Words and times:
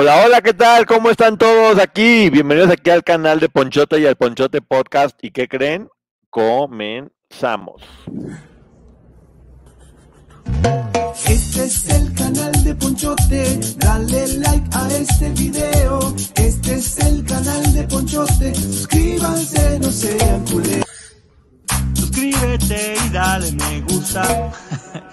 Hola, 0.00 0.24
hola, 0.24 0.40
¿qué 0.40 0.54
tal? 0.54 0.86
¿Cómo 0.86 1.10
están 1.10 1.36
todos 1.36 1.78
aquí? 1.78 2.30
Bienvenidos 2.30 2.70
aquí 2.70 2.88
al 2.88 3.04
canal 3.04 3.38
de 3.38 3.50
Ponchote 3.50 4.00
y 4.00 4.06
al 4.06 4.16
Ponchote 4.16 4.62
Podcast. 4.62 5.22
¿Y 5.22 5.30
qué 5.30 5.46
creen? 5.46 5.90
Comenzamos. 6.30 7.82
Este 11.28 11.64
es 11.64 11.86
el 11.90 12.14
canal 12.14 12.64
de 12.64 12.74
Ponchote, 12.76 13.60
dale 13.76 14.38
like 14.38 14.70
a 14.72 14.88
este 14.88 15.28
video. 15.32 16.14
Este 16.34 16.76
es 16.76 16.98
el 17.00 17.22
canal 17.26 17.74
de 17.74 17.82
Ponchote, 17.82 18.54
suscríbanse, 18.54 19.80
no 19.80 19.90
sean 19.90 20.46
culés. 20.46 20.84
Suscríbete 21.92 22.94
y 23.06 23.08
dale 23.10 23.52
me 23.52 23.82
gusta. 23.82 24.50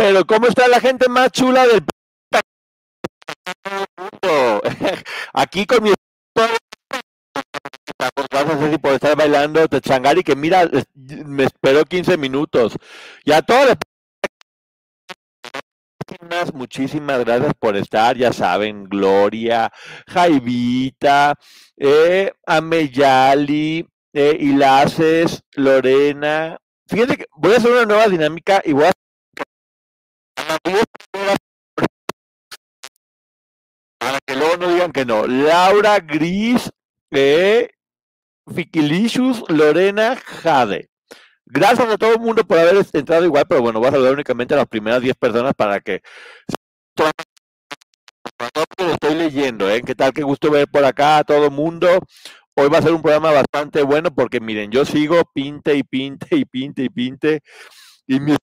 Pero 0.00 0.24
¿cómo 0.24 0.46
está 0.46 0.66
la 0.66 0.80
gente 0.80 1.10
más 1.10 1.30
chula 1.30 1.66
del 1.66 1.82
mundo? 4.00 4.62
Aquí 5.34 5.66
con 5.66 5.82
mi 5.82 5.92
a 8.00 8.40
hacer 8.40 8.80
por 8.80 8.92
estar 8.92 9.14
bailando 9.14 9.68
te 9.68 9.82
changari 9.82 10.22
que 10.22 10.34
mira, 10.34 10.66
me 10.94 11.44
esperó 11.44 11.84
15 11.84 12.16
minutos. 12.16 12.78
Y 13.26 13.32
a 13.32 13.42
todos 13.42 13.66
les 13.66 13.76
muchísimas 16.54 17.22
gracias 17.22 17.52
por 17.58 17.76
estar, 17.76 18.16
ya 18.16 18.32
saben, 18.32 18.84
Gloria, 18.84 19.70
Jaivita, 20.08 21.34
eh, 21.76 22.32
Ameyali, 22.46 23.86
eh, 24.14 24.36
Ilaces, 24.40 25.42
Lorena. 25.56 26.56
Fíjense 26.86 27.18
que 27.18 27.26
voy 27.36 27.52
a 27.52 27.56
hacer 27.58 27.70
una 27.70 27.84
nueva 27.84 28.08
dinámica 28.08 28.62
y 28.64 28.72
voy 28.72 28.86
a 28.86 28.92
para 33.98 34.18
que 34.26 34.34
luego 34.34 34.56
no 34.56 34.68
digan 34.72 34.92
que 34.92 35.04
no. 35.04 35.26
Laura 35.26 36.00
Gris, 36.00 36.70
eh, 37.10 37.68
Fikilicious, 38.52 39.44
Lorena 39.48 40.16
Jade. 40.16 40.88
Gracias 41.46 41.88
a 41.88 41.98
todo 41.98 42.14
el 42.14 42.20
mundo 42.20 42.44
por 42.44 42.58
haber 42.58 42.84
entrado 42.92 43.24
igual, 43.24 43.44
pero 43.48 43.60
bueno, 43.60 43.80
voy 43.80 43.88
a 43.88 43.92
saludar 43.92 44.14
únicamente 44.14 44.54
a 44.54 44.58
las 44.58 44.66
primeras 44.66 45.02
10 45.02 45.16
personas 45.16 45.52
para 45.54 45.80
que 45.80 46.00
lo 48.78 48.92
estoy 48.92 49.14
leyendo, 49.16 49.68
¿eh? 49.68 49.82
¿Qué 49.82 49.94
tal? 49.94 50.12
Qué 50.12 50.22
gusto 50.22 50.50
ver 50.50 50.68
por 50.68 50.84
acá 50.84 51.18
a 51.18 51.24
todo 51.24 51.44
el 51.46 51.50
mundo. 51.50 51.88
Hoy 52.54 52.68
va 52.68 52.78
a 52.78 52.82
ser 52.82 52.92
un 52.92 53.02
programa 53.02 53.32
bastante 53.32 53.82
bueno 53.82 54.12
porque 54.14 54.40
miren, 54.40 54.70
yo 54.70 54.84
sigo 54.84 55.22
pinte 55.34 55.74
y 55.74 55.82
pinte 55.82 56.36
y 56.36 56.44
pinte 56.44 56.84
y 56.84 56.88
pinte 56.88 57.40
y 58.06 58.20
mi 58.20 58.36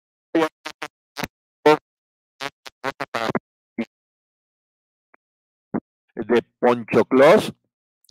de 6.27 6.43
Poncho 6.59 7.05
Clos 7.05 7.53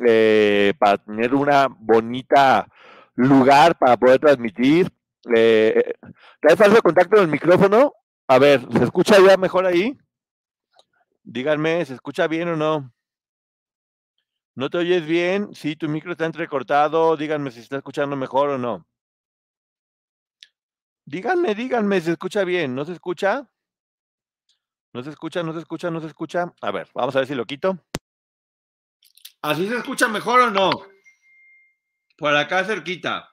eh, 0.04 0.74
para 0.78 0.98
tener 0.98 1.34
una 1.34 1.68
bonita 1.68 2.68
lugar 3.14 3.76
para 3.78 3.96
poder 3.96 4.20
transmitir. 4.20 4.90
Eh, 5.34 5.94
¿Trae 6.40 6.56
falso 6.56 6.82
contacto 6.82 7.16
en 7.16 7.22
el 7.24 7.28
micrófono? 7.28 7.92
A 8.28 8.38
ver, 8.38 8.60
¿se 8.72 8.84
escucha 8.84 9.16
ya 9.20 9.36
mejor 9.36 9.66
ahí? 9.66 9.96
Díganme, 11.22 11.84
¿se 11.84 11.94
escucha 11.94 12.26
bien 12.26 12.48
o 12.48 12.56
no? 12.56 12.92
¿No 14.54 14.70
te 14.70 14.78
oyes 14.78 15.04
bien? 15.06 15.54
Si 15.54 15.76
tu 15.76 15.88
micro 15.88 16.12
está 16.12 16.24
entrecortado, 16.24 17.16
díganme 17.16 17.50
si 17.50 17.60
está 17.60 17.76
escuchando 17.76 18.16
mejor 18.16 18.50
o 18.50 18.58
no. 18.58 18.86
Díganme, 21.04 21.54
díganme, 21.54 22.00
¿se 22.00 22.12
escucha 22.12 22.42
bien? 22.44 22.74
¿No 22.74 22.84
se 22.84 22.92
escucha? 22.92 23.48
¿No 24.92 25.02
se 25.02 25.10
escucha? 25.10 25.42
¿No 25.42 25.52
se 25.52 25.58
escucha? 25.58 25.90
¿No 25.90 26.00
se 26.00 26.06
escucha? 26.06 26.54
A 26.62 26.70
ver, 26.70 26.88
vamos 26.94 27.14
a 27.14 27.20
ver 27.20 27.28
si 27.28 27.34
lo 27.34 27.44
quito. 27.44 27.78
¿Así 29.42 29.68
se 29.68 29.76
escucha 29.76 30.08
mejor 30.08 30.40
o 30.40 30.50
no? 30.50 30.70
Por 32.16 32.34
acá 32.34 32.64
cerquita. 32.64 33.30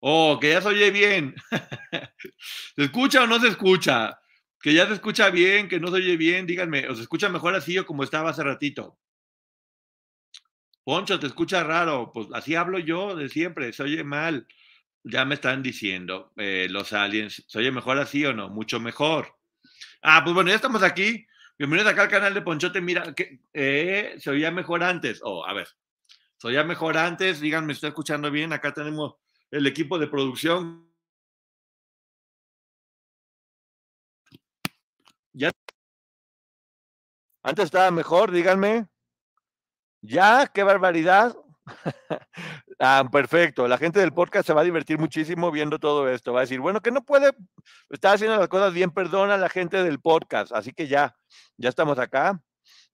Oh, 0.00 0.38
que 0.40 0.50
ya 0.50 0.60
se 0.62 0.68
oye 0.68 0.90
bien. 0.90 1.34
¿Se 2.76 2.84
escucha 2.84 3.24
o 3.24 3.26
no 3.26 3.40
se 3.40 3.48
escucha? 3.48 4.20
Que 4.60 4.72
ya 4.74 4.86
se 4.86 4.94
escucha 4.94 5.30
bien, 5.30 5.68
que 5.68 5.80
no 5.80 5.88
se 5.88 5.94
oye 5.94 6.16
bien, 6.16 6.46
díganme, 6.46 6.88
¿o 6.88 6.94
se 6.94 7.02
escucha 7.02 7.28
mejor 7.28 7.54
así 7.54 7.78
o 7.78 7.86
como 7.86 8.04
estaba 8.04 8.30
hace 8.30 8.42
ratito? 8.42 8.98
Poncho, 10.84 11.18
te 11.18 11.26
escucha 11.26 11.62
raro. 11.64 12.10
Pues 12.12 12.28
así 12.32 12.54
hablo 12.54 12.78
yo 12.78 13.14
de 13.14 13.28
siempre, 13.28 13.72
se 13.72 13.82
oye 13.82 14.04
mal. 14.04 14.46
Ya 15.04 15.24
me 15.24 15.34
están 15.34 15.62
diciendo 15.62 16.32
eh, 16.36 16.66
los 16.70 16.92
aliens, 16.92 17.44
¿se 17.46 17.58
oye 17.58 17.70
mejor 17.70 17.98
así 17.98 18.24
o 18.24 18.32
no? 18.32 18.48
Mucho 18.48 18.80
mejor. 18.80 19.36
Ah, 20.02 20.22
pues 20.24 20.34
bueno, 20.34 20.50
ya 20.50 20.56
estamos 20.56 20.82
aquí. 20.82 21.26
Bienvenidos 21.58 21.90
acá 21.92 22.02
al 22.02 22.08
canal 22.08 22.34
de 22.34 22.42
Ponchote. 22.42 22.80
Mira, 22.80 23.12
eh, 23.52 24.14
se 24.20 24.30
oía 24.30 24.52
mejor 24.52 24.84
antes. 24.84 25.20
Oh, 25.24 25.44
a 25.44 25.52
ver, 25.52 25.66
se 26.36 26.46
oía 26.46 26.62
mejor 26.62 26.96
antes. 26.96 27.40
Díganme, 27.40 27.72
¿está 27.72 27.88
escuchando 27.88 28.30
bien? 28.30 28.52
Acá 28.52 28.72
tenemos 28.72 29.16
el 29.50 29.66
equipo 29.66 29.98
de 29.98 30.06
producción. 30.06 30.88
Ya. 35.32 35.50
Antes 37.42 37.64
estaba 37.64 37.90
mejor, 37.90 38.30
díganme. 38.30 38.86
Ya, 40.00 40.46
qué 40.54 40.62
barbaridad. 40.62 41.36
ah, 42.78 43.08
perfecto. 43.10 43.68
La 43.68 43.78
gente 43.78 44.00
del 44.00 44.12
podcast 44.12 44.46
se 44.46 44.52
va 44.52 44.62
a 44.62 44.64
divertir 44.64 44.98
muchísimo 44.98 45.50
viendo 45.50 45.78
todo 45.78 46.08
esto. 46.08 46.32
Va 46.32 46.40
a 46.40 46.42
decir, 46.42 46.60
bueno, 46.60 46.80
que 46.80 46.90
no 46.90 47.04
puede 47.04 47.32
estar 47.90 48.14
haciendo 48.14 48.36
las 48.36 48.48
cosas 48.48 48.72
bien, 48.72 48.90
perdona 48.90 49.36
la 49.36 49.48
gente 49.48 49.82
del 49.82 50.00
podcast. 50.00 50.52
Así 50.52 50.72
que 50.72 50.88
ya, 50.88 51.16
ya 51.56 51.68
estamos 51.68 51.98
acá. 51.98 52.40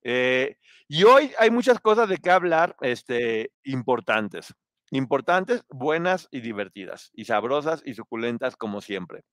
Eh, 0.03 0.57
y 0.89 1.05
hoy 1.05 1.33
hay 1.39 1.51
muchas 1.51 1.81
cosas 1.81 2.09
de 2.09 2.19
qué 2.19 2.31
hablar 2.31 2.77
este, 2.81 3.53
importantes. 3.65 4.55
Importantes, 4.91 5.65
buenas 5.69 6.29
y 6.31 6.41
divertidas. 6.41 7.11
Y 7.15 7.25
sabrosas 7.25 7.83
y 7.85 7.95
suculentas 7.95 8.57
como 8.57 8.81
siempre. 8.81 9.25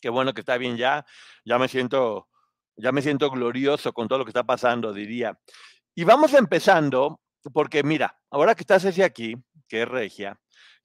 Qué 0.00 0.08
bueno 0.08 0.34
que 0.34 0.40
está 0.40 0.58
bien 0.58 0.76
ya. 0.76 1.04
Ya 1.44 1.58
me 1.58 1.68
siento, 1.68 2.28
ya 2.76 2.92
me 2.92 3.02
siento 3.02 3.30
glorioso 3.30 3.92
con 3.92 4.08
todo 4.08 4.18
lo 4.20 4.24
que 4.24 4.30
está 4.30 4.44
pasando, 4.44 4.92
diría. 4.92 5.38
Y 5.94 6.04
vamos 6.04 6.34
empezando 6.34 7.20
porque 7.52 7.82
mira, 7.82 8.18
ahora 8.30 8.54
que 8.54 8.62
estás 8.62 8.84
ese 8.84 9.04
aquí, 9.04 9.36
que 9.68 9.82
es 9.82 9.88
regia, 9.88 10.38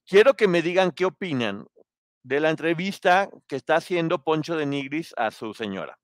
quiero 0.06 0.36
que 0.36 0.48
me 0.48 0.62
digan 0.62 0.92
qué 0.92 1.06
opinan 1.06 1.66
de 2.24 2.40
la 2.40 2.50
entrevista 2.50 3.30
que 3.48 3.56
está 3.56 3.78
haciendo 3.78 4.24
Poncho 4.24 4.56
de 4.56 4.66
Nigris 4.66 5.14
a 5.18 5.32
su 5.32 5.54
señora. 5.54 5.98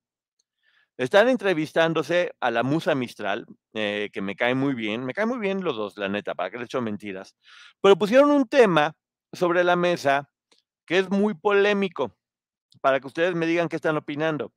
Están 0.97 1.29
entrevistándose 1.29 2.33
a 2.39 2.49
la 2.49 2.63
musa 2.63 2.95
Mistral, 2.95 3.45
eh, 3.73 4.09
que 4.11 4.21
me 4.21 4.35
cae 4.35 4.55
muy 4.55 4.73
bien, 4.73 5.05
me 5.05 5.13
cae 5.13 5.27
muy 5.27 5.37
bien 5.37 5.63
los 5.63 5.75
dos, 5.75 5.95
la 5.97 6.09
neta, 6.09 6.33
para 6.33 6.49
que 6.49 6.57
les 6.57 6.65
hecho 6.65 6.81
mentiras, 6.81 7.35
pero 7.81 7.95
pusieron 7.95 8.31
un 8.31 8.47
tema 8.47 8.93
sobre 9.31 9.63
la 9.63 9.75
mesa 9.75 10.27
que 10.87 10.97
es 10.97 11.09
muy 11.11 11.35
polémico, 11.35 12.15
para 12.81 12.99
que 12.99 13.07
ustedes 13.07 13.35
me 13.35 13.45
digan 13.45 13.69
qué 13.69 13.75
están 13.75 13.97
opinando. 13.97 14.53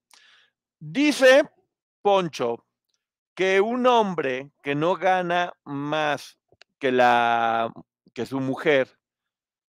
Dice 0.78 1.43
Poncho 2.00 2.65
que 3.34 3.60
un 3.60 3.86
hombre 3.86 4.50
que 4.62 4.74
no 4.74 4.96
gana 4.96 5.52
más 5.64 6.38
que, 6.78 6.92
la, 6.92 7.72
que 8.14 8.26
su 8.26 8.41
mujer, 8.41 8.98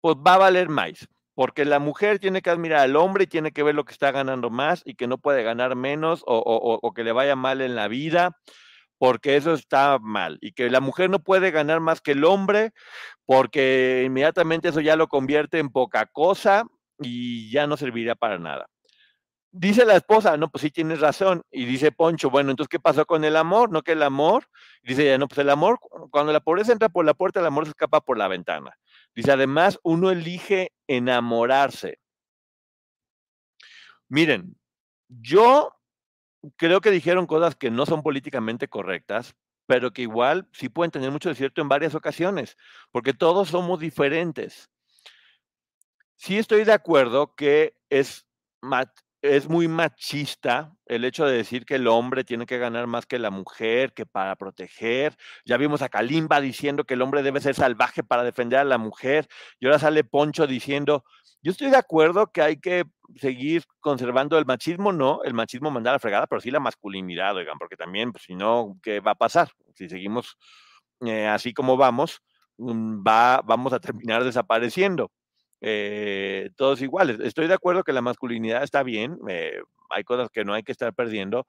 pues 0.02 0.16
va 0.18 0.36
a 0.36 0.40
valer 0.40 0.70
más. 0.70 1.08
Porque 1.36 1.66
la 1.66 1.80
mujer 1.80 2.20
tiene 2.20 2.42
que 2.42 2.52
admirar 2.52 2.82
al 2.82 2.96
hombre 2.96 3.24
y 3.24 3.28
tiene 3.28 3.52
que 3.52 3.64
ver 3.64 3.74
lo 3.74 3.86
que 3.86 3.94
está 3.94 4.12
ganando 4.12 4.50
más 4.52 4.84
y 4.86 4.96
que 4.96 5.08
no 5.08 5.18
puede 5.18 5.42
ganar 5.42 5.76
menos 5.76 6.24
o, 6.28 6.38
o 6.38 6.94
que 6.94 7.04
le 7.04 7.12
vaya 7.12 7.36
mal 7.36 7.62
en 7.62 7.76
la 7.76 7.88
vida, 7.88 8.38
porque 9.00 9.36
eso 9.36 9.54
está 9.54 9.98
mal. 10.00 10.38
Y 10.42 10.52
que 10.54 10.70
la 10.70 10.80
mujer 10.80 11.10
no 11.10 11.20
puede 11.20 11.50
ganar 11.50 11.80
más 11.80 12.02
que 12.02 12.12
el 12.12 12.24
hombre, 12.24 12.72
porque 13.26 14.04
inmediatamente 14.06 14.70
eso 14.70 14.82
ya 14.82 14.96
lo 14.96 15.08
convierte 15.08 15.58
en 15.60 15.70
poca 15.70 16.06
cosa 16.06 16.66
y 17.00 17.52
ya 17.52 17.66
no 17.68 17.78
serviría 17.78 18.16
para 18.16 18.38
nada. 18.38 18.68
Dice 19.56 19.86
la 19.86 19.96
esposa, 19.96 20.36
no, 20.36 20.50
pues 20.50 20.64
sí 20.64 20.72
tienes 20.72 21.00
razón. 21.00 21.44
Y 21.52 21.66
dice 21.66 21.92
Poncho, 21.92 22.32
bueno, 22.32 22.50
entonces, 22.50 22.70
¿qué 22.70 22.80
pasó 22.80 23.06
con 23.06 23.24
el 23.24 23.36
amor? 23.36 23.72
¿No 23.72 23.84
que 23.84 23.92
el 23.92 24.02
amor? 24.02 24.50
dice 24.82 25.04
ella, 25.04 25.20
no, 25.20 25.28
pues 25.28 25.38
el 25.38 25.50
amor, 25.52 25.80
cuando 26.10 26.34
la 26.34 26.40
pobreza 26.40 26.72
entra 26.72 26.90
por 26.90 27.06
la 27.06 27.14
puerta, 27.14 27.40
el 27.40 27.46
amor 27.46 27.66
se 27.66 27.70
escapa 27.70 28.02
por 28.02 28.18
la 28.18 28.28
ventana. 28.28 28.76
Dice, 29.14 29.32
además, 29.32 29.80
uno 29.84 30.10
elige 30.10 30.74
enamorarse. 30.88 32.00
Miren, 34.10 34.58
yo 35.08 35.76
creo 36.58 36.82
que 36.82 36.90
dijeron 36.90 37.28
cosas 37.28 37.56
que 37.56 37.70
no 37.70 37.86
son 37.86 38.02
políticamente 38.02 38.68
correctas, 38.68 39.36
pero 39.68 39.94
que 39.94 40.02
igual 40.02 40.50
sí 40.52 40.68
pueden 40.68 40.90
tener 40.90 41.12
mucho 41.12 41.30
de 41.30 41.36
cierto 41.36 41.62
en 41.62 41.70
varias 41.70 41.94
ocasiones, 41.94 42.58
porque 42.92 43.14
todos 43.14 43.50
somos 43.50 43.80
diferentes. 43.80 44.72
Sí 46.16 46.40
estoy 46.40 46.64
de 46.64 46.74
acuerdo 46.74 47.36
que 47.36 47.76
es 47.92 48.26
es 49.24 49.48
muy 49.48 49.70
machista 49.70 50.76
el 50.86 51.06
hecho 51.06 51.26
de 51.26 51.38
decir 51.38 51.66
que 51.66 51.76
el 51.76 51.88
hombre 51.88 52.26
tiene 52.26 52.46
que 52.46 52.58
ganar 52.58 52.88
más 52.88 53.06
que 53.06 53.20
la 53.20 53.30
mujer, 53.32 53.94
que 53.94 54.06
para 54.06 54.36
proteger. 54.36 55.16
Ya 55.46 55.56
vimos 55.56 55.82
a 55.82 55.88
Kalimba 55.88 56.42
diciendo 56.42 56.84
que 56.84 56.96
el 56.96 57.02
hombre 57.02 57.24
debe 57.24 57.40
ser 57.40 57.56
salvaje 57.56 58.04
para 58.04 58.24
defender 58.24 58.60
a 58.60 58.66
la 58.66 58.78
mujer. 58.78 59.28
Y 59.62 59.66
ahora 59.66 59.80
sale 59.80 60.04
Poncho 60.04 60.46
diciendo, 60.46 61.06
yo 61.42 61.52
estoy 61.52 61.70
de 61.70 61.78
acuerdo 61.78 62.34
que 62.34 62.42
hay 62.42 62.58
que 62.58 62.84
seguir 63.16 63.64
conservando 63.80 64.38
el 64.38 64.46
machismo, 64.46 64.92
no, 64.92 65.24
el 65.24 65.34
machismo 65.34 65.72
manda 65.72 65.92
a 65.92 65.94
la 65.94 66.00
fregada, 66.00 66.28
pero 66.28 66.42
sí 66.42 66.52
la 66.52 66.60
masculinidad, 66.60 67.34
oigan, 67.38 67.58
porque 67.58 67.78
también, 67.78 68.12
pues, 68.12 68.26
si 68.26 68.36
no, 68.36 68.78
¿qué 68.84 69.00
va 69.00 69.12
a 69.12 69.16
pasar? 69.16 69.50
Si 69.74 69.88
seguimos 69.88 70.38
eh, 71.06 71.28
así 71.28 71.54
como 71.54 71.78
vamos, 71.78 72.22
mm, 72.58 73.04
va, 73.08 73.42
vamos 73.46 73.72
a 73.72 73.80
terminar 73.80 74.24
desapareciendo. 74.26 75.12
Eh, 75.66 76.50
todos 76.58 76.82
iguales. 76.82 77.22
Estoy 77.22 77.48
de 77.48 77.54
acuerdo 77.54 77.86
que 77.86 77.94
la 77.94 78.02
masculinidad 78.02 78.64
está 78.64 78.84
bien, 78.84 79.18
eh, 79.30 79.62
hay 79.90 80.04
cosas 80.04 80.30
que 80.30 80.44
no 80.44 80.54
hay 80.54 80.62
que 80.62 80.74
estar 80.74 80.94
perdiendo, 80.94 81.48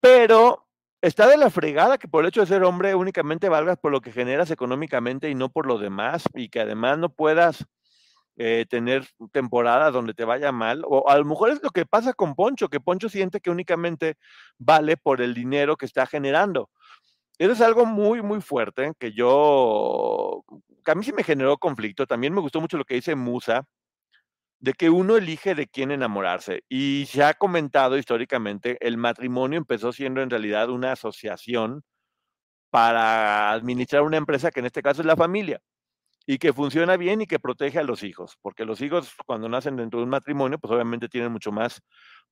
pero 0.00 0.66
está 1.00 1.28
de 1.28 1.36
la 1.36 1.48
fregada 1.48 1.98
que 1.98 2.08
por 2.08 2.24
el 2.24 2.28
hecho 2.30 2.40
de 2.40 2.48
ser 2.48 2.64
hombre 2.64 2.96
únicamente 2.96 3.48
valgas 3.48 3.78
por 3.78 3.92
lo 3.92 4.00
que 4.00 4.10
generas 4.10 4.50
económicamente 4.50 5.30
y 5.30 5.36
no 5.36 5.48
por 5.48 5.66
lo 5.66 5.78
demás, 5.78 6.24
y 6.34 6.48
que 6.48 6.58
además 6.58 6.98
no 6.98 7.08
puedas 7.08 7.64
eh, 8.36 8.66
tener 8.68 9.06
temporadas 9.30 9.92
donde 9.92 10.12
te 10.12 10.24
vaya 10.24 10.50
mal, 10.50 10.82
o 10.84 11.08
a 11.08 11.16
lo 11.18 11.24
mejor 11.24 11.50
es 11.50 11.62
lo 11.62 11.70
que 11.70 11.86
pasa 11.86 12.14
con 12.14 12.34
Poncho, 12.34 12.68
que 12.68 12.80
Poncho 12.80 13.08
siente 13.08 13.40
que 13.40 13.50
únicamente 13.50 14.16
vale 14.58 14.96
por 14.96 15.20
el 15.20 15.34
dinero 15.34 15.76
que 15.76 15.86
está 15.86 16.04
generando. 16.04 16.68
Eso 17.38 17.52
es 17.52 17.60
algo 17.60 17.86
muy, 17.86 18.20
muy 18.22 18.40
fuerte, 18.40 18.92
que 18.98 19.12
yo, 19.12 20.44
que 20.84 20.90
a 20.90 20.94
mí 20.96 21.04
sí 21.04 21.12
me 21.12 21.22
generó 21.24 21.56
conflicto. 21.58 22.06
También 22.06 22.34
me 22.34 22.40
gustó 22.40 22.60
mucho 22.60 22.76
lo 22.78 22.84
que 22.84 22.96
dice 22.96 23.14
Musa, 23.14 23.64
de 24.60 24.72
que 24.74 24.90
uno 24.90 25.16
elige 25.16 25.54
de 25.54 25.68
quién 25.68 25.90
enamorarse. 25.92 26.64
Y 26.68 27.06
se 27.08 27.22
ha 27.24 27.34
comentado 27.34 27.96
históricamente, 27.98 28.76
el 28.80 28.96
matrimonio 28.96 29.58
empezó 29.58 29.92
siendo 29.92 30.20
en 30.22 30.30
realidad 30.30 30.70
una 30.70 30.92
asociación 30.92 31.82
para 32.70 33.52
administrar 33.52 34.02
una 34.02 34.18
empresa 34.18 34.50
que 34.50 34.60
en 34.60 34.66
este 34.66 34.82
caso 34.82 35.02
es 35.02 35.06
la 35.06 35.16
familia 35.16 35.60
y 36.26 36.38
que 36.38 36.52
funciona 36.52 36.96
bien 36.98 37.22
y 37.22 37.26
que 37.26 37.40
protege 37.40 37.78
a 37.80 37.84
los 37.84 38.02
hijos, 38.04 38.38
porque 38.42 38.64
los 38.66 38.80
hijos 38.82 39.14
cuando 39.26 39.48
nacen 39.48 39.76
dentro 39.76 40.00
de 40.00 40.04
un 40.04 40.10
matrimonio, 40.10 40.58
pues 40.58 40.72
obviamente 40.72 41.08
tienen 41.08 41.32
mucho 41.32 41.52
más 41.52 41.80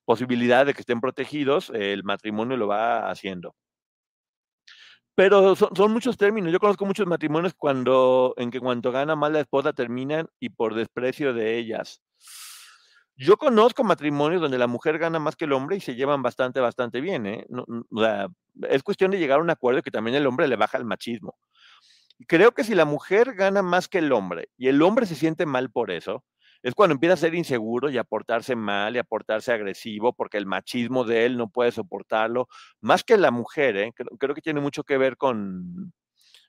posibilidad 0.05 0.67
de 0.67 0.75
que 0.75 0.81
estén 0.82 1.00
protegidos, 1.00 1.70
el 1.75 2.05
matrimonio 2.05 2.56
lo 2.59 2.69
va 2.69 3.11
haciendo. 3.11 3.55
Pero 5.17 5.57
son, 5.57 5.93
muchos 5.93 6.19
términos. 6.19 6.53
Yo 6.53 6.61
conozco 6.61 6.85
muchos 6.85 7.07
matrimonios 7.07 7.55
cuando, 7.55 8.35
en 8.37 8.51
que 8.51 8.61
cuando 8.61 8.93
gana 8.93 9.17
más 9.17 9.33
la 9.33 9.41
esposa 9.41 9.73
terminan 9.73 10.29
y 10.39 10.51
por 10.51 10.75
desprecio 10.75 11.33
de 11.33 11.57
ellas. 11.57 12.03
Yo 13.17 13.39
conozco 13.39 13.83
matrimonios 13.83 14.43
donde 14.43 14.59
la 14.59 14.67
mujer 14.67 14.99
gana 14.99 15.19
más 15.19 15.35
que 15.35 15.47
el 15.47 15.55
hombre 15.55 15.77
y 15.77 15.81
se 15.81 15.95
llevan 15.95 16.23
bastante, 16.23 16.61
bastante 16.61 17.01
bien. 17.01 17.27
¿eh? 17.27 17.47
es 18.69 18.83
cuestión 18.83 19.11
de 19.11 19.19
llegar 19.19 19.39
a 19.39 19.43
un 19.43 19.49
acuerdo 19.49 19.81
que 19.81 19.91
también 19.91 20.17
el 20.17 20.27
hombre 20.27 20.49
le 20.49 20.57
baja 20.57 20.77
el 20.77 20.85
machismo. 20.85 21.35
Creo 22.29 22.53
que 22.53 22.62
si 22.62 22.75
la 22.75 22.85
mujer 22.85 23.33
gana 23.33 23.62
más 23.62 23.89
que 23.89 23.99
el 23.99 24.12
hombre 24.12 24.51
y 24.59 24.69
el 24.69 24.83
hombre 24.83 25.07
se 25.07 25.15
siente 25.15 25.47
mal 25.47 25.71
por 25.71 25.91
eso, 25.91 26.25
es 26.67 26.75
cuando 26.75 26.95
empieza 26.95 27.15
a 27.15 27.17
ser 27.17 27.37
inseguro 27.37 27.91
y 27.91 27.97
a 27.97 28.03
portarse 28.03 28.57
mal 28.57 28.97
y 28.97 28.99
a 28.99 29.05
portarse 29.05 29.53
agresivo 29.53 30.13
porque 30.13 30.37
el 30.37 30.47
machismo 30.47 31.05
de 31.05 31.25
él 31.25 31.37
no 31.37 31.49
puede 31.49 31.71
soportarlo, 31.71 32.49
más 32.81 33.05
que 33.05 33.17
la 33.17 33.31
mujer, 33.31 33.77
¿eh? 33.77 33.93
creo, 34.19 34.35
que 34.35 34.41
tiene 34.41 34.61
mucho 34.61 34.83
que 34.83 34.99
ver 34.99 35.17
con, 35.17 35.93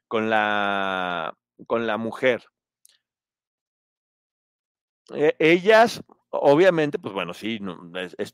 con, 0.08 0.32
la, 0.32 1.36
con 1.68 1.86
la 1.86 1.98
mujer. 1.98 2.44
E, 5.14 5.36
ellas, 5.38 6.02
obviamente, 6.32 6.98
pues 6.98 7.14
bueno, 7.14 7.36
sí, 7.36 7.60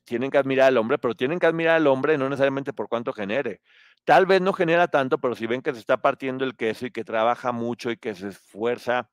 tienen 0.05 0.31
que 0.31 0.37
admirar 0.37 0.67
al 0.69 0.77
hombre, 0.77 0.97
pero 0.99 1.15
tienen 1.15 1.37
que 1.37 1.47
admirar 1.47 1.75
al 1.75 1.87
hombre 1.87 2.17
no 2.17 2.29
necesariamente 2.29 2.71
por 2.71 2.87
cuánto 2.87 3.11
genere. 3.11 3.59
Tal 4.05 4.25
vez 4.25 4.39
no 4.41 4.53
genera 4.53 4.87
tanto, 4.87 5.17
pero 5.17 5.35
si 5.35 5.47
ven 5.47 5.61
que 5.61 5.73
se 5.73 5.79
está 5.79 5.97
partiendo 5.97 6.45
el 6.45 6.55
queso 6.55 6.85
y 6.85 6.91
que 6.91 7.03
trabaja 7.03 7.51
mucho 7.51 7.91
y 7.91 7.97
que 7.97 8.15
se 8.15 8.29
esfuerza, 8.29 9.09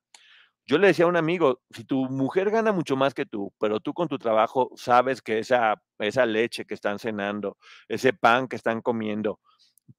yo 0.71 0.77
le 0.77 0.87
decía 0.87 1.03
a 1.03 1.09
un 1.09 1.17
amigo, 1.17 1.59
si 1.71 1.83
tu 1.83 2.05
mujer 2.05 2.49
gana 2.49 2.71
mucho 2.71 2.95
más 2.95 3.13
que 3.13 3.25
tú, 3.25 3.51
pero 3.59 3.81
tú 3.81 3.93
con 3.93 4.07
tu 4.07 4.17
trabajo 4.17 4.71
sabes 4.77 5.21
que 5.21 5.37
esa, 5.39 5.75
esa 5.99 6.25
leche 6.25 6.63
que 6.63 6.73
están 6.73 6.97
cenando, 6.97 7.57
ese 7.89 8.13
pan 8.13 8.47
que 8.47 8.55
están 8.55 8.81
comiendo, 8.81 9.41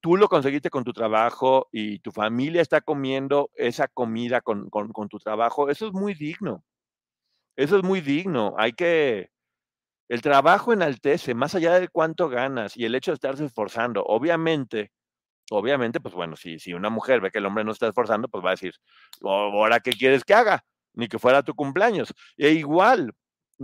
tú 0.01 0.17
lo 0.17 0.29
conseguiste 0.29 0.71
con 0.71 0.83
tu 0.83 0.95
trabajo 0.95 1.69
y 1.73 1.99
tu 1.99 2.11
familia 2.11 2.63
está 2.63 2.81
comiendo 2.81 3.51
esa 3.55 3.87
comida 3.87 4.41
con, 4.41 4.71
con 4.71 5.09
tu 5.11 5.19
trabajo, 5.19 5.69
eso 5.69 5.89
es 5.89 5.93
muy 5.93 6.15
digno. 6.15 6.65
Eso 7.55 7.77
es 7.77 7.85
muy 7.85 8.01
digno. 8.01 8.55
Hay 8.57 8.73
que... 8.73 9.29
El 10.09 10.23
trabajo 10.23 10.73
enaltece, 10.73 11.35
más 11.35 11.55
allá 11.55 11.79
de 11.81 11.89
cuánto 11.89 12.31
ganas 12.31 12.79
y 12.79 12.87
el 12.87 12.95
hecho 12.95 13.11
de 13.11 13.17
estarse 13.17 13.45
esforzando. 13.45 14.03
Obviamente, 14.05 14.91
obviamente, 15.53 16.01
pues 16.01 16.15
bueno, 16.15 16.37
si, 16.37 16.59
si 16.59 16.73
una 16.75 16.91
mujer 16.91 17.21
ve 17.21 17.31
que 17.31 17.39
el 17.39 17.47
hombre 17.47 17.65
no 17.65 17.73
está 17.73 17.89
esforzando, 17.89 18.29
pues 18.29 18.45
va 18.45 18.51
a 18.51 18.53
decir, 18.53 18.75
ahora 19.23 19.81
qué 19.81 19.93
quieres 19.93 20.25
que 20.25 20.35
haga, 20.35 20.65
ni 20.95 21.09
que 21.09 21.19
fuera 21.19 21.43
tu 21.43 21.55
cumpleaños. 21.55 22.13
E 22.37 22.51
igual, 22.51 23.13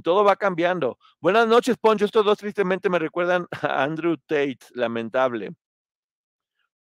todo 0.03 0.25
va 0.25 0.37
cambiando. 0.37 0.99
Buenas 1.21 1.47
noches, 1.47 1.77
Poncho. 1.77 2.05
Estos 2.05 2.25
dos 2.25 2.39
tristemente 2.39 2.89
me 2.89 2.99
recuerdan 2.99 3.47
a 3.63 3.83
Andrew 3.83 4.17
Tate, 4.17 4.59
lamentable. 4.75 5.53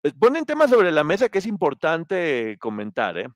Eh, 0.03 0.13
ponen 0.19 0.45
temas 0.45 0.69
sobre 0.69 0.91
la 0.91 1.03
mesa 1.03 1.29
que 1.29 1.39
es 1.39 1.45
importante 1.45 2.57
comentar, 2.59 3.17
¿eh? 3.17 3.27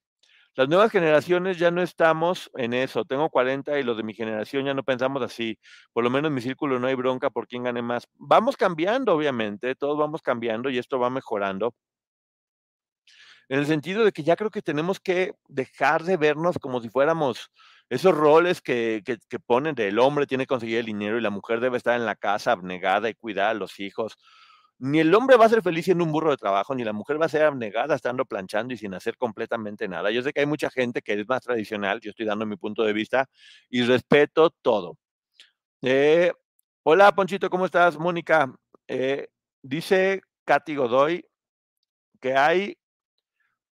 Las 0.55 0.67
nuevas 0.67 0.91
generaciones 0.91 1.57
ya 1.57 1.71
no 1.71 1.81
estamos 1.81 2.51
en 2.55 2.73
eso. 2.73 3.05
Tengo 3.05 3.29
40 3.29 3.79
y 3.79 3.83
los 3.83 3.95
de 3.97 4.03
mi 4.03 4.13
generación 4.13 4.65
ya 4.65 4.73
no 4.73 4.83
pensamos 4.83 5.21
así. 5.21 5.57
Por 5.93 6.03
lo 6.03 6.09
menos 6.09 6.29
en 6.29 6.35
mi 6.35 6.41
círculo 6.41 6.79
no 6.79 6.87
hay 6.87 6.95
bronca 6.95 7.29
por 7.29 7.47
quién 7.47 7.63
gane 7.63 7.81
más. 7.81 8.07
Vamos 8.15 8.57
cambiando, 8.57 9.13
obviamente, 9.13 9.75
todos 9.75 9.97
vamos 9.97 10.21
cambiando 10.21 10.69
y 10.69 10.77
esto 10.77 10.99
va 10.99 11.09
mejorando. 11.09 11.73
En 13.47 13.59
el 13.59 13.65
sentido 13.65 14.05
de 14.05 14.11
que 14.11 14.23
ya 14.23 14.35
creo 14.35 14.51
que 14.51 14.61
tenemos 14.61 14.99
que 14.99 15.33
dejar 15.47 16.03
de 16.03 16.17
vernos 16.17 16.59
como 16.59 16.81
si 16.81 16.89
fuéramos 16.89 17.49
esos 17.89 18.15
roles 18.15 18.61
que, 18.61 19.01
que, 19.03 19.17
que 19.27 19.39
ponen 19.39 19.73
el 19.79 19.97
hombre 19.97 20.27
tiene 20.27 20.43
que 20.43 20.49
conseguir 20.49 20.77
el 20.79 20.85
dinero 20.85 21.17
y 21.17 21.21
la 21.21 21.31
mujer 21.31 21.59
debe 21.59 21.77
estar 21.77 21.95
en 21.95 22.05
la 22.05 22.15
casa 22.15 22.51
abnegada 22.51 23.09
y 23.09 23.15
cuidar 23.15 23.49
a 23.49 23.53
los 23.55 23.79
hijos 23.79 24.17
ni 24.79 24.99
el 24.99 25.13
hombre 25.13 25.35
va 25.35 25.45
a 25.45 25.49
ser 25.49 25.61
feliz 25.61 25.85
siendo 25.85 26.05
un 26.05 26.11
burro 26.11 26.31
de 26.31 26.37
trabajo, 26.37 26.73
ni 26.73 26.83
la 26.85 26.93
mujer 26.93 27.21
va 27.21 27.25
a 27.25 27.29
ser 27.29 27.43
abnegada 27.43 27.95
estando 27.95 28.25
planchando 28.25 28.73
y 28.73 28.77
sin 28.77 28.93
hacer 28.93 29.17
completamente 29.17 29.87
nada. 29.89 30.09
Yo 30.09 30.21
sé 30.23 30.31
que 30.31 30.39
hay 30.39 30.45
mucha 30.45 30.69
gente 30.69 31.01
que 31.01 31.13
es 31.13 31.27
más 31.27 31.41
tradicional, 31.43 31.99
yo 31.99 32.11
estoy 32.11 32.25
dando 32.25 32.45
mi 32.45 32.55
punto 32.55 32.83
de 32.83 32.93
vista 32.93 33.29
y 33.69 33.83
respeto 33.83 34.49
todo. 34.61 34.97
Eh, 35.81 36.31
hola, 36.83 37.13
Ponchito, 37.13 37.49
¿cómo 37.49 37.65
estás? 37.65 37.97
Mónica, 37.97 38.53
eh, 38.87 39.27
dice 39.61 40.21
Katy 40.45 40.75
Godoy 40.75 41.25
que 42.21 42.35
hay, 42.35 42.77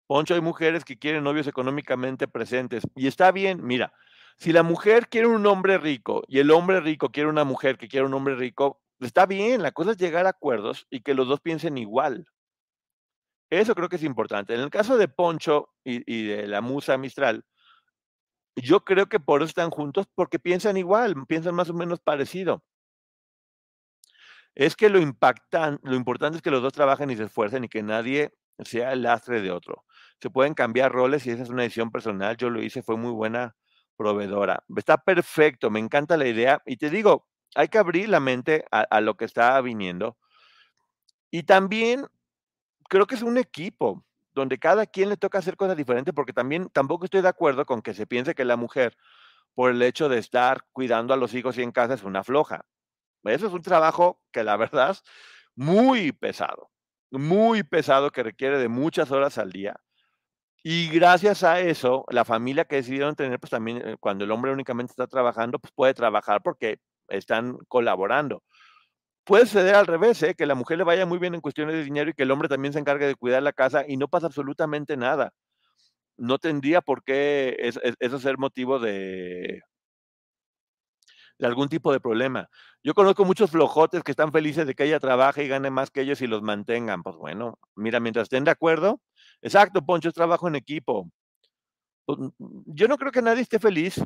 Poncho, 0.06 0.35
hay 0.35 0.41
mujeres 0.41 0.85
que 0.85 0.99
quieren 0.99 1.25
novios 1.25 1.47
económicamente 1.47 2.29
presentes. 2.29 2.85
Y 2.97 3.06
está 3.06 3.31
bien, 3.31 3.64
mira, 3.64 3.93
si 4.38 4.52
la 4.52 4.62
mujer 4.62 5.09
quiere 5.09 5.29
un 5.29 5.47
hombre 5.47 5.79
rico 5.79 6.23
y 6.29 6.41
el 6.41 6.50
hombre 6.50 6.81
rico 6.81 7.11
quiere 7.11 7.28
una 7.28 7.45
mujer 7.45 7.78
que 7.78 7.88
quiere 7.88 8.07
un 8.07 8.14
hombre 8.14 8.35
rico, 8.35 8.80
Está 9.00 9.26
bien, 9.26 9.62
la 9.62 9.73
cosa 9.73 9.91
es 9.93 9.99
llegar 9.99 10.26
a 10.26 10.31
acuerdos 10.31 10.87
y 10.91 11.00
que 11.00 11.15
los 11.15 11.29
dos 11.29 11.41
piensen 11.41 11.76
igual. 11.79 12.26
Eso 13.50 13.75
creo 13.75 13.88
que 13.88 13.97
es 13.97 14.03
importante. 14.03 14.55
En 14.55 14.61
el 14.61 14.71
caso 14.71 14.97
de 14.97 15.09
Poncho 15.09 15.71
y, 15.85 16.26
de 16.26 16.47
la 16.49 16.61
musa 16.61 16.99
Mistral, 16.99 17.45
yo 18.57 18.85
creo 18.85 19.09
que 19.09 19.21
por 19.21 19.43
eso 19.43 19.49
están 19.49 19.71
juntos, 19.71 20.07
porque 20.15 20.38
piensan 20.38 20.76
igual, 20.76 21.15
piensan 21.26 21.55
más 21.55 21.71
o 21.71 21.75
menos 21.75 22.00
parecido. 22.00 22.65
Es 24.55 24.75
que 24.75 24.88
lo, 24.88 24.99
impactan, 24.99 25.79
lo 25.83 25.95
importante 25.97 26.37
es 26.37 26.43
que 26.43 26.50
los 26.50 26.62
dos 26.62 26.73
trabajen 26.73 27.11
y 27.11 27.17
se 27.17 27.25
esfuercen 27.25 27.65
y 27.65 27.69
que 27.69 27.83
nadie 27.83 28.33
sea 28.59 28.93
el 28.93 29.03
lastre 29.03 29.43
de 29.43 29.50
otro. 29.50 29.85
Se 30.21 30.31
pueden 30.31 30.55
cambiar 30.55 30.93
roles 30.93 31.26
y 31.26 31.31
esa 31.31 31.43
es 31.43 31.50
una 31.50 31.62
decisión 31.62 31.91
personal. 31.91 32.37
Yo 32.38 32.49
lo 32.50 32.62
hice, 32.62 32.83
fue 32.83 32.97
muy 32.97 33.12
buena 33.12 33.55
proveedora. 33.97 34.65
Está 34.76 34.97
perfecto, 34.99 35.71
me 35.71 35.81
encanta 35.81 36.17
la 36.17 36.26
idea. 36.26 36.62
Y 36.65 36.79
te 36.79 36.88
digo, 36.91 37.29
hay 37.56 37.68
que 37.68 37.78
abrir 37.78 38.08
la 38.08 38.20
mente 38.20 38.64
a, 38.70 39.00
lo 39.00 39.16
que 39.16 39.25
está 39.25 39.60
viniendo. 39.62 40.16
Y 41.30 41.44
también 41.44 42.06
creo 42.88 43.06
que 43.06 43.14
es 43.14 43.22
un 43.22 43.38
equipo 43.38 44.04
donde 44.34 44.58
cada 44.58 44.86
quien 44.86 45.08
le 45.08 45.16
toca 45.16 45.38
hacer 45.38 45.56
cosas 45.56 45.76
diferentes, 45.76 46.14
porque 46.14 46.34
también 46.34 46.68
tampoco 46.68 47.06
estoy 47.06 47.22
de 47.22 47.28
acuerdo 47.28 47.64
con 47.64 47.80
que 47.80 47.94
se 47.94 48.06
piense 48.06 48.34
que 48.34 48.44
la 48.44 48.56
mujer, 48.56 48.96
por 49.54 49.70
el 49.70 49.80
hecho 49.80 50.10
de 50.10 50.18
estar 50.18 50.64
cuidando 50.72 51.14
a 51.14 51.16
los 51.16 51.32
hijos 51.32 51.56
y 51.56 51.62
en 51.62 51.72
casa, 51.72 51.94
es 51.94 52.04
una 52.04 52.22
floja. 52.22 52.66
Eso 53.25 53.46
es 53.46 53.52
un 53.52 53.62
trabajo 53.62 54.20
que 54.30 54.44
la 54.44 54.56
verdad 54.58 54.96
muy 55.54 56.12
pesado, 56.12 56.70
muy 57.10 57.62
pesado, 57.62 58.10
que 58.10 58.22
requiere 58.22 58.58
de 58.58 58.68
muchas 58.68 59.10
horas 59.10 59.38
al 59.38 59.50
día. 59.50 59.80
Y 60.62 60.88
gracias 60.90 61.42
a 61.42 61.60
eso, 61.60 62.04
la 62.10 62.25
familia 62.25 62.66
que 62.66 62.76
decidieron 62.76 63.14
tener, 63.16 63.40
pues 63.40 63.50
también 63.50 63.78
eh, 63.78 63.96
cuando 63.98 64.25
el 64.25 64.30
hombre 64.30 64.52
únicamente 64.52 64.92
está 64.92 65.06
trabajando, 65.06 65.58
pues 65.58 65.72
puede 65.72 65.94
trabajar 65.94 66.42
porque 66.42 66.80
están 67.08 67.58
colaborando. 67.68 68.42
Puede 69.25 69.46
suceder 69.46 69.75
al 69.75 69.86
revés, 69.86 70.22
¿eh? 70.22 70.34
que 70.34 70.46
la 70.46 70.54
mujer 70.54 70.78
le 70.78 70.84
vaya 70.84 71.06
muy 71.06 71.18
bien 71.18 71.34
en 71.34 71.40
cuestiones 71.40 71.75
de 71.75 71.84
dinero 71.84 72.10
y 72.10 72.14
que 72.14 72.22
el 72.22 72.30
hombre 72.30 72.48
también 72.48 72.72
se 72.72 72.78
encargue 72.78 73.06
de 73.06 73.16
cuidar 73.16 73.42
la 73.42 73.52
casa 73.52 73.84
y 73.86 73.96
no 73.96 74.08
pasa 74.08 74.26
absolutamente 74.26 74.96
nada. 74.96 75.32
No 76.16 76.38
tendría 76.38 76.80
por 76.80 77.02
qué 77.04 77.56
eso 77.98 78.18
ser 78.20 78.38
motivo 78.38 78.78
de, 78.78 79.62
de 81.38 81.46
algún 81.46 81.68
tipo 81.68 81.92
de 81.92 82.00
problema. 82.00 82.48
Yo 82.82 82.94
conozco 82.94 83.25
muchos 83.25 83.50
flojotes 83.50 84.02
que 84.02 84.12
están 84.12 84.32
felices 84.32 84.66
de 84.66 84.75
que 84.75 84.84
ella 84.84 85.00
trabaje 85.00 85.44
y 85.44 85.48
gane 85.48 85.70
más 85.70 85.90
que 85.90 86.02
ellos 86.02 86.20
y 86.22 86.26
los 86.26 86.42
mantengan. 86.42 87.02
Pues 87.02 87.16
bueno, 87.16 87.58
mira, 87.75 88.00
mientras 88.00 88.25
estén 88.25 88.44
de 88.44 88.50
acuerdo, 88.50 89.00
exacto, 89.42 89.84
Poncho, 89.84 90.08
es 90.08 90.14
trabajo 90.14 90.48
en 90.48 90.56
equipo. 90.56 91.10
Pues, 92.04 92.18
yo 92.38 92.88
no 92.88 92.96
creo 92.96 93.12
que 93.12 93.22
nadie 93.22 93.42
esté 93.42 93.58
feliz 93.58 94.00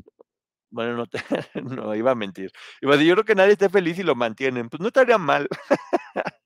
Bueno, 0.70 0.96
no, 0.96 1.06
te, 1.06 1.18
iba 1.98 2.10
a 2.12 2.14
mentir. 2.14 2.52
Iba 2.80 2.94
a 2.94 2.96
decir, 2.96 3.08
yo 3.08 3.14
creo 3.16 3.24
que 3.24 3.34
nadie 3.34 3.52
esté 3.52 3.68
feliz 3.68 3.98
y 3.98 4.02
lo 4.02 4.14
mantienen. 4.14 4.68
Pues 4.68 4.80
no 4.80 4.88
estaría 4.88 5.18
mal. 5.18 5.48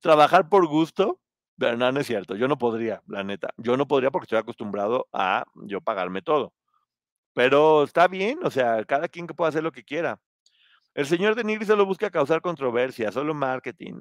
Trabajar 0.00 0.48
por 0.48 0.66
gusto, 0.66 1.20
pero 1.58 1.76
no, 1.76 1.90
no 1.90 2.00
es 2.00 2.06
cierto. 2.06 2.36
Yo 2.36 2.48
no 2.48 2.58
podría, 2.58 3.02
la 3.06 3.24
neta. 3.24 3.48
Yo 3.56 3.76
no 3.76 3.88
podría 3.88 4.10
porque 4.10 4.24
estoy 4.24 4.38
acostumbrado 4.38 5.08
a 5.12 5.44
yo 5.54 5.80
pagarme 5.80 6.22
todo. 6.22 6.52
Pero 7.34 7.84
está 7.84 8.08
bien, 8.08 8.40
o 8.44 8.50
sea, 8.50 8.84
cada 8.84 9.08
quien 9.08 9.26
que 9.26 9.34
pueda 9.34 9.50
hacer 9.50 9.62
lo 9.62 9.72
que 9.72 9.84
quiera. 9.84 10.20
El 10.94 11.06
señor 11.06 11.34
de 11.36 11.44
Nigri 11.44 11.66
solo 11.66 11.86
busca 11.86 12.10
causar 12.10 12.40
controversia, 12.42 13.12
solo 13.12 13.34
marketing. 13.34 14.00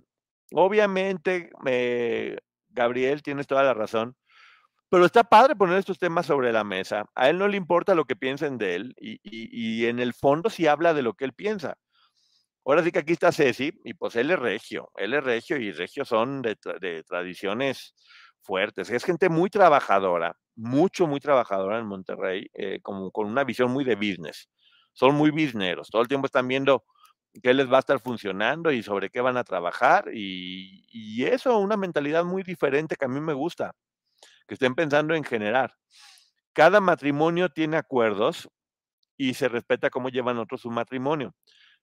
Obviamente, 0.51 1.51
eh, 1.65 2.37
Gabriel, 2.69 3.21
tienes 3.21 3.47
toda 3.47 3.63
la 3.63 3.73
razón. 3.73 4.15
Pero 4.89 5.05
está 5.05 5.23
padre 5.23 5.55
poner 5.55 5.77
estos 5.79 5.99
temas 5.99 6.25
sobre 6.25 6.51
la 6.53 6.63
mesa. 6.63 7.05
A 7.15 7.29
él 7.29 7.37
no 7.37 7.47
le 7.47 7.57
importa 7.57 7.95
lo 7.95 8.05
que 8.05 8.15
piensen 8.15 8.57
de 8.57 8.75
él 8.75 8.93
y, 8.97 9.13
y- 9.23 9.81
y 9.83 9.85
en 9.87 9.99
el 9.99 10.13
fondo 10.13 10.49
sí 10.49 10.67
habla 10.67 10.93
de 10.93 11.01
lo 11.01 11.13
que 11.13 11.25
él 11.25 11.33
piensa. 11.33 11.77
Ahora 12.65 12.83
sí 12.83 12.91
que 12.91 12.99
aquí 12.99 13.13
está 13.13 13.31
Ceci 13.31 13.71
y 13.85 13.93
pues 13.93 14.15
él 14.17 14.31
es 14.31 14.39
regio, 14.39 14.91
él 14.97 15.13
es 15.13 15.23
regio 15.23 15.57
y 15.57 15.71
regios 15.71 16.09
son 16.09 16.41
de, 16.41 16.57
tra- 16.57 16.79
de 16.79 17.03
tradiciones 17.03 17.95
fuertes. 18.41 18.89
Es 18.89 19.05
gente 19.05 19.29
muy 19.29 19.49
trabajadora, 19.49 20.35
mucho, 20.55 21.07
muy 21.07 21.19
trabajadora 21.21 21.79
en 21.79 21.87
Monterrey, 21.87 22.47
eh, 22.53 22.79
como 22.81 23.11
con 23.11 23.27
una 23.27 23.43
visión 23.45 23.71
muy 23.71 23.85
de 23.85 23.95
business. 23.95 24.49
Son 24.93 25.15
muy 25.15 25.31
businesseros, 25.31 25.89
todo 25.89 26.01
el 26.01 26.07
tiempo 26.09 26.25
están 26.27 26.47
viendo 26.47 26.85
qué 27.43 27.53
les 27.53 27.71
va 27.71 27.77
a 27.77 27.79
estar 27.79 27.99
funcionando 28.01 28.71
y 28.71 28.83
sobre 28.83 29.09
qué 29.09 29.21
van 29.21 29.37
a 29.37 29.43
trabajar 29.43 30.09
y, 30.13 30.85
y 30.91 31.23
eso, 31.25 31.57
una 31.59 31.77
mentalidad 31.77 32.25
muy 32.25 32.43
diferente 32.43 32.95
que 32.95 33.05
a 33.05 33.07
mí 33.07 33.19
me 33.21 33.33
gusta, 33.33 33.73
que 34.47 34.55
estén 34.55 34.75
pensando 34.75 35.13
en 35.13 35.23
generar. 35.23 35.75
Cada 36.53 36.79
matrimonio 36.79 37.49
tiene 37.49 37.77
acuerdos 37.77 38.49
y 39.17 39.33
se 39.33 39.49
respeta 39.49 39.89
cómo 39.89 40.09
llevan 40.09 40.37
otros 40.37 40.61
su 40.61 40.71
matrimonio. 40.71 41.35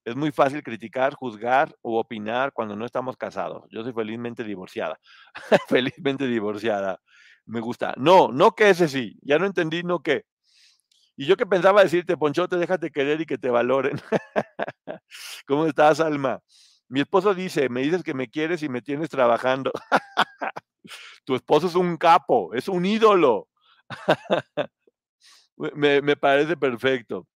Es 0.03 0.15
muy 0.15 0.31
fácil 0.31 0.61
criticar, 0.61 1.15
juzgar 1.15 1.75
o 1.81 1.99
opinar 1.99 2.53
cuando 2.53 2.75
no 2.75 2.85
estamos 2.85 3.17
casados. 3.17 3.63
Yo 3.71 3.83
soy 3.83 3.93
felizmente 3.93 4.43
divorciada. 4.43 4.99
felizmente 5.67 6.27
divorciada. 6.27 6.99
Me 7.45 7.59
gusta. 7.59 7.93
No, 7.97 8.31
no 8.31 8.51
que 8.51 8.69
ese 8.69 8.87
sí. 8.87 9.17
Ya 9.21 9.39
no 9.39 9.45
entendí 9.45 9.83
no 9.83 9.99
qué. 9.99 10.25
Y 11.17 11.25
yo 11.25 11.37
que 11.37 11.45
pensaba 11.45 11.81
decirte, 11.81 12.17
Ponchote, 12.17 12.57
déjate 12.57 12.91
querer 12.91 13.21
y 13.21 13.25
que 13.25 13.37
te 13.37 13.49
valoren. 13.49 13.99
¿Cómo 15.47 15.65
estás, 15.65 15.99
Alma? 15.99 16.41
Mi 16.87 16.99
esposo 16.99 17.33
dice, 17.33 17.69
me 17.69 17.81
dices 17.81 18.03
que 18.03 18.13
me 18.13 18.29
quieres 18.29 18.61
y 18.61 18.69
me 18.69 18.81
tienes 18.81 19.09
trabajando. 19.09 19.71
tu 21.23 21.35
esposo 21.35 21.67
es 21.67 21.75
un 21.75 21.97
capo, 21.97 22.53
es 22.53 22.67
un 22.67 22.85
ídolo. 22.85 23.49
me, 25.57 26.01
me 26.01 26.15
parece 26.15 26.57
perfecto. 26.57 27.27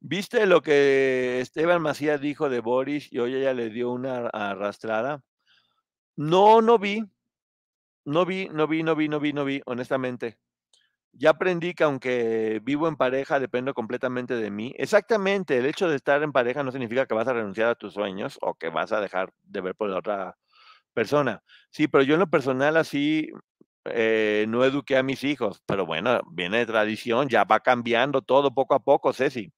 ¿Viste 0.00 0.46
lo 0.46 0.62
que 0.62 1.40
Esteban 1.40 1.82
Macías 1.82 2.20
dijo 2.20 2.48
de 2.48 2.60
Boris 2.60 3.12
y 3.12 3.18
hoy 3.18 3.34
ella 3.34 3.52
le 3.52 3.68
dio 3.70 3.90
una 3.90 4.28
arrastrada? 4.28 5.22
No, 6.16 6.62
no 6.62 6.78
vi. 6.78 7.04
No 8.04 8.24
vi, 8.24 8.48
no 8.48 8.66
vi, 8.66 8.82
no 8.82 8.96
vi, 8.96 9.08
no 9.08 9.20
vi, 9.20 9.32
no 9.32 9.44
vi, 9.44 9.60
honestamente. 9.66 10.38
Ya 11.12 11.30
aprendí 11.30 11.74
que 11.74 11.84
aunque 11.84 12.60
vivo 12.62 12.88
en 12.88 12.96
pareja, 12.96 13.40
dependo 13.40 13.74
completamente 13.74 14.34
de 14.34 14.50
mí. 14.50 14.74
Exactamente, 14.78 15.58
el 15.58 15.66
hecho 15.66 15.88
de 15.88 15.96
estar 15.96 16.22
en 16.22 16.32
pareja 16.32 16.62
no 16.62 16.72
significa 16.72 17.06
que 17.06 17.14
vas 17.14 17.28
a 17.28 17.32
renunciar 17.34 17.68
a 17.70 17.74
tus 17.74 17.94
sueños 17.94 18.38
o 18.40 18.54
que 18.54 18.68
vas 18.70 18.92
a 18.92 19.00
dejar 19.00 19.32
de 19.42 19.60
ver 19.60 19.74
por 19.74 19.90
la 19.90 19.98
otra 19.98 20.38
persona. 20.98 21.42
Sí, 21.70 21.86
pero 21.86 22.02
yo 22.02 22.14
en 22.14 22.20
lo 22.20 22.26
personal 22.28 22.76
así 22.76 23.30
eh, 23.84 24.46
no 24.48 24.64
eduqué 24.64 24.96
a 24.96 25.04
mis 25.04 25.22
hijos, 25.22 25.62
pero 25.64 25.86
bueno, 25.86 26.20
viene 26.32 26.58
de 26.58 26.66
tradición, 26.66 27.28
ya 27.28 27.44
va 27.44 27.60
cambiando 27.60 28.20
todo 28.20 28.52
poco 28.52 28.74
a 28.74 28.80
poco, 28.80 29.12
Ceci. 29.12 29.52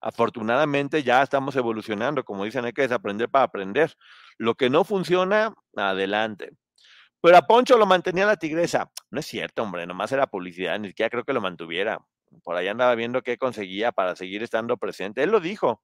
Afortunadamente 0.00 1.04
ya 1.04 1.22
estamos 1.22 1.54
evolucionando, 1.54 2.24
como 2.24 2.44
dicen, 2.44 2.64
hay 2.64 2.72
que 2.72 2.82
desaprender 2.82 3.28
para 3.28 3.44
aprender. 3.44 3.94
Lo 4.36 4.56
que 4.56 4.68
no 4.68 4.82
funciona, 4.82 5.54
adelante. 5.76 6.50
Pero 7.22 7.36
a 7.36 7.42
Poncho 7.42 7.78
lo 7.78 7.86
mantenía 7.86 8.26
la 8.26 8.36
tigresa. 8.36 8.90
No 9.10 9.20
es 9.20 9.26
cierto, 9.26 9.62
hombre, 9.62 9.86
nomás 9.86 10.10
era 10.10 10.26
publicidad, 10.26 10.78
ni 10.80 10.88
siquiera 10.88 11.08
creo 11.08 11.24
que 11.24 11.32
lo 11.32 11.40
mantuviera. 11.40 12.00
Por 12.42 12.56
ahí 12.56 12.66
andaba 12.66 12.96
viendo 12.96 13.22
qué 13.22 13.38
conseguía 13.38 13.92
para 13.92 14.16
seguir 14.16 14.42
estando 14.42 14.76
presente. 14.76 15.22
Él 15.22 15.30
lo 15.30 15.38
dijo, 15.40 15.82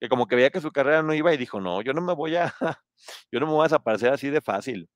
que 0.00 0.08
como 0.08 0.26
que 0.26 0.36
veía 0.36 0.50
que 0.50 0.60
su 0.60 0.70
carrera 0.72 1.02
no 1.02 1.14
iba 1.14 1.32
y 1.32 1.36
dijo, 1.36 1.60
no, 1.60 1.82
yo 1.82 1.92
no 1.92 2.00
me 2.00 2.14
voy 2.14 2.36
a, 2.36 2.54
yo 3.32 3.40
no 3.40 3.46
me 3.46 3.52
voy 3.52 3.62
a 3.62 3.64
desaparecer 3.64 4.12
así 4.12 4.30
de 4.30 4.40
fácil. 4.40 4.88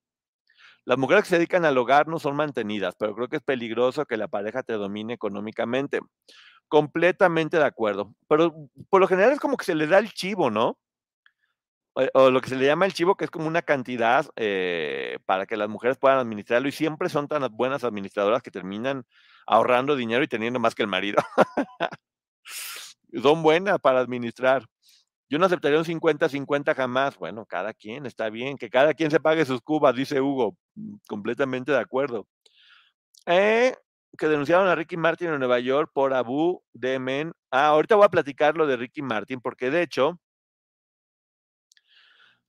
Las 0.85 0.99
mujeres 0.99 1.25
que 1.25 1.31
se 1.31 1.37
dedican 1.37 1.65
al 1.65 1.79
hogar 1.79 2.09
no 2.09 2.19
son 2.19 2.37
mantenidas, 2.37 2.95
pero 2.99 3.15
creo 3.15 3.29
que 3.29 3.37
es 3.37 3.43
peligroso 3.43 4.07
que 4.07 4.17
la 4.17 4.29
pareja 4.29 4.63
te 4.63 4.73
domine 4.75 5.15
económicamente. 5.15 6.01
Completamente 6.69 7.59
de 7.59 7.65
acuerdo. 7.65 8.15
Pero 8.29 8.55
por 8.89 9.01
lo 9.01 9.09
general 9.09 9.33
es 9.33 9.41
como 9.41 9.57
que 9.57 9.65
se 9.65 9.75
le 9.75 9.87
da 9.87 9.99
el 9.99 10.13
chivo, 10.13 10.51
¿no? 10.51 10.79
O, 12.15 12.31
lo 12.31 12.41
que 12.41 12.49
se 12.49 12.57
le 12.57 12.67
llama 12.67 12.87
el 12.87 12.93
chivo, 12.93 13.17
que 13.17 13.25
es 13.25 13.31
como 13.31 13.49
una 13.49 13.63
cantidad 13.63 14.27
eh, 14.37 15.19
para 15.27 15.47
que 15.47 15.57
las 15.57 15.69
mujeres 15.69 15.99
puedan 15.99 16.19
administrarlo 16.19 16.69
y 16.69 16.73
siempre 16.73 17.09
son 17.09 17.27
tan 17.29 17.45
buenas 17.55 17.85
administradoras 17.85 18.43
que 18.43 18.51
terminan 18.53 19.05
ahorrando 19.47 19.97
dinero 19.97 20.23
y 20.23 20.29
teniendo 20.29 20.61
más 20.61 20.75
que 20.75 20.83
el 20.83 20.89
marido. 20.89 21.19
son 23.23 23.43
buenas 23.43 23.79
para 23.81 24.01
administrar. 24.01 24.65
Yo 25.31 25.39
no 25.39 25.47
aceptaría 25.47 25.79
un 25.79 25.85
50-50 25.85 26.75
jamás. 26.75 27.17
Bueno, 27.17 27.47
cada 27.47 27.73
quien, 27.73 28.05
está 28.05 28.29
bien. 28.31 28.59
Que 28.59 28.69
cada 28.69 28.95
quien 28.95 29.11
se 29.11 29.21
pague 29.21 29.45
sus 29.45 29.63
cubas, 29.63 29.95
dice 29.95 30.21
Hugo. 30.21 30.57
Mm, 30.75 30.97
Completamente 31.09 31.73
de 31.73 31.79
acuerdo. 31.79 32.27
Eh, 33.27 33.75
que 34.19 34.29
denunciaron 34.29 34.69
a 34.69 34.75
Ricky 34.75 34.97
Martin 34.97 35.29
en 35.29 35.39
Nueva 35.39 35.61
York 35.61 35.91
por 35.95 36.13
Abu 36.15 36.63
Demen. 36.73 37.33
Ah, 37.53 37.69
ahorita 37.69 37.95
voy 37.97 38.07
a 38.07 38.09
platicar 38.11 38.57
lo 38.57 38.67
de 38.67 38.77
Ricky 38.77 39.03
Martin, 39.03 39.41
porque 39.41 39.71
de 39.71 39.83
hecho, 39.83 40.21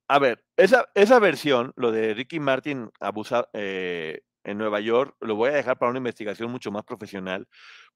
a 0.07 0.19
ver, 0.19 0.43
esa, 0.57 0.89
esa 0.95 1.19
versión, 1.19 1.73
lo 1.75 1.91
de 1.91 2.13
Ricky 2.13 2.39
Martin 2.39 2.89
abusa, 3.00 3.47
eh, 3.53 4.21
en 4.43 4.57
Nueva 4.57 4.79
York, 4.79 5.15
lo 5.19 5.35
voy 5.35 5.50
a 5.50 5.53
dejar 5.53 5.77
para 5.77 5.91
una 5.91 6.00
investigación 6.00 6.51
mucho 6.51 6.71
más 6.71 6.83
profesional. 6.83 7.47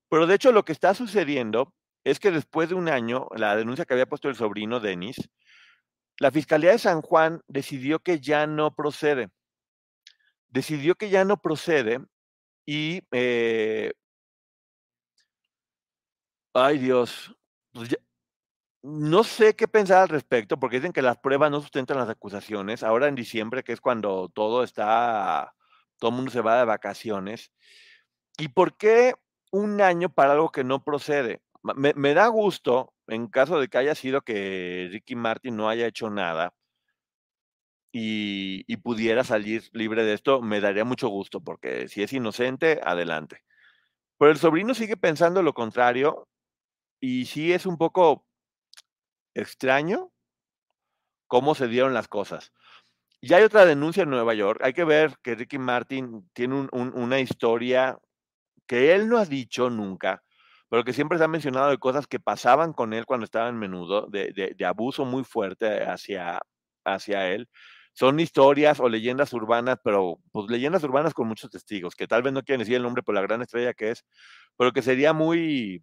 Pero 0.10 0.28
de 0.28 0.36
hecho, 0.36 0.52
lo 0.52 0.64
que 0.64 0.74
está 0.74 0.94
sucediendo 0.94 1.74
es 2.06 2.20
que 2.20 2.32
después 2.32 2.70
de 2.70 2.76
un 2.76 2.88
año, 2.88 3.28
la 3.36 3.56
denuncia 3.56 3.84
que 3.84 3.94
había 3.94 4.06
puesto 4.06 4.30
el 4.30 4.36
sobrino 4.36 4.80
Denis, 4.80 5.18
la 6.20 6.32
Fiscalía 6.32 6.72
de 6.72 6.80
San 6.80 7.02
Juan 7.02 7.42
decidió 7.48 8.00
que 8.00 8.20
ya 8.22 8.48
no 8.48 8.74
procede. 8.74 9.30
Decidió 10.48 10.96
que 10.96 11.10
ya 11.10 11.26
no 11.26 11.42
procede 11.42 12.00
y, 12.66 13.02
eh, 13.12 13.92
ay 16.54 16.78
Dios, 16.78 17.36
pues 17.74 17.90
no 18.84 19.24
sé 19.24 19.56
qué 19.56 19.68
pensar 19.68 20.04
al 20.04 20.10
respecto, 20.10 20.60
porque 20.60 20.78
dicen 20.78 20.94
que 20.94 21.02
las 21.02 21.18
pruebas 21.18 21.50
no 21.50 21.60
sustentan 21.60 21.98
las 21.98 22.10
acusaciones. 22.10 22.84
Ahora 22.84 23.08
en 23.08 23.16
diciembre, 23.16 23.64
que 23.64 23.74
es 23.74 23.82
cuando 23.82 24.30
todo 24.30 24.64
está, 24.64 25.56
todo 25.98 26.12
el 26.12 26.18
mundo 26.18 26.32
se 26.32 26.42
va 26.42 26.60
de 26.60 26.66
vacaciones. 26.66 27.52
¿Y 28.38 28.50
por 28.50 28.78
qué 28.78 29.16
un 29.52 29.82
año 29.82 30.10
para 30.10 30.34
algo 30.34 30.52
que 30.52 30.64
no 30.64 30.84
procede? 30.84 31.42
Me, 31.74 32.14
da 32.14 32.28
gusto, 32.28 32.94
en 33.08 33.28
caso 33.28 33.60
de 33.60 33.68
que 33.68 33.78
haya 33.80 33.96
sido 33.96 34.22
que 34.22 34.88
Ricky 34.92 35.16
Martin 35.16 35.58
no 35.58 35.68
haya 35.68 35.88
hecho 35.88 36.10
nada 36.12 36.54
y, 37.92 38.78
pudiera 38.78 39.24
salir 39.24 39.64
libre 39.74 40.04
de 40.04 40.14
esto, 40.14 40.42
me 40.42 40.60
daría 40.62 40.86
mucho 40.86 41.08
gusto, 41.08 41.42
porque 41.42 41.88
si 41.88 42.04
es 42.04 42.14
inocente, 42.14 42.80
adelante. 42.84 43.44
Pero 44.20 44.32
el 44.32 44.38
sobrino 44.38 44.74
sigue 44.74 44.98
pensando 44.98 45.44
lo 45.44 45.54
contrario 45.54 46.28
y 47.02 47.26
sí 47.26 47.54
es 47.54 47.66
un 47.66 47.78
poco 47.78 48.26
extraño 49.36 50.12
cómo 51.28 51.56
se 51.56 51.68
dieron 51.68 51.94
las 51.94 52.08
cosas. 52.08 52.52
Ya 53.22 53.38
hay 53.38 53.44
otra 53.44 53.66
denuncia 53.66 54.04
en 54.04 54.12
Nueva 54.12 54.36
York. 54.36 54.62
Hay 54.64 54.74
que 54.74 54.86
ver 54.86 55.16
que 55.24 55.36
Ricky 55.36 55.60
Martin 55.60 56.30
tiene 56.34 56.56
un- 56.56 56.70
un- 56.74 56.94
una 56.96 57.20
historia 57.20 58.00
que 58.68 58.96
él 58.96 59.10
no 59.10 59.20
ha 59.20 59.26
dicho 59.26 59.72
nunca, 59.72 60.25
pero 60.76 60.84
que 60.84 60.92
siempre 60.92 61.18
se 61.18 61.24
ha 61.24 61.30
mencionado 61.30 61.70
de 61.70 61.78
cosas 61.78 62.06
que 62.06 62.20
pasaban 62.20 62.74
con 62.74 62.92
él 62.92 63.06
cuando 63.06 63.24
estaba 63.24 63.48
en 63.48 63.58
menudo, 63.58 64.08
de, 64.08 64.54
de- 64.58 64.66
abuso 64.66 65.06
muy 65.06 65.24
fuerte 65.24 65.86
hacia, 65.86 66.42
hacia 66.84 67.30
él. 67.32 67.48
Son 67.94 68.20
historias 68.20 68.82
o 68.82 68.90
leyendas 68.90 69.32
urbanas, 69.32 69.78
pero 69.82 70.20
pues 70.34 70.50
leyendas 70.50 70.84
urbanas 70.84 71.14
con 71.14 71.30
muchos 71.30 71.50
testigos, 71.50 71.96
que 71.96 72.10
tal 72.10 72.24
vez 72.24 72.34
no 72.34 72.44
quieren 72.44 72.60
decir 72.60 72.76
el 72.76 72.84
nombre 72.84 73.04
por 73.04 73.16
la 73.16 73.22
gran 73.22 73.42
estrella 73.42 73.74
que 73.74 73.92
es, 73.92 74.06
pero 74.58 74.74
que 74.74 74.82
sería 74.82 75.14
muy, 75.14 75.82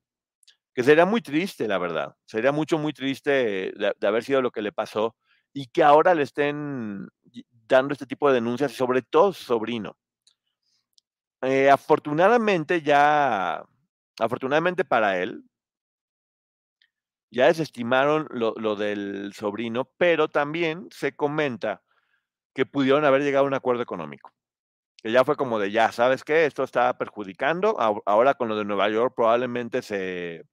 que 0.75 0.83
sería 0.83 1.07
muy 1.07 1.23
triste, 1.23 1.67
la 1.67 1.79
verdad. 1.79 2.15
Sería 2.27 2.53
mucho, 2.53 2.77
muy 2.77 2.93
triste 2.93 3.73
de, 3.75 4.07
haber 4.07 4.23
sido 4.25 4.43
lo 4.43 4.51
que 4.51 4.61
le 4.61 4.73
pasó 4.73 5.17
y 5.55 5.69
que 5.69 5.83
ahora 5.83 6.15
le 6.15 6.25
estén 6.25 7.09
dando 7.67 7.95
este 7.95 8.05
tipo 8.05 8.29
de 8.29 8.35
denuncias, 8.35 8.73
sobre 8.73 9.01
todo 9.01 9.33
su 9.33 9.45
sobrino. 9.45 9.97
Eh, 11.41 11.71
afortunadamente 11.71 12.83
ya, 12.83 13.65
afortunadamente 14.19 14.85
para 14.85 15.19
él, 15.23 15.45
ya 17.31 17.47
desestimaron 17.47 18.29
lo, 18.31 18.55
lo 18.57 18.77
del 18.77 19.33
sobrino, 19.35 19.87
pero 19.97 20.29
también 20.29 20.89
se 20.91 21.17
comenta 21.17 21.83
que 22.55 22.67
pudieron 22.67 23.05
haber 23.05 23.23
llegado 23.23 23.45
a 23.45 23.49
un 23.49 23.55
acuerdo 23.55 23.83
económico. 23.83 24.33
que 25.03 25.13
ya 25.13 25.25
fue 25.25 25.37
como 25.37 25.59
de 25.59 25.71
ya, 25.73 25.93
¿sabes 25.93 26.25
qué? 26.25 26.47
Esto 26.47 26.65
está 26.65 26.97
perjudicando. 26.99 27.77
Ahora 28.07 28.35
con 28.35 28.49
lo 28.49 28.57
de 28.57 28.65
Nueva 28.65 28.89
York 28.91 29.15
probablemente 29.17 29.83
se, 29.83 30.45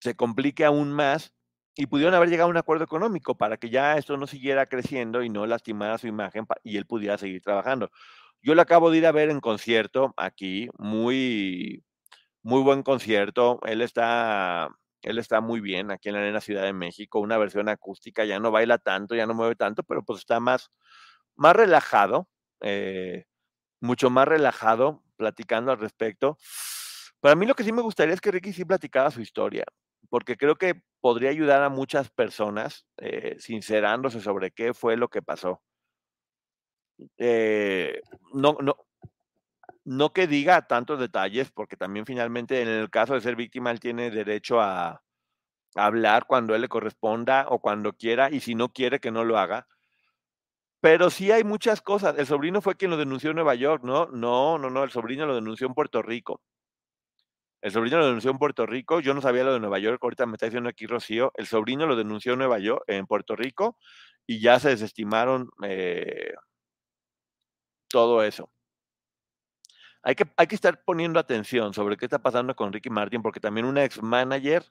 se 0.00 0.16
complique 0.16 0.64
aún 0.64 0.92
más 0.92 1.32
y 1.74 1.86
pudieron 1.86 2.14
haber 2.14 2.28
llegado 2.28 2.48
a 2.48 2.50
un 2.50 2.56
acuerdo 2.56 2.84
económico 2.84 3.36
para 3.36 3.56
que 3.56 3.70
ya 3.70 3.96
esto 3.96 4.16
no 4.16 4.26
siguiera 4.26 4.66
creciendo 4.66 5.22
y 5.22 5.30
no 5.30 5.46
lastimara 5.46 5.98
su 5.98 6.06
imagen 6.06 6.46
y 6.64 6.76
él 6.76 6.86
pudiera 6.86 7.18
seguir 7.18 7.42
trabajando. 7.42 7.90
Yo 8.42 8.54
lo 8.54 8.62
acabo 8.62 8.90
de 8.90 8.98
ir 8.98 9.06
a 9.06 9.12
ver 9.12 9.30
en 9.30 9.40
concierto 9.40 10.14
aquí, 10.16 10.68
muy, 10.78 11.84
muy 12.42 12.62
buen 12.62 12.82
concierto. 12.82 13.60
Él 13.66 13.82
está, 13.82 14.68
él 15.02 15.18
está 15.18 15.40
muy 15.40 15.60
bien 15.60 15.90
aquí 15.92 16.08
en 16.10 16.16
la 16.16 16.20
Arena 16.22 16.40
Ciudad 16.40 16.62
de 16.64 16.72
México, 16.74 17.20
una 17.20 17.38
versión 17.38 17.68
acústica, 17.68 18.24
ya 18.24 18.40
no 18.40 18.50
baila 18.52 18.78
tanto, 18.78 19.14
ya 19.14 19.26
no 19.26 19.34
mueve 19.34 19.56
tanto, 19.56 19.82
pero 19.84 20.04
pues 20.04 20.20
está 20.20 20.40
más, 20.40 20.70
más 21.36 21.56
relajado, 21.56 22.28
eh, 22.62 23.26
mucho 23.80 24.10
más 24.10 24.28
relajado, 24.28 25.02
platicando 25.16 25.72
al 25.72 25.78
respecto. 25.80 26.38
Para 27.20 27.36
mí 27.36 27.46
lo 27.46 27.54
que 27.54 27.64
sí 27.64 27.72
me 27.72 27.82
gustaría 27.82 28.14
es 28.14 28.20
que 28.20 28.32
Ricky 28.32 28.52
sí 28.52 28.64
platicara 28.64 29.10
su 29.12 29.20
historia, 29.22 29.64
porque 30.10 30.36
creo 30.36 30.56
que 30.56 30.82
podría 31.00 31.30
ayudar 31.30 31.62
a 31.62 31.70
muchas 31.70 32.10
personas 32.10 32.86
eh, 32.98 33.36
sincerándose 33.40 34.20
sobre 34.20 34.50
qué 34.52 34.74
fue 34.74 34.96
lo 34.96 35.08
que 35.08 35.22
pasó. 35.22 35.62
Eh, 37.18 38.00
no, 38.32 38.56
no, 38.60 38.76
no 39.84 40.12
que 40.12 40.26
diga 40.26 40.66
tantos 40.66 40.98
detalles, 41.00 41.50
porque 41.50 41.76
también 41.76 42.06
finalmente 42.06 42.62
en 42.62 42.68
el 42.68 42.90
caso 42.90 43.14
de 43.14 43.20
ser 43.20 43.36
víctima, 43.36 43.70
él 43.70 43.80
tiene 43.80 44.10
derecho 44.10 44.60
a, 44.60 45.02
hablar 45.74 46.26
cuando 46.26 46.54
él 46.54 46.60
le 46.60 46.68
corresponda 46.68 47.46
o 47.48 47.60
cuando 47.60 47.94
quiera, 47.94 48.30
y 48.30 48.40
si 48.40 48.54
no 48.54 48.72
quiere 48.72 49.00
que 49.00 49.10
no 49.10 49.24
lo 49.24 49.38
haga. 49.38 49.66
Pero 50.80 51.10
sí 51.10 51.30
hay 51.30 51.44
muchas 51.44 51.80
cosas. 51.80 52.18
El 52.18 52.26
sobrino 52.26 52.60
fue 52.60 52.76
quien 52.76 52.90
lo 52.90 52.96
denunció 52.96 53.30
en 53.30 53.36
Nueva 53.36 53.54
York, 53.54 53.82
¿no? 53.84 54.06
No, 54.06 54.58
no, 54.58 54.68
no, 54.68 54.84
el 54.84 54.90
sobrino 54.90 55.26
lo 55.26 55.34
denunció 55.34 55.66
en 55.66 55.74
Puerto 55.74 56.02
Rico. 56.02 56.42
El 57.62 57.70
sobrino 57.70 57.98
lo 57.98 58.06
denunció 58.06 58.32
en 58.32 58.38
Puerto 58.38 58.66
Rico. 58.66 59.00
Yo 59.00 59.14
no 59.14 59.20
sabía 59.20 59.44
lo 59.44 59.54
de 59.54 59.60
Nueva 59.60 59.78
York. 59.78 60.00
Ahorita 60.02 60.26
me 60.26 60.34
está 60.34 60.46
diciendo 60.46 60.68
aquí 60.68 60.86
Rocío. 60.86 61.32
El 61.36 61.46
sobrino 61.46 61.86
lo 61.86 61.94
denunció 61.94 62.32
en 62.32 62.40
Nueva 62.40 62.58
York, 62.58 62.82
en 62.88 63.06
Puerto 63.06 63.36
Rico, 63.36 63.78
y 64.26 64.40
ya 64.40 64.58
se 64.58 64.70
desestimaron 64.70 65.48
eh, 65.62 66.34
todo 67.92 68.22
eso. 68.24 68.50
Hay 70.02 70.16
que, 70.16 70.24
hay 70.36 70.46
que 70.48 70.56
estar 70.56 70.82
poniendo 70.84 71.20
atención 71.20 71.72
sobre 71.72 71.96
qué 71.96 72.06
está 72.06 72.18
pasando 72.20 72.56
con 72.56 72.72
Ricky 72.72 72.90
Martin, 72.90 73.22
porque 73.22 73.38
también 73.38 73.66
una 73.66 73.84
ex 73.84 74.02
manager 74.02 74.64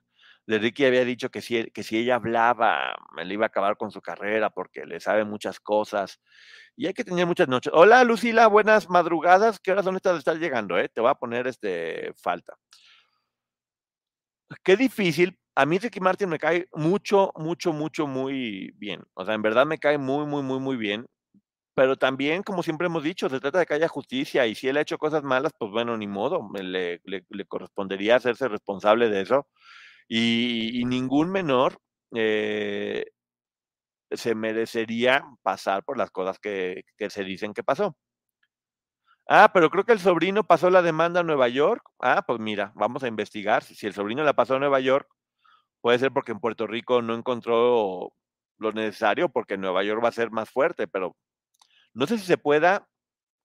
de 0.47 0.59
Ricky 0.59 0.85
había 0.85 1.05
dicho 1.05 1.29
que 1.29 1.41
si, 1.41 1.65
que 1.71 1.83
si 1.83 1.97
ella 1.97 2.15
hablaba, 2.15 2.95
le 3.23 3.33
iba 3.33 3.45
a 3.45 3.47
acabar 3.47 3.77
con 3.77 3.91
su 3.91 4.01
carrera 4.01 4.49
porque 4.49 4.85
le 4.85 4.99
sabe 4.99 5.23
muchas 5.23 5.59
cosas. 5.59 6.19
Y 6.75 6.87
hay 6.87 6.93
que 6.93 7.03
tener 7.03 7.25
muchas 7.25 7.47
noches. 7.47 7.71
Hola, 7.75 8.03
Lucila, 8.03 8.47
buenas 8.47 8.89
madrugadas. 8.89 9.59
¿Qué 9.59 9.71
horas 9.71 9.85
son 9.85 9.95
estas 9.95 10.13
de 10.13 10.19
estar 10.19 10.37
llegando? 10.37 10.77
Eh? 10.77 10.89
Te 10.89 10.99
voy 10.99 11.11
a 11.11 11.15
poner 11.15 11.47
este 11.47 12.13
falta. 12.17 12.55
Qué 14.63 14.75
difícil. 14.75 15.37
A 15.55 15.65
mí 15.65 15.77
Ricky 15.77 15.99
Martin 15.99 16.29
me 16.29 16.39
cae 16.39 16.67
mucho, 16.73 17.31
mucho, 17.35 17.71
mucho, 17.73 18.07
muy 18.07 18.71
bien. 18.77 19.03
O 19.13 19.25
sea, 19.25 19.35
en 19.35 19.41
verdad 19.41 19.65
me 19.65 19.77
cae 19.77 19.97
muy, 19.97 20.25
muy, 20.25 20.43
muy, 20.43 20.59
muy 20.59 20.77
bien. 20.77 21.05
Pero 21.73 21.97
también, 21.97 22.43
como 22.43 22.63
siempre 22.63 22.87
hemos 22.87 23.03
dicho, 23.03 23.29
se 23.29 23.39
trata 23.39 23.59
de 23.59 23.65
que 23.65 23.73
haya 23.73 23.87
justicia 23.87 24.45
y 24.45 24.55
si 24.55 24.67
él 24.67 24.77
ha 24.77 24.81
hecho 24.81 24.97
cosas 24.97 25.23
malas, 25.23 25.53
pues 25.57 25.71
bueno, 25.71 25.97
ni 25.97 26.07
modo, 26.07 26.49
le, 26.53 27.01
le, 27.05 27.45
correspondería 27.45 28.17
hacerse 28.17 28.47
responsable 28.49 29.09
de 29.09 29.21
eso 29.21 29.47
y, 30.07 30.81
y 30.81 30.85
ningún 30.85 31.31
menor 31.31 31.79
eh, 32.13 33.05
se 34.11 34.35
merecería 34.35 35.23
pasar 35.43 35.83
por 35.83 35.97
las 35.97 36.11
cosas 36.11 36.39
que, 36.39 36.83
que, 36.97 37.09
se 37.09 37.23
dicen 37.23 37.53
que 37.53 37.63
pasó. 37.63 37.95
Ah, 39.27 39.51
pero 39.53 39.69
creo 39.69 39.85
que 39.85 39.93
el 39.93 39.99
sobrino 39.99 40.43
pasó 40.43 40.69
la 40.69 40.81
demanda 40.81 41.21
a 41.21 41.23
Nueva 41.23 41.47
York. 41.47 41.81
Ah, 41.99 42.23
pues 42.27 42.39
mira, 42.39 42.73
vamos 42.75 43.03
a 43.03 43.07
investigar. 43.07 43.63
Si 43.63 43.87
el 43.87 43.93
sobrino 43.93 44.23
la 44.23 44.33
pasó 44.33 44.55
a 44.55 44.59
Nueva 44.59 44.79
York, 44.81 45.07
puede 45.81 45.99
ser 45.99 46.11
porque 46.11 46.33
en 46.33 46.39
Puerto 46.39 46.67
Rico 46.67 47.01
no 47.01 47.15
encontró 47.15 48.13
lo 48.57 48.71
necesario, 48.73 49.29
porque 49.29 49.57
Nueva 49.57 49.83
York 49.83 50.03
va 50.03 50.09
a 50.09 50.13
ser 50.13 50.31
más 50.31 50.49
fuerte, 50.49 50.87
pero 50.87 51.15
no 51.93 52.07
sé 52.07 52.17
si 52.17 52.25
se 52.25 52.37
pueda 52.37 52.87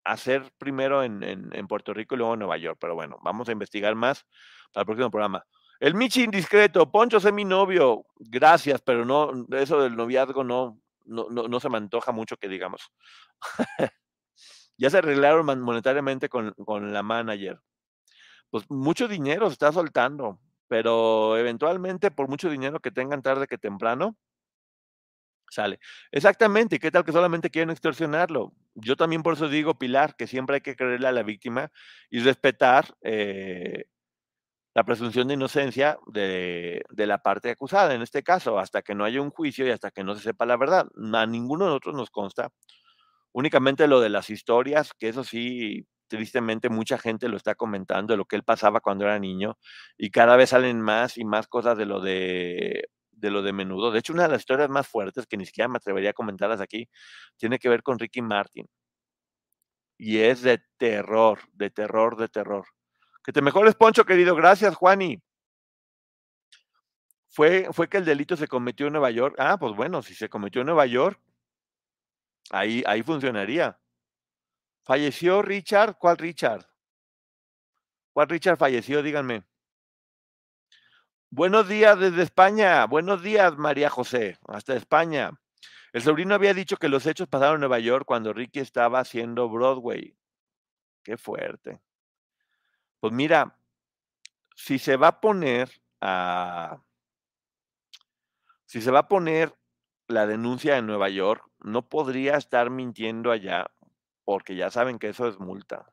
hacer 0.04 0.52
primero 0.59 1.02
en, 1.02 1.66
Puerto 1.68 1.92
Rico 1.92 2.14
y 2.14 2.18
luego 2.18 2.35
en 2.35 2.40
Nueva 2.40 2.56
York, 2.59 2.78
pero 2.80 2.94
bueno, 2.94 3.18
vamos 3.22 3.48
a 3.48 3.52
investigar 3.52 3.94
más 3.94 4.24
para 4.72 4.82
el 4.82 4.87
próximo 4.87 5.11
programa. 5.11 5.44
El 5.80 5.94
Michi 5.94 6.22
indiscreto, 6.22 6.90
Poncho 6.90 7.18
es 7.18 7.32
mi 7.32 7.44
novio, 7.44 8.06
gracias, 8.16 8.80
pero 8.82 9.04
no, 9.04 9.46
eso 9.56 9.82
del 9.82 9.96
noviazgo 9.96 10.42
no, 10.44 10.80
no, 11.04 11.26
no, 11.30 11.48
no 11.48 11.61
se 11.61 11.68
me 11.68 11.76
antoja 11.76 12.12
mucho 12.12 12.37
que 12.37 12.48
digamos. 12.48 12.90
ya 14.78 14.90
se 14.90 14.98
arreglaron 14.98 15.44
monetariamente 15.61 16.28
con, 16.28 16.52
con, 16.64 16.92
la 16.92 17.02
manager. 17.02 17.61
Pues 18.50 18.64
mucho 18.70 19.09
dinero 19.09 19.48
se 19.48 19.54
está 19.54 19.72
soltando, 19.72 20.40
pero 20.68 21.37
eventualmente 21.37 22.11
por 22.11 22.28
mucho 22.28 22.48
dinero 22.48 22.80
que 22.80 22.90
tengan 22.90 23.22
tarde 23.22 23.46
que 23.46 23.59
temprano, 23.59 24.16
sale. 25.50 25.78
Exactamente, 26.12 26.78
¿qué 26.78 26.90
tal 26.90 27.04
que 27.04 27.12
solamente 27.12 27.50
quieren 27.50 27.70
extorsionarlo? 27.70 28.52
Yo 28.74 28.96
también 28.96 29.22
por 29.22 29.35
eso 29.35 29.48
digo, 29.48 29.78
Pilar, 29.78 30.16
que 30.16 30.26
siempre 30.26 30.56
hay 30.56 30.61
que 30.62 30.76
creerle 30.76 31.09
a 31.09 31.12
la 31.12 31.22
víctima 31.22 31.70
y 32.11 32.20
respetar 32.20 32.94
eh, 33.02 33.87
la 34.74 34.85
presunción 34.85 35.28
de 35.28 35.35
inocencia 35.35 35.98
de, 36.06 36.82
de, 36.90 37.06
la 37.06 37.18
parte 37.22 37.50
acusada, 37.50 37.94
en 37.94 38.02
este 38.02 38.22
caso, 38.22 38.59
hasta 38.59 38.82
que 38.82 38.94
no 38.94 39.04
haya 39.04 39.22
un 39.22 39.30
juicio 39.30 39.66
y 39.66 39.70
hasta 39.70 39.90
que 39.90 40.04
no 40.04 40.14
se 40.14 40.22
sepa 40.22 40.44
la 40.46 40.59
verdad. 40.59 40.87
A 41.14 41.26
ninguno 41.26 41.64
de 41.64 41.70
nosotros 41.70 41.94
nos 41.94 42.11
consta. 42.11 42.50
Únicamente 43.32 43.88
lo 43.88 44.00
de 44.00 44.11
las 44.11 44.30
historias, 44.30 44.92
que 44.98 45.09
eso 45.09 45.24
sí, 45.24 45.87
tristemente 46.09 46.68
mucha 46.68 46.98
gente 46.98 47.28
lo 47.28 47.37
está 47.37 47.54
comentando, 47.54 48.12
de 48.12 48.18
lo 48.18 48.24
que 48.26 48.37
él 48.37 48.44
pasaba 48.44 48.80
cuando 48.80 49.04
era 49.04 49.18
niño, 49.18 49.59
y 49.96 50.11
cada 50.11 50.37
vez 50.37 50.50
salen 50.50 50.80
más 50.80 51.18
y 51.18 51.24
más 51.24 51.48
cosas 51.48 51.78
de 51.78 51.87
lo 51.87 52.00
de, 52.00 52.88
de 53.16 53.31
lo 53.31 53.42
de 53.42 53.52
menudo. 53.52 53.90
De 53.90 53.98
hecho, 53.98 54.12
una 54.12 54.24
de 54.24 54.29
las 54.31 54.40
historias 54.40 54.70
más 54.70 54.87
fuertes, 54.87 55.26
que 55.26 55.37
ni 55.37 55.46
siquiera 55.46 55.68
me 55.68 55.79
atrevería 55.79 56.11
a 56.11 56.14
comentarlas 56.14 56.61
aquí, 56.61 56.88
tiene 57.37 57.59
que 57.59 57.68
ver 57.68 57.83
con 57.83 57.98
Ricky 57.98 58.22
Martin. 58.22 58.66
Y 59.98 60.18
es 60.18 60.42
de 60.42 60.62
terror, 60.76 61.40
de 61.52 61.70
terror, 61.70 62.16
de 62.16 62.29
terror. 62.29 62.66
Que 63.24 63.33
te 63.33 63.42
mejores, 63.42 63.74
Poncho, 63.74 64.05
querido. 64.05 64.37
Gracias, 64.37 64.76
Juani. 64.76 65.20
Fue, 67.29 67.68
fue 67.72 67.88
que 67.88 67.98
el 67.98 68.05
delito 68.05 68.37
se 68.37 68.48
cometió 68.48 68.87
en 68.87 68.92
Nueva 68.92 69.11
York. 69.11 69.37
Ah, 69.38 69.59
pues 69.59 69.74
bueno, 69.74 70.02
si 70.02 70.14
se 70.14 70.29
cometió 70.29 70.61
en 70.61 70.66
Nueva 70.68 70.87
York, 70.87 71.20
ahí, 72.50 72.83
ahí 72.87 73.02
funcionaría. 73.02 73.79
¿Falleció 74.85 75.42
Richard? 75.42 75.96
¿Cuál 75.98 76.16
Richard? 76.18 76.66
¿Cuál 78.12 78.29
Richard 78.29 78.57
falleció? 78.57 79.02
Díganme. 79.02 79.44
Buenos 81.30 81.68
días 81.68 81.98
desde 81.98 82.22
España. 82.22 82.86
Buenos 82.86 83.20
días, 83.20 83.56
María 83.58 83.90
José. 83.90 84.38
Hasta 84.46 84.76
España. 84.76 85.32
El 85.92 86.02
sobrino 86.02 86.34
había 86.34 86.54
dicho 86.54 86.76
que 86.76 86.88
los 86.88 87.04
hechos 87.04 87.26
pasaron 87.26 87.56
en 87.56 87.60
Nueva 87.60 87.80
York 87.80 88.04
cuando 88.06 88.32
Ricky 88.32 88.60
estaba 88.60 89.00
haciendo 89.00 89.48
Broadway. 89.48 90.16
Qué 91.02 91.16
fuerte. 91.16 91.80
Pues 93.00 93.12
mira, 93.12 93.58
si 94.54 94.78
se 94.78 94.96
va 94.96 95.08
a 95.08 95.20
poner 95.20 95.70
a. 96.00 96.80
Si 98.66 98.80
se 98.80 98.90
va 98.92 99.00
a 99.00 99.08
poner 99.08 99.52
la 100.06 100.26
denuncia 100.26 100.78
en 100.78 100.86
Nueva 100.86 101.08
York, 101.08 101.44
no 101.58 101.88
podría 101.88 102.36
estar 102.36 102.70
mintiendo 102.70 103.32
allá, 103.32 103.70
porque 104.24 104.54
ya 104.54 104.70
saben 104.70 104.98
que 104.98 105.08
eso 105.08 105.26
es 105.26 105.40
multa. 105.40 105.92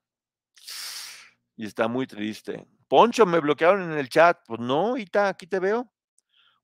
Y 1.55 1.65
está 1.65 1.87
muy 1.87 2.05
triste. 2.05 2.67
Poncho, 2.93 3.25
me 3.25 3.39
bloquearon 3.39 3.91
en 3.91 3.97
el 3.97 4.07
chat. 4.07 4.37
Pues 4.45 4.59
no, 4.59 4.97
Ita, 4.97 5.27
aquí 5.27 5.47
te 5.47 5.57
veo. 5.57 5.91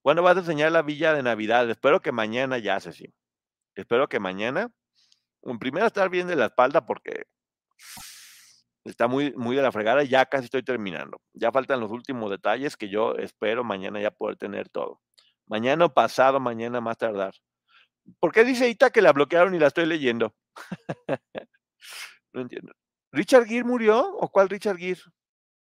¿Cuándo 0.04 0.22
vas 0.22 0.38
a 0.38 0.42
enseñar 0.42 0.72
la 0.72 0.84
villa 0.84 1.12
de 1.12 1.24
Navidad? 1.24 1.68
Espero 1.72 2.04
que 2.04 2.12
mañana 2.12 2.60
ya, 2.60 2.80
sí. 2.80 3.12
Espero 3.74 4.08
que 4.08 4.20
mañana. 4.20 4.72
En 5.42 5.58
primero 5.58 5.88
estar 5.88 6.08
bien 6.12 6.28
de 6.28 6.36
la 6.36 6.46
espalda 6.46 6.86
porque 6.86 7.24
está 8.84 9.08
muy, 9.08 9.34
muy 9.38 9.56
de 9.56 9.64
la 9.64 9.72
fregada, 9.72 10.04
ya 10.04 10.24
casi 10.28 10.46
estoy 10.46 10.62
terminando. 10.62 11.20
Ya 11.34 11.52
faltan 11.52 11.80
los 11.80 11.90
últimos 11.90 12.30
detalles 12.30 12.78
que 12.78 12.90
yo 12.90 13.16
espero 13.16 13.64
mañana 13.64 14.00
ya 14.00 14.12
poder 14.12 14.38
tener 14.38 14.70
todo. 14.70 15.02
Mañana 15.48 15.86
o 15.86 15.94
pasado, 15.96 16.40
mañana 16.40 16.80
más 16.80 16.98
tardar. 17.00 17.34
¿Por 18.20 18.32
qué 18.32 18.44
dice 18.44 18.70
Ita 18.70 18.92
que 18.92 19.02
la 19.02 19.14
bloquearon 19.14 19.56
y 19.56 19.58
la 19.58 19.66
estoy 19.66 19.88
leyendo? 19.88 20.36
no 22.34 22.42
entiendo. 22.42 22.72
¿Richard 23.12 23.48
Gere 23.48 23.64
murió? 23.64 24.16
¿O 24.16 24.30
cuál 24.30 24.48
Richard 24.48 24.78
Gere? 24.78 25.02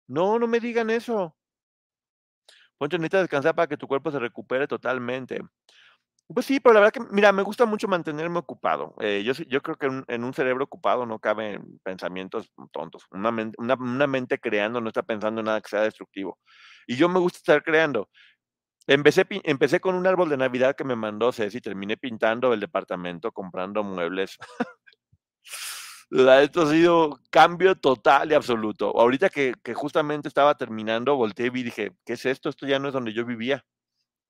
No, 0.08 0.40
no 0.40 0.48
me 0.48 0.60
digan 0.60 0.90
eso. 0.90 1.36
Poncho, 2.78 2.98
necesitas 2.98 3.22
descansar 3.22 3.56
para 3.56 3.68
que 3.68 3.78
tu 3.78 3.88
cuerpo 3.88 4.12
se 4.12 4.20
recupere 4.20 4.68
totalmente. 4.68 5.42
Pues 6.28 6.46
sí, 6.46 6.60
pero 6.60 6.74
la 6.74 6.80
verdad 6.80 6.94
que, 6.94 7.14
mira, 7.14 7.32
me 7.32 7.44
gusta 7.44 7.66
mucho 7.66 7.88
mantenerme 7.88 8.40
ocupado. 8.40 8.96
Eh, 9.00 9.24
yo, 9.26 9.34
yo 9.48 9.62
creo 9.62 9.76
que 9.78 9.88
en, 10.08 10.24
un 10.24 10.34
cerebro 10.34 10.64
ocupado 10.64 11.06
no 11.06 11.20
caben 11.20 11.80
pensamientos 11.84 12.52
tontos. 12.72 13.06
Una, 13.12 13.32
mente 14.08 14.40
creando 14.40 14.82
no 14.82 14.88
está 14.88 15.04
pensando 15.04 15.42
en 15.42 15.46
nada 15.46 15.62
que 15.62 15.70
sea 15.70 15.82
destructivo. 15.82 16.40
Y 16.88 16.96
yo 16.96 17.10
me 17.10 17.20
gusta 17.20 17.38
estar 17.38 17.64
creando. 17.64 18.10
Empecé, 18.88 19.26
empecé 19.44 19.80
con 19.80 19.96
un 19.96 20.08
árbol 20.08 20.30
de 20.30 20.38
Navidad 20.38 20.76
que 20.76 20.84
me 20.84 20.96
mandó 20.96 21.32
Ceci, 21.32 21.62
terminé 21.62 21.98
pintando 21.98 22.54
el 22.54 22.60
departamento, 22.60 23.32
comprando 23.32 23.84
muebles. 23.84 24.38
Esto 26.14 26.62
ha 26.62 26.70
sido 26.72 27.20
cambio 27.32 27.76
total 27.76 28.32
y 28.32 28.36
absoluto. 28.36 28.90
Ahorita 29.00 29.30
que, 29.30 29.54
justamente 29.74 30.28
estaba 30.28 30.56
terminando, 30.56 31.16
volteé 31.16 31.48
y 31.48 31.64
dije, 31.64 31.92
¿qué 32.06 32.14
es 32.14 32.26
esto? 32.26 32.50
Esto 32.50 32.68
ya 32.68 32.78
no 32.80 32.88
es 32.90 32.94
donde 32.94 33.14
yo 33.14 33.26
vivía. 33.26 33.66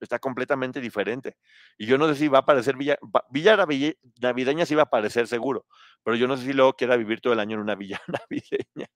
Está 0.01 0.19
completamente 0.19 0.81
diferente. 0.81 1.37
Y 1.77 1.85
yo 1.87 1.97
no 1.97 2.07
sé 2.09 2.15
si 2.15 2.27
va 2.29 2.39
a 2.39 2.41
aparecer 2.41 2.77
Villa, 2.77 2.97
Villa 3.31 3.57
Navi- 3.57 3.97
Navideña, 4.21 4.65
sí 4.65 4.75
va 4.75 4.83
a 4.83 4.85
aparecer 4.85 5.27
seguro, 5.27 5.65
pero 6.03 6.17
yo 6.17 6.27
no 6.27 6.37
sé 6.37 6.45
si 6.45 6.53
luego 6.53 6.73
quiera 6.73 6.97
vivir 6.97 7.21
todo 7.21 7.33
el 7.33 7.39
año 7.39 7.55
en 7.55 7.61
una 7.61 7.75
villa 7.75 8.01
navideña. 8.07 8.87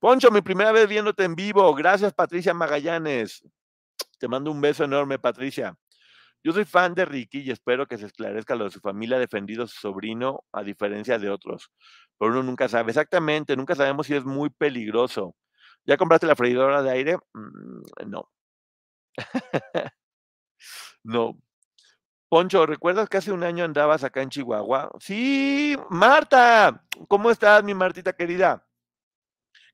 Poncho, 0.00 0.30
mi 0.30 0.40
primera 0.42 0.72
vez 0.72 0.88
viéndote 0.88 1.24
en 1.24 1.34
vivo. 1.34 1.74
Gracias, 1.74 2.12
Patricia 2.14 2.54
Magallanes. 2.54 3.42
Te 4.18 4.28
mando 4.28 4.50
un 4.50 4.60
beso 4.60 4.84
enorme, 4.84 5.18
Patricia. 5.18 5.76
Yo 6.48 6.54
soy 6.54 6.64
fan 6.64 6.94
de 6.94 7.04
Ricky 7.04 7.40
y 7.40 7.50
espero 7.50 7.86
que 7.86 7.98
se 7.98 8.06
esclarezca 8.06 8.54
lo 8.54 8.64
de 8.64 8.70
su 8.70 8.80
familia 8.80 9.18
ha 9.18 9.20
defendido 9.20 9.64
a 9.64 9.66
su 9.66 9.78
sobrino, 9.80 10.44
a 10.50 10.62
diferencia 10.62 11.18
de 11.18 11.28
otros. 11.28 11.70
Pero 12.18 12.32
uno 12.32 12.42
nunca 12.42 12.70
sabe. 12.70 12.90
Exactamente, 12.90 13.54
nunca 13.54 13.74
sabemos 13.74 14.06
si 14.06 14.14
es 14.14 14.24
muy 14.24 14.48
peligroso. 14.48 15.36
¿Ya 15.84 15.98
compraste 15.98 16.26
la 16.26 16.36
freidora 16.36 16.82
de 16.82 16.90
aire? 16.90 17.16
Mm, 17.34 17.82
no. 18.06 18.30
no. 21.04 21.38
Poncho, 22.30 22.64
¿recuerdas 22.64 23.10
que 23.10 23.18
hace 23.18 23.32
un 23.32 23.44
año 23.44 23.64
andabas 23.64 24.02
acá 24.02 24.22
en 24.22 24.30
Chihuahua? 24.30 24.90
Sí, 25.00 25.76
Marta. 25.90 26.82
¿Cómo 27.08 27.30
estás, 27.30 27.62
mi 27.62 27.74
Martita 27.74 28.14
querida? 28.14 28.67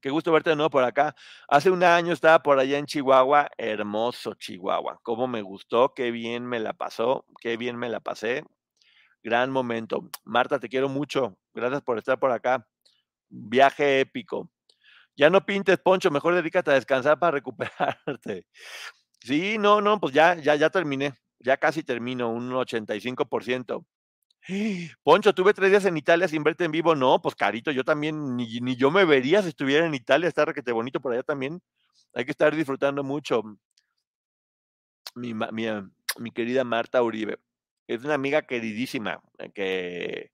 Qué 0.05 0.11
gusto 0.11 0.31
verte 0.33 0.51
de 0.51 0.57
nuevo 0.57 0.69
por 0.69 0.85
acá. 0.85 1.17
Hace 1.49 1.71
un 1.71 1.83
año 1.83 2.13
estaba 2.13 2.43
por 2.43 2.59
allá 2.59 2.77
en 2.77 2.85
Chihuahua, 2.85 3.49
hermoso 3.57 4.35
Chihuahua. 4.35 5.01
Cómo 5.03 5.27
me 5.27 5.41
gustó, 5.41 5.95
qué 5.95 6.11
bien 6.11 6.45
me 6.45 6.61
la 6.61 6.75
pasó, 6.75 7.25
qué 7.41 7.57
bien 7.57 7.79
me 7.79 7.89
la 7.89 8.01
pasé. 8.01 8.45
Gran 9.23 9.51
momento. 9.51 10.11
Marta, 10.25 10.59
te 10.61 10.69
quiero 10.69 10.91
mucho. 10.91 11.39
Gracias 11.55 11.81
por 11.81 11.97
estar 11.97 12.19
por 12.19 12.33
acá. 12.33 12.69
Viaje 13.31 14.01
épico. 14.01 14.51
Ya 15.17 15.31
no 15.31 15.47
pintes, 15.47 15.79
Poncho, 15.79 16.11
mejor 16.11 16.35
dedícate 16.35 16.71
a 16.71 16.75
descansar 16.75 17.19
para 17.19 17.31
recuperarte. 17.39 18.47
Sí, 19.21 19.57
no, 19.57 19.81
no, 19.81 19.99
pues 19.99 20.13
ya, 20.13 20.35
ya, 20.35 20.55
ya 20.55 20.69
terminé. 20.69 21.15
Ya 21.39 21.57
casi 21.57 21.83
termino, 21.83 22.29
un 22.29 22.51
85%. 22.51 23.87
Poncho, 25.03 25.35
tuve 25.35 25.55
tres 25.55 25.71
días 25.71 25.85
en 25.87 25.97
Italia 25.97 26.29
sin 26.29 26.43
verte 26.43 26.65
en 26.65 26.73
vivo. 26.73 26.95
No, 26.95 27.21
pues 27.23 27.35
carito, 27.35 27.71
yo 27.71 27.85
también, 27.85 28.37
ni, 28.37 28.77
yo 28.77 28.91
me 28.91 29.05
vería 29.05 29.43
si 29.43 29.49
estuviera 29.49 29.87
en 29.87 29.95
Italia, 29.95 30.29
está 30.29 30.45
requete 30.45 30.73
bonito 30.73 31.01
por 31.01 31.13
allá 31.13 31.23
también. 31.23 31.63
Hay 32.15 32.25
que 32.25 32.31
estar 32.31 32.55
disfrutando 32.55 33.03
mucho. 33.03 33.43
Mi 35.15 36.31
querida 36.33 36.65
Marta 36.65 37.03
Uribe. 37.03 37.39
Es 37.87 38.05
una 38.05 38.15
amiga 38.15 38.43
queridísima 38.43 39.21
eh, 39.39 39.51
que, 39.53 40.33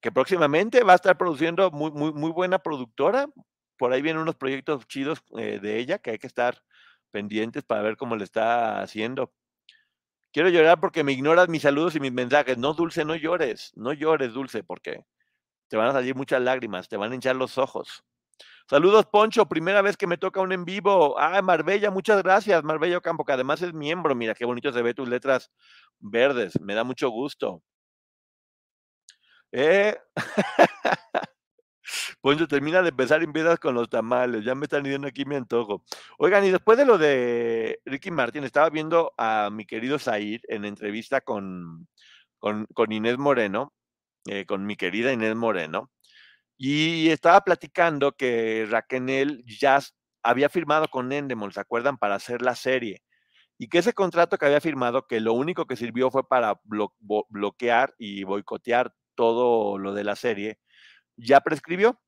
que 0.00 0.12
próximamente 0.12 0.82
va 0.82 0.92
a 0.92 0.96
estar 0.96 1.16
produciendo 1.16 1.70
muy, 1.70 1.92
muy, 1.92 2.12
muy 2.12 2.30
buena 2.30 2.58
productora. 2.58 3.28
Por 3.76 3.92
ahí 3.92 4.02
vienen 4.02 4.22
unos 4.22 4.36
proyectos 4.36 4.86
chidos 4.86 5.22
eh, 5.38 5.60
de 5.60 5.78
ella 5.78 5.98
que 5.98 6.12
hay 6.12 6.18
que 6.18 6.26
estar 6.26 6.62
pendientes 7.10 7.64
para 7.64 7.82
ver 7.82 7.96
cómo 7.96 8.16
le 8.16 8.24
está 8.24 8.82
haciendo. 8.82 9.32
Quiero 10.36 10.50
llorar 10.50 10.78
porque 10.78 11.02
me 11.02 11.12
ignoras 11.12 11.48
mis 11.48 11.62
saludos 11.62 11.94
y 11.94 12.00
mis 12.00 12.12
mensajes. 12.12 12.58
No, 12.58 12.74
Dulce, 12.74 13.06
no 13.06 13.14
llores. 13.16 13.72
No 13.74 13.94
llores, 13.94 14.34
Dulce, 14.34 14.62
porque 14.62 15.02
te 15.66 15.78
van 15.78 15.88
a 15.88 15.92
salir 15.94 16.14
muchas 16.14 16.42
lágrimas, 16.42 16.90
te 16.90 16.98
van 16.98 17.10
a 17.10 17.14
hinchar 17.14 17.36
los 17.36 17.56
ojos. 17.56 18.04
Saludos, 18.68 19.06
Poncho. 19.06 19.46
Primera 19.48 19.80
vez 19.80 19.96
que 19.96 20.06
me 20.06 20.18
toca 20.18 20.42
un 20.42 20.52
en 20.52 20.66
vivo. 20.66 21.18
Ah, 21.18 21.40
Marbella, 21.40 21.90
muchas 21.90 22.22
gracias, 22.22 22.62
Marbella 22.64 23.00
Campo, 23.00 23.24
que 23.24 23.32
además 23.32 23.62
es 23.62 23.72
miembro. 23.72 24.14
Mira 24.14 24.34
qué 24.34 24.44
bonito 24.44 24.70
se 24.74 24.82
ve 24.82 24.92
tus 24.92 25.08
letras 25.08 25.50
verdes. 26.00 26.60
Me 26.60 26.74
da 26.74 26.84
mucho 26.84 27.08
gusto. 27.08 27.62
Eh. 29.52 29.96
Poncho, 32.26 32.48
termina 32.48 32.82
de 32.82 32.88
empezar 32.88 33.20
y 33.20 33.24
empiezas 33.24 33.60
con 33.60 33.76
los 33.76 33.88
tamales. 33.88 34.44
Ya 34.44 34.56
me 34.56 34.64
están 34.64 34.82
diciendo 34.82 35.06
aquí 35.06 35.24
mi 35.24 35.36
antojo. 35.36 35.84
Oigan, 36.18 36.44
y 36.44 36.50
después 36.50 36.76
de 36.76 36.84
lo 36.84 36.98
de 36.98 37.80
Ricky 37.84 38.10
Martin, 38.10 38.42
estaba 38.42 38.68
viendo 38.68 39.14
a 39.16 39.48
mi 39.52 39.64
querido 39.64 39.96
Zair 40.00 40.40
en 40.48 40.64
entrevista 40.64 41.20
con, 41.20 41.86
con, 42.40 42.66
Inés 42.90 43.16
Moreno, 43.16 43.72
eh, 44.26 44.44
con 44.44 44.66
mi 44.66 44.74
querida 44.74 45.12
Inés 45.12 45.36
Moreno, 45.36 45.92
y 46.56 47.10
estaba 47.10 47.42
platicando 47.42 48.16
que 48.16 48.66
Raquel 48.68 49.44
ya 49.46 49.78
había 50.24 50.48
firmado 50.48 50.88
con 50.88 51.12
Endemol, 51.12 51.52
¿se 51.52 51.60
acuerdan? 51.60 51.96
Para 51.96 52.16
hacer 52.16 52.42
la 52.42 52.56
serie. 52.56 53.04
Y 53.56 53.68
que 53.68 53.78
ese 53.78 53.92
contrato 53.92 54.36
que 54.36 54.46
había 54.46 54.60
firmado, 54.60 55.06
que 55.06 55.20
lo 55.20 55.32
único 55.32 55.66
que 55.66 55.76
sirvió 55.76 56.10
fue 56.10 56.28
para 56.28 56.60
bloquear 56.64 57.94
y 57.98 58.24
boicotear 58.24 58.92
todo 59.14 59.78
lo 59.78 59.94
de 59.94 60.02
la 60.02 60.16
serie, 60.16 60.58
ya 61.16 61.40
prescribió, 61.40 62.00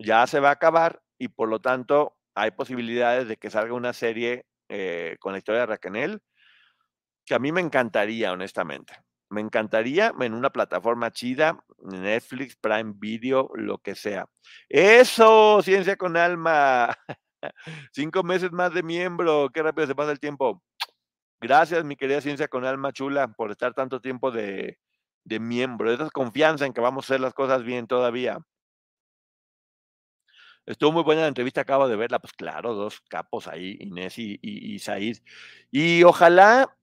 ya 0.00 0.26
se 0.26 0.40
va 0.40 0.48
a 0.48 0.52
acabar 0.52 1.02
y 1.18 1.28
por 1.28 1.48
lo 1.48 1.60
tanto 1.60 2.16
hay 2.34 2.50
posibilidades 2.52 3.28
de 3.28 3.36
que 3.36 3.50
salga 3.50 3.74
una 3.74 3.92
serie 3.92 4.46
eh, 4.68 5.16
con 5.20 5.32
la 5.32 5.38
historia 5.38 5.60
de 5.60 5.66
Raquel, 5.66 6.22
que 7.26 7.34
a 7.34 7.38
mí 7.38 7.52
me 7.52 7.60
encantaría, 7.60 8.32
honestamente. 8.32 8.94
Me 9.28 9.40
encantaría 9.40 10.12
en 10.18 10.34
una 10.34 10.50
plataforma 10.50 11.12
chida, 11.12 11.62
Netflix, 11.78 12.56
Prime 12.56 12.94
Video, 12.96 13.50
lo 13.54 13.78
que 13.78 13.94
sea. 13.94 14.26
Eso, 14.68 15.62
ciencia 15.62 15.96
con 15.96 16.16
alma. 16.16 16.96
Cinco 17.92 18.22
meses 18.22 18.50
más 18.52 18.74
de 18.74 18.82
miembro. 18.82 19.50
Qué 19.52 19.62
rápido 19.62 19.86
se 19.86 19.94
pasa 19.94 20.12
el 20.12 20.18
tiempo. 20.20 20.62
Gracias, 21.40 21.84
mi 21.84 21.96
querida 21.96 22.20
ciencia 22.20 22.48
con 22.48 22.64
alma 22.64 22.92
chula, 22.92 23.28
por 23.28 23.50
estar 23.50 23.74
tanto 23.74 24.00
tiempo 24.00 24.30
de, 24.30 24.78
de 25.24 25.40
miembro. 25.40 25.92
Esa 25.92 26.10
confianza 26.10 26.66
en 26.66 26.72
que 26.72 26.80
vamos 26.80 27.04
a 27.04 27.06
hacer 27.06 27.20
las 27.20 27.34
cosas 27.34 27.62
bien 27.62 27.86
todavía. 27.86 28.38
Estuvo 30.66 30.92
muy 30.92 31.02
buena 31.02 31.22
la 31.22 31.28
entrevista, 31.28 31.62
acabo 31.62 31.88
de 31.88 31.96
verla, 31.96 32.18
pues 32.18 32.32
claro, 32.32 32.74
dos 32.74 33.00
capos 33.08 33.48
ahí, 33.48 33.76
Inés 33.80 34.18
y, 34.18 34.38
y, 34.42 34.74
y 34.74 34.78
Said. 34.78 35.18
Y 35.70 36.04
ojalá, 36.04 36.76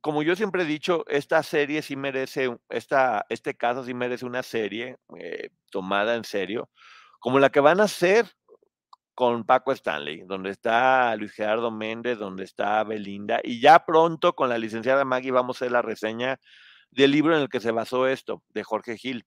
como 0.00 0.22
yo 0.22 0.34
siempre 0.36 0.62
he 0.62 0.66
dicho, 0.66 1.04
esta 1.08 1.42
serie 1.42 1.82
sí 1.82 1.96
merece, 1.96 2.56
esta, 2.70 3.26
este 3.28 3.54
caso 3.54 3.84
sí 3.84 3.94
merece 3.94 4.24
una 4.26 4.42
serie 4.42 4.96
eh, 5.18 5.50
tomada 5.70 6.16
en 6.16 6.24
serio, 6.24 6.70
como 7.20 7.38
la 7.38 7.50
que 7.50 7.60
van 7.60 7.80
a 7.80 7.84
hacer 7.84 8.26
con 9.14 9.44
Paco 9.44 9.72
Stanley, 9.72 10.22
donde 10.26 10.50
está 10.50 11.14
Luis 11.16 11.32
Gerardo 11.32 11.70
Méndez, 11.70 12.18
donde 12.18 12.44
está 12.44 12.82
Belinda, 12.84 13.40
y 13.44 13.60
ya 13.60 13.84
pronto 13.84 14.34
con 14.34 14.48
la 14.48 14.58
licenciada 14.58 15.04
Maggie 15.04 15.30
vamos 15.30 15.56
a 15.56 15.58
hacer 15.58 15.72
la 15.72 15.82
reseña 15.82 16.40
del 16.90 17.10
libro 17.10 17.36
en 17.36 17.42
el 17.42 17.48
que 17.48 17.60
se 17.60 17.70
basó 17.70 18.06
esto, 18.06 18.42
de 18.48 18.64
Jorge 18.64 18.96
Gil 18.96 19.26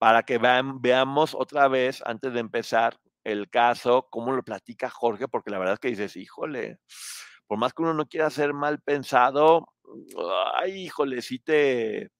para 0.00 0.22
que 0.22 0.38
veamos 0.38 1.34
otra 1.34 1.68
vez, 1.68 2.02
antes 2.06 2.32
de 2.32 2.40
empezar 2.40 2.98
el 3.22 3.50
caso, 3.50 4.08
cómo 4.08 4.32
lo 4.32 4.42
platica 4.42 4.88
Jorge, 4.88 5.28
porque 5.28 5.50
la 5.50 5.58
verdad 5.58 5.74
es 5.74 5.78
que 5.78 5.88
dices, 5.88 6.16
híjole, 6.16 6.78
por 7.46 7.58
más 7.58 7.74
que 7.74 7.82
uno 7.82 7.92
no 7.92 8.06
quiera 8.06 8.30
ser 8.30 8.54
mal 8.54 8.80
pensado, 8.80 9.68
ay, 10.54 10.84
híjole, 10.84 11.20
sí 11.20 11.38
te, 11.38 12.10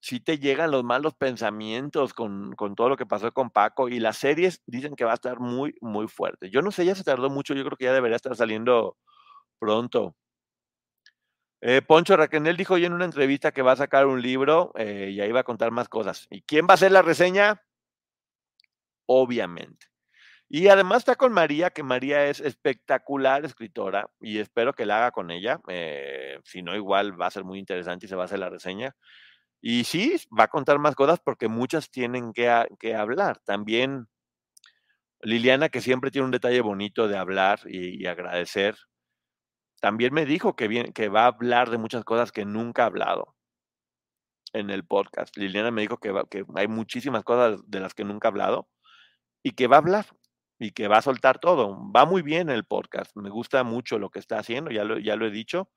sí 0.00 0.20
te 0.20 0.38
llegan 0.38 0.70
los 0.70 0.84
malos 0.84 1.14
pensamientos 1.16 2.14
con, 2.14 2.52
con 2.52 2.74
todo 2.74 2.88
lo 2.88 2.96
que 2.96 3.04
pasó 3.04 3.30
con 3.30 3.50
Paco 3.50 3.90
y 3.90 4.00
las 4.00 4.16
series 4.16 4.62
dicen 4.64 4.96
que 4.96 5.04
va 5.04 5.10
a 5.10 5.16
estar 5.16 5.40
muy, 5.40 5.74
muy 5.82 6.08
fuerte. 6.08 6.48
Yo 6.48 6.62
no 6.62 6.70
sé, 6.70 6.86
ya 6.86 6.94
se 6.94 7.04
tardó 7.04 7.28
mucho, 7.28 7.52
yo 7.52 7.62
creo 7.62 7.76
que 7.76 7.84
ya 7.84 7.92
debería 7.92 8.16
estar 8.16 8.34
saliendo 8.34 8.96
pronto. 9.58 10.16
Eh, 11.60 11.82
Poncho 11.82 12.16
Raquel 12.16 12.56
dijo 12.56 12.74
hoy 12.74 12.84
en 12.84 12.92
una 12.92 13.04
entrevista 13.04 13.52
que 13.52 13.62
va 13.62 13.72
a 13.72 13.76
sacar 13.76 14.06
un 14.06 14.22
libro 14.22 14.72
eh, 14.76 15.10
y 15.12 15.20
ahí 15.20 15.32
va 15.32 15.40
a 15.40 15.44
contar 15.44 15.70
más 15.70 15.88
cosas. 15.88 16.26
¿Y 16.30 16.42
quién 16.42 16.66
va 16.66 16.72
a 16.72 16.74
hacer 16.74 16.92
la 16.92 17.02
reseña? 17.02 17.62
Obviamente. 19.06 19.86
Y 20.48 20.68
además 20.68 20.98
está 20.98 21.16
con 21.16 21.32
María, 21.32 21.70
que 21.70 21.82
María 21.82 22.26
es 22.26 22.40
espectacular 22.40 23.44
escritora 23.44 24.08
y 24.20 24.38
espero 24.38 24.72
que 24.72 24.86
la 24.86 24.98
haga 24.98 25.10
con 25.10 25.30
ella. 25.30 25.60
eh, 25.68 26.40
si 26.44 26.62
no, 26.62 26.74
igual 26.74 27.20
va 27.20 27.26
a 27.26 27.30
ser 27.30 27.44
muy 27.44 27.58
interesante 27.58 28.06
y 28.06 28.08
se 28.08 28.16
va 28.16 28.22
a 28.22 28.26
hacer 28.26 28.38
la 28.38 28.48
reseña. 28.48 28.94
Y 29.60 29.84
sí, 29.84 30.16
va 30.38 30.44
a 30.44 30.48
contar 30.48 30.78
más 30.78 30.94
cosas 30.94 31.20
porque 31.20 31.48
muchas 31.48 31.90
tienen 31.90 32.32
que, 32.32 32.48
hablar. 32.94 33.40
También 33.44 34.06
Liliana, 35.22 35.68
que 35.68 35.80
siempre 35.80 36.10
tiene 36.10 36.26
un 36.26 36.30
detalle 36.30 36.60
bonito 36.60 37.08
de 37.08 37.18
hablar 37.18 37.60
y 37.66 38.06
agradecer, 38.06 38.76
también 39.80 40.12
me 40.14 40.26
dijo 40.26 40.56
que, 40.56 41.08
va 41.08 41.24
a 41.24 41.26
hablar 41.26 41.70
de 41.70 41.78
muchas 41.78 42.04
cosas 42.04 42.32
que 42.32 42.44
nunca 42.44 42.82
ha 42.82 42.86
hablado 42.86 43.34
en 44.52 44.70
el 44.70 44.84
podcast. 44.84 45.36
Liliana 45.36 45.70
me 45.70 45.82
dijo 45.82 45.98
que, 45.98 46.10
va- 46.10 46.28
que 46.28 46.44
hay 46.54 46.68
muchísimas 46.68 47.24
cosas 47.24 47.60
de 47.66 47.80
las 47.80 47.94
que 47.94 48.04
nunca 48.04 48.28
ha 48.28 48.30
hablado 48.30 48.68
y 49.42 49.52
que 49.52 49.66
va 49.66 49.76
a 49.76 49.80
hablar 49.80 50.06
y 50.58 50.72
que 50.72 50.88
va 50.88 50.98
a 50.98 51.02
soltar 51.02 51.38
todo. 51.38 51.78
Va 51.92 52.04
muy 52.04 52.22
bien 52.22 52.50
el 52.50 52.64
podcast. 52.64 53.14
Me 53.16 53.30
gusta 53.30 53.62
mucho 53.64 53.98
lo 53.98 54.10
que 54.10 54.18
está 54.18 54.38
haciendo, 54.38 54.70
ya 54.70 54.84
lo, 54.84 54.98
ya 54.98 55.16
lo 55.16 55.26
he 55.26 55.30
dicho. 55.30 55.70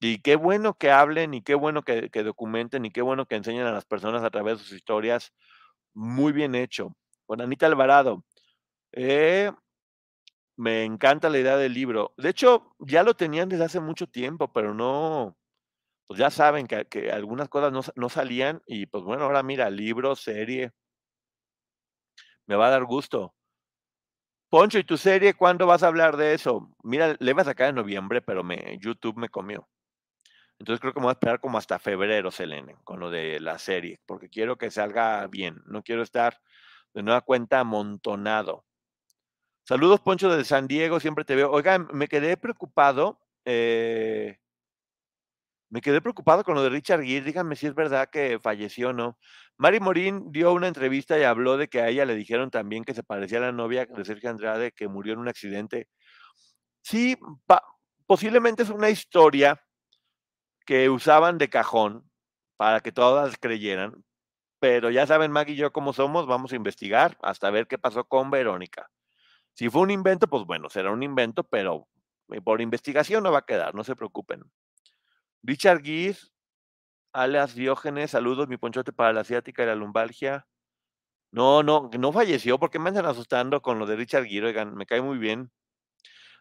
Y 0.00 0.18
qué 0.22 0.36
bueno 0.36 0.74
que 0.74 0.90
hablen 0.90 1.34
y 1.34 1.42
qué 1.42 1.54
bueno 1.54 1.82
que, 1.82 2.10
que 2.10 2.22
documenten 2.22 2.84
y 2.86 2.90
qué 2.90 3.02
bueno 3.02 3.26
que 3.26 3.36
enseñen 3.36 3.66
a 3.66 3.72
las 3.72 3.84
personas 3.84 4.22
a 4.22 4.30
través 4.30 4.58
de 4.58 4.64
sus 4.64 4.72
historias. 4.76 5.32
Muy 5.94 6.32
bien 6.32 6.54
hecho. 6.54 6.94
Con 7.26 7.40
Anita 7.40 7.66
Alvarado. 7.66 8.24
Eh, 8.92 9.52
me 10.60 10.84
encanta 10.84 11.30
la 11.30 11.38
idea 11.38 11.56
del 11.56 11.72
libro. 11.72 12.12
De 12.18 12.28
hecho, 12.28 12.76
ya 12.80 13.02
lo 13.02 13.14
tenían 13.14 13.48
desde 13.48 13.64
hace 13.64 13.80
mucho 13.80 14.06
tiempo, 14.06 14.52
pero 14.52 14.74
no, 14.74 15.38
pues 16.06 16.20
ya 16.20 16.30
saben 16.30 16.66
que, 16.66 17.10
algunas 17.12 17.48
cosas 17.48 17.72
no, 17.72 17.80
no 17.96 18.08
salían 18.10 18.62
y 18.66 18.86
pues 18.86 19.04
bueno, 19.04 19.24
ahora 19.24 19.42
mira, 19.42 19.70
libro, 19.70 20.16
serie, 20.16 20.72
me 22.46 22.56
va 22.56 22.66
a 22.66 22.70
dar 22.70 22.84
gusto. 22.84 23.34
Poncho, 24.50 24.78
¿y 24.78 24.84
tu 24.84 24.96
serie 24.98 25.32
cuándo 25.34 25.66
vas 25.66 25.82
a 25.82 25.86
hablar 25.86 26.16
de 26.16 26.34
eso? 26.34 26.68
Mira, 26.82 27.16
le 27.18 27.30
iba 27.30 27.40
a 27.42 27.44
sacar 27.44 27.68
en 27.70 27.76
noviembre, 27.76 28.20
pero 28.20 28.42
me, 28.44 28.78
YouTube 28.80 29.16
me 29.16 29.28
comió. 29.30 29.66
Entonces 30.58 30.80
creo 30.80 30.92
que 30.92 31.00
me 31.00 31.04
voy 31.04 31.10
a 31.10 31.14
esperar 31.14 31.40
como 31.40 31.56
hasta 31.56 31.78
febrero, 31.78 32.30
Selene, 32.30 32.76
con 32.84 33.00
lo 33.00 33.10
de 33.10 33.40
la 33.40 33.58
serie, 33.58 34.00
porque 34.06 34.28
quiero 34.28 34.58
que 34.58 34.70
salga 34.70 35.26
bien. 35.28 35.62
No 35.66 35.82
quiero 35.82 36.02
estar 36.02 36.40
de 36.92 37.02
nueva 37.02 37.22
cuenta 37.22 37.60
amontonado. 37.60 38.66
Saludos, 39.64 40.00
Poncho, 40.00 40.34
de 40.34 40.44
San 40.44 40.66
Diego, 40.66 41.00
siempre 41.00 41.24
te 41.24 41.36
veo. 41.36 41.50
Oigan, 41.50 41.88
me 41.92 42.08
quedé 42.08 42.36
preocupado. 42.36 43.20
eh, 43.44 44.38
me 45.70 45.80
quedé 45.80 46.00
preocupado 46.00 46.42
con 46.44 46.54
lo 46.54 46.62
de 46.62 46.68
Richard 46.70 47.02
Gere. 47.02 47.24
Díganme 47.24 47.54
si 47.56 47.66
es 47.66 47.74
verdad 47.74 48.08
que 48.10 48.40
falleció 48.40 48.88
o 48.90 48.92
no. 48.92 49.18
Mari 49.56 49.78
Morín 49.80 50.32
dio 50.32 50.52
una 50.52 50.66
entrevista 50.68 51.18
y 51.18 51.22
habló 51.22 51.56
de 51.56 51.68
que 51.68 51.80
a 51.80 51.88
ella 51.88 52.04
le 52.04 52.16
dijeron 52.16 52.50
también 52.50 52.84
que 52.84 52.94
se 52.94 53.04
parecía 53.04 53.38
a 53.38 53.42
la 53.42 53.52
novia 53.52 53.86
de 53.86 54.04
Sergio 54.04 54.30
Andrade 54.30 54.72
que 54.72 54.88
murió 54.88 55.12
en 55.12 55.20
un 55.20 55.28
accidente. 55.28 55.88
Sí, 56.82 57.16
posiblemente 58.06 58.62
es 58.64 58.70
una 58.70 58.90
historia 58.90 59.62
que 60.66 60.88
usaban 60.90 61.38
de 61.38 61.48
cajón 61.48 62.10
para 62.56 62.80
que 62.80 62.92
todas 62.92 63.36
creyeran, 63.38 64.04
pero 64.60 64.90
ya 64.90 65.06
saben, 65.06 65.32
Maggie 65.32 65.54
y 65.54 65.56
yo 65.58 65.72
cómo 65.72 65.92
somos, 65.92 66.26
vamos 66.26 66.52
a 66.52 66.56
investigar 66.56 67.16
hasta 67.22 67.50
ver 67.50 67.66
qué 67.66 67.78
pasó 67.78 68.04
con 68.04 68.30
Verónica. 68.30 68.90
Si 69.54 69.68
fue 69.68 69.82
un 69.82 69.90
invento, 69.90 70.28
pues 70.28 70.44
bueno, 70.44 70.68
será 70.70 70.90
un 70.90 71.02
invento, 71.02 71.44
pero 71.44 71.86
eh, 72.32 72.40
por 72.40 72.60
investigación 72.60 73.22
no 73.22 73.32
va 73.32 73.40
a 73.40 73.46
quedar, 73.46 73.74
no 73.74 73.84
se 73.84 73.96
preocupen. 73.96 74.42
Richard 75.42 75.82
Gere, 75.82 76.16
alias 77.12 77.54
Diógenes, 77.54 78.12
saludos, 78.12 78.48
mi 78.48 78.56
ponchote 78.56 78.92
para 78.92 79.12
la 79.12 79.20
asiática 79.22 79.62
y 79.62 79.66
la 79.66 79.74
lumbalgia. 79.74 80.46
No, 81.32 81.62
no, 81.62 81.90
no 81.98 82.12
falleció, 82.12 82.58
porque 82.58 82.78
me 82.78 82.88
andan 82.88 83.06
asustando 83.06 83.62
con 83.62 83.78
lo 83.78 83.86
de 83.86 83.96
Richard 83.96 84.26
Gere, 84.26 84.48
oigan, 84.48 84.74
me 84.74 84.86
cae 84.86 85.02
muy 85.02 85.18
bien. 85.18 85.50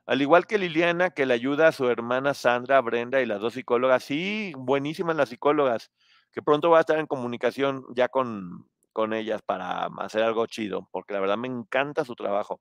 Al 0.06 0.22
igual 0.22 0.48
que 0.48 0.58
Liliana, 0.58 1.12
que 1.12 1.26
le 1.28 1.36
ayuda 1.36 1.67
a 1.67 1.72
su 1.72 1.88
hermana 1.89 2.34
Sandra, 2.34 2.82
Brenda 2.82 3.22
y 3.22 3.28
las 3.28 3.41
dos 3.41 3.54
psicólogas. 3.54 4.04
Sí, 4.04 4.54
buenísimas 4.58 5.15
las 5.15 5.30
psicólogas, 5.30 5.91
que 6.32 6.41
pronto 6.41 6.72
va 6.72 6.80
a 6.80 6.82
estar 6.82 6.98
en 6.98 7.06
comunicación 7.06 7.86
ya 7.95 8.08
con, 8.10 8.67
con 8.91 9.13
ellas 9.13 9.41
para 9.43 9.86
hacer 10.00 10.24
algo 10.24 10.48
chido, 10.48 10.89
porque 10.91 11.13
la 11.13 11.19
verdad 11.19 11.38
me 11.38 11.48
encanta 11.48 12.06
su 12.06 12.15
trabajo. 12.15 12.60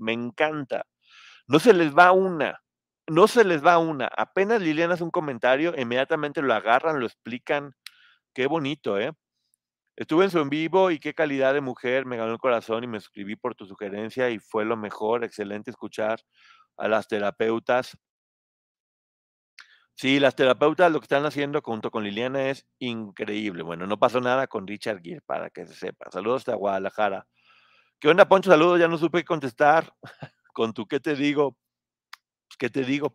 Me 0.00 0.12
encanta. 0.12 0.86
No 1.46 1.58
se 1.58 1.72
les 1.72 1.96
va 1.96 2.12
una. 2.12 2.60
No 3.06 3.28
se 3.28 3.44
les 3.44 3.64
va 3.64 3.78
una. 3.78 4.06
Apenas 4.06 4.60
Liliana 4.62 4.94
hace 4.94 5.04
un 5.04 5.10
comentario, 5.10 5.74
inmediatamente 5.76 6.42
lo 6.42 6.54
agarran, 6.54 7.00
lo 7.00 7.06
explican. 7.06 7.72
Qué 8.34 8.46
bonito, 8.46 8.98
¿eh? 8.98 9.12
Estuve 9.96 10.24
en 10.24 10.30
su 10.30 10.38
en 10.40 10.48
vivo 10.48 10.90
y 10.90 10.98
qué 10.98 11.12
calidad 11.12 11.52
de 11.52 11.60
mujer, 11.60 12.06
me 12.06 12.16
ganó 12.16 12.32
el 12.32 12.38
corazón 12.38 12.84
y 12.84 12.86
me 12.86 13.00
suscribí 13.00 13.36
por 13.36 13.54
tu 13.54 13.66
sugerencia 13.66 14.30
y 14.30 14.38
fue 14.38 14.64
lo 14.64 14.76
mejor, 14.76 15.24
excelente 15.24 15.70
escuchar 15.70 16.20
a 16.78 16.88
las 16.88 17.06
terapeutas. 17.08 17.98
Sí, 19.94 20.18
las 20.18 20.34
terapeutas 20.34 20.90
lo 20.90 21.00
que 21.00 21.04
están 21.04 21.26
haciendo 21.26 21.60
junto 21.60 21.90
con 21.90 22.04
Liliana 22.04 22.48
es 22.48 22.66
increíble. 22.78 23.62
Bueno, 23.62 23.86
no 23.86 23.98
pasó 23.98 24.20
nada 24.22 24.46
con 24.46 24.66
Richard 24.66 25.02
Gere, 25.02 25.20
para 25.20 25.50
que 25.50 25.66
se 25.66 25.74
sepa. 25.74 26.10
Saludos 26.10 26.42
hasta 26.42 26.54
Guadalajara. 26.54 27.26
¿Qué 28.00 28.08
onda, 28.08 28.26
Poncho? 28.26 28.50
Saludos, 28.50 28.80
ya 28.80 28.88
no 28.88 28.96
supe 28.96 29.22
contestar. 29.26 29.94
Con 30.54 30.72
tu, 30.72 30.86
¿qué 30.88 31.00
te 31.00 31.14
digo? 31.14 31.58
Pues, 32.48 32.56
¿Qué 32.58 32.70
te 32.70 32.82
digo? 32.82 33.14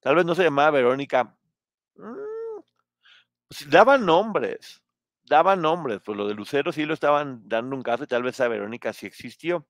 Tal 0.00 0.16
vez 0.16 0.24
no 0.24 0.34
se 0.34 0.44
llamaba 0.44 0.70
Verónica. 0.70 1.36
Mm, 1.94 2.62
pues, 3.48 3.68
daban 3.68 4.06
nombres, 4.06 4.82
daban 5.24 5.60
nombres. 5.60 6.00
Pues 6.02 6.16
lo 6.16 6.26
de 6.26 6.32
Lucero 6.32 6.72
sí 6.72 6.86
lo 6.86 6.94
estaban 6.94 7.46
dando 7.46 7.76
un 7.76 7.82
caso 7.82 8.04
y 8.04 8.06
tal 8.06 8.22
vez 8.22 8.40
a 8.40 8.48
Verónica 8.48 8.94
sí 8.94 9.06
existió. 9.06 9.66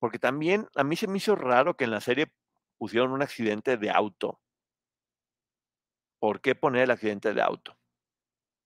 Porque 0.00 0.18
también 0.18 0.68
a 0.74 0.82
mí 0.82 0.96
se 0.96 1.06
me 1.06 1.18
hizo 1.18 1.36
raro 1.36 1.76
que 1.76 1.84
en 1.84 1.92
la 1.92 2.00
serie 2.00 2.32
pusieron 2.76 3.12
un 3.12 3.22
accidente 3.22 3.76
de 3.76 3.90
auto. 3.90 4.40
¿Por 6.18 6.40
qué 6.40 6.56
poner 6.56 6.82
el 6.82 6.90
accidente 6.90 7.32
de 7.32 7.40
auto? 7.40 7.78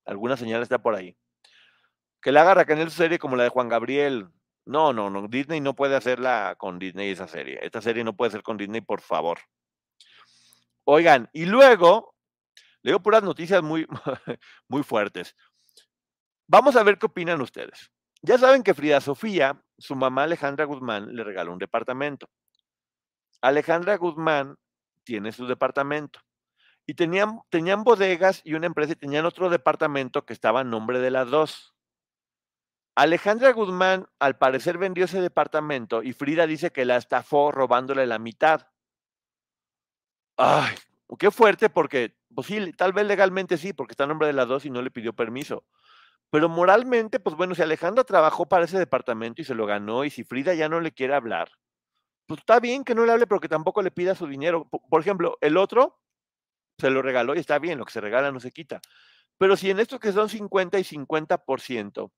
Alguna 0.07 0.39
señal 0.39 0.63
está 0.63 0.79
por 0.79 0.95
ahí. 0.95 1.15
Que 2.23 2.33
la 2.33 2.41
haga 2.41 2.55
Raquel 2.55 2.91
su 2.91 2.97
serie 2.97 3.19
como 3.19 3.37
la 3.37 3.43
de 3.45 3.51
Juan 3.51 3.69
Gabriel. 3.69 4.31
No, 4.69 4.93
no, 4.93 5.09
no. 5.09 5.27
Disney 5.29 5.63
no 5.63 5.75
puede 5.75 5.97
hacerla 5.97 6.55
con 6.59 6.79
Disney 6.79 7.11
esa 7.11 7.27
serie. 7.27 7.59
Esta 7.63 7.81
serie 7.81 8.05
no 8.05 8.15
puede 8.15 8.33
ser 8.33 8.43
con 8.43 8.59
Disney, 8.59 8.83
por 8.83 9.01
favor. 9.01 9.39
Oigan, 10.85 11.31
y 11.33 11.47
luego, 11.47 12.15
le 12.83 12.91
digo 12.91 13.01
puras 13.01 13.23
noticias 13.23 13.63
muy, 13.63 13.87
muy 14.69 14.83
fuertes. 14.83 15.35
Vamos 16.47 16.77
a 16.77 16.83
ver 16.83 16.99
qué 16.99 17.07
opinan 17.07 17.41
ustedes. 17.41 17.91
Ya 18.21 18.37
saben 18.37 18.63
que 18.63 18.75
Frida 18.75 19.01
Sofía, 19.01 19.59
su 19.79 19.97
mamá 19.97 20.25
Alejandra 20.25 20.67
Guzmán, 20.67 21.17
le 21.17 21.25
regaló 21.25 21.55
un 21.55 21.59
departamento. 21.59 22.29
Alejandra 23.41 23.97
Guzmán 23.97 24.57
tiene 25.03 25.33
su 25.33 25.47
departamento. 25.47 26.21
Y 26.85 26.93
tenían, 26.93 27.41
tenían 27.49 27.85
bodegas 27.85 28.43
y 28.45 28.53
una 28.53 28.67
empresa 28.67 28.93
y 28.93 28.97
tenían 28.97 29.25
otro 29.25 29.49
departamento 29.49 30.27
que 30.27 30.35
estaba 30.35 30.61
en 30.61 30.69
nombre 30.69 30.99
de 30.99 31.11
las 31.11 31.31
dos. 31.31 31.75
Alejandra 32.99 33.53
Guzmán, 33.53 34.09
al 34.19 34.39
parecer, 34.39 34.77
vendió 34.77 35.05
ese 35.05 35.21
departamento 35.21 36.03
y 36.03 36.13
Frida 36.15 36.49
dice 36.49 36.73
que 36.73 36.85
la 36.85 36.97
estafó 36.97 37.53
robándole 37.53 38.05
la 38.09 38.19
mitad. 38.19 38.67
Ay, 40.37 40.75
qué 41.17 41.31
fuerte, 41.31 41.71
porque, 41.71 42.17
pues 42.35 42.49
sí, 42.49 42.73
tal 42.73 42.93
vez 42.93 43.07
legalmente 43.07 43.57
sí, 43.57 43.73
porque 43.73 43.93
está 43.93 44.03
en 44.03 44.09
nombre 44.09 44.27
de 44.27 44.33
las 44.33 44.49
dos 44.49 44.65
y 44.65 44.71
no 44.71 44.83
le 44.83 44.91
pidió 44.91 45.13
permiso. 45.13 45.65
Pero 46.31 46.49
moralmente, 46.49 47.21
pues 47.21 47.37
bueno, 47.37 47.55
si 47.55 47.63
Alejandra 47.63 48.03
trabajó 48.03 48.49
para 48.49 48.65
ese 48.65 48.81
departamento 48.81 49.43
y 49.43 49.45
se 49.45 49.55
lo 49.55 49.65
ganó, 49.65 50.05
y 50.05 50.11
si 50.11 50.25
Frida 50.25 50.55
ya 50.55 50.69
no 50.69 50.81
le 50.81 50.91
quiere 50.91 51.15
hablar, 51.15 51.53
pues 52.27 52.41
está 52.41 52.59
bien 52.59 52.83
que 52.83 52.97
no 52.97 53.07
le 53.07 53.13
hable, 53.13 53.29
pero 53.29 53.41
que 53.41 53.49
tampoco 53.49 53.81
le 53.81 53.93
pida 53.93 54.17
su 54.17 54.27
dinero. 54.27 54.69
Por, 54.69 55.01
ejemplo, 55.01 55.39
el 55.41 55.57
otro 55.57 56.01
se 56.77 56.91
lo 56.91 57.01
regaló 57.01 57.37
y 57.37 57.39
está 57.39 57.61
bien, 57.61 57.79
lo 57.79 57.85
que 57.85 57.93
se 57.93 58.01
regala 58.01 58.33
no 58.33 58.41
se 58.41 58.51
quita. 58.51 58.81
Pero 59.39 59.57
si 59.57 59.71
en 59.71 59.79
estos 59.79 60.01
que 60.01 60.11
son 60.11 60.29
50 60.29 60.81
y 60.81 60.83
50%, 60.83 62.11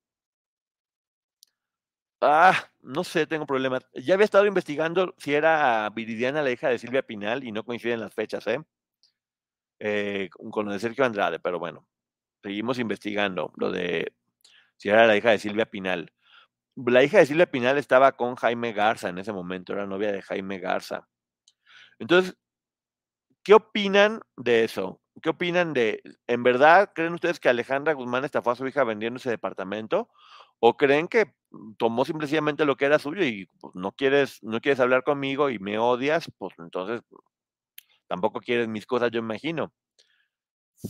ah, 2.21 2.71
no 2.83 3.05
sé, 3.05 3.27
tengo 3.27 3.47
problemas. 3.47 3.87
Ya 3.95 4.15
había 4.15 4.25
estado 4.25 4.47
investigando 4.47 5.15
si 5.19 5.35
era 5.35 5.89
Viridiana 5.91 6.43
la 6.43 6.51
hija 6.51 6.69
de 6.69 6.79
Silvia 6.79 7.03
Pinal 7.03 7.45
y 7.45 7.53
no 7.53 7.65
coinciden 7.65 8.01
las 8.01 8.15
fechas, 8.15 8.47
¿eh? 8.47 8.61
Eh, 9.79 10.29
con 10.51 10.67
lo 10.67 10.73
de 10.73 10.79
Sergio 10.79 11.05
Andrade, 11.05 11.39
pero 11.41 11.59
bueno, 11.59 11.87
seguimos 12.43 12.79
investigando 12.79 13.53
lo 13.57 13.71
de 13.71 14.13
si 14.77 14.91
era 14.91 15.07
la 15.07 15.17
hija 15.17 15.31
de 15.31 15.39
Silvia 15.39 15.67
Pinal. 15.67 16.13
La 16.77 17.05
hija 17.05 17.19
de 17.19 17.27
Silvia 17.27 17.51
Pinal 17.51 17.79
estaba 17.79 18.13
con 18.13 18.37
Jaime 18.37 18.73
Garza 18.73 19.09
en 19.09 19.19
ese 19.19 19.33
momento, 19.33 19.73
era 19.73 19.87
novia 19.87 20.13
de 20.13 20.23
Jaime 20.23 20.59
Garza. 20.59 21.09
Entonces, 21.99 22.37
¿qué 23.43 23.55
opinan 23.55 24.21
de 24.37 24.65
eso? 24.65 25.01
¿Qué 25.23 25.31
opinan 25.31 25.73
de, 25.75 26.03
en 26.27 26.43
verdad, 26.43 26.93
creen 26.95 27.15
ustedes 27.15 27.41
que 27.41 27.49
Alejandra 27.49 27.93
Guzmán 27.93 28.25
estafó 28.25 28.53
a 28.53 28.57
su 28.57 28.67
hija 28.67 28.85
vendiendo 28.85 29.19
ese 29.19 29.31
departamento? 29.31 30.09
¿O 30.61 30.77
creen 30.77 31.09
que 31.09 31.33
tomó 31.79 32.05
simplemente 32.05 32.65
lo 32.65 32.77
que 32.77 32.85
era 32.85 32.99
suyo 32.99 33.25
y 33.25 33.47
pues, 33.61 33.75
no 33.75 33.93
quieres, 33.93 34.43
no 34.43 34.61
quieres 34.61 34.81
hablar 34.81 35.03
conmigo 35.03 35.51
y 35.51 35.59
me 35.59 35.79
odias? 35.79 36.31
Pues 36.39 36.55
entonces 36.59 37.03
tampoco 38.07 38.41
quieres 38.41 38.69
mis 38.69 38.87
cosas, 38.87 39.11
yo 39.11 39.19
imagino. 39.21 39.73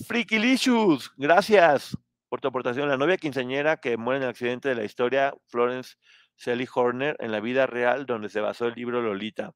Frikilicious, 0.06 1.12
gracias 1.16 1.96
por 2.28 2.40
tu 2.40 2.48
aportación. 2.48 2.88
La 2.88 2.96
novia 2.96 3.16
quinceañera 3.16 3.78
que 3.78 3.96
muere 3.96 4.18
en 4.18 4.22
el 4.24 4.30
accidente 4.30 4.68
de 4.68 4.74
la 4.74 4.84
historia, 4.84 5.34
Florence 5.48 5.96
Sally 6.36 6.66
Horner, 6.72 7.16
en 7.20 7.32
la 7.32 7.40
vida 7.40 7.66
real, 7.66 8.06
donde 8.06 8.28
se 8.28 8.40
basó 8.40 8.66
el 8.66 8.74
libro 8.74 9.02
Lolita. 9.02 9.52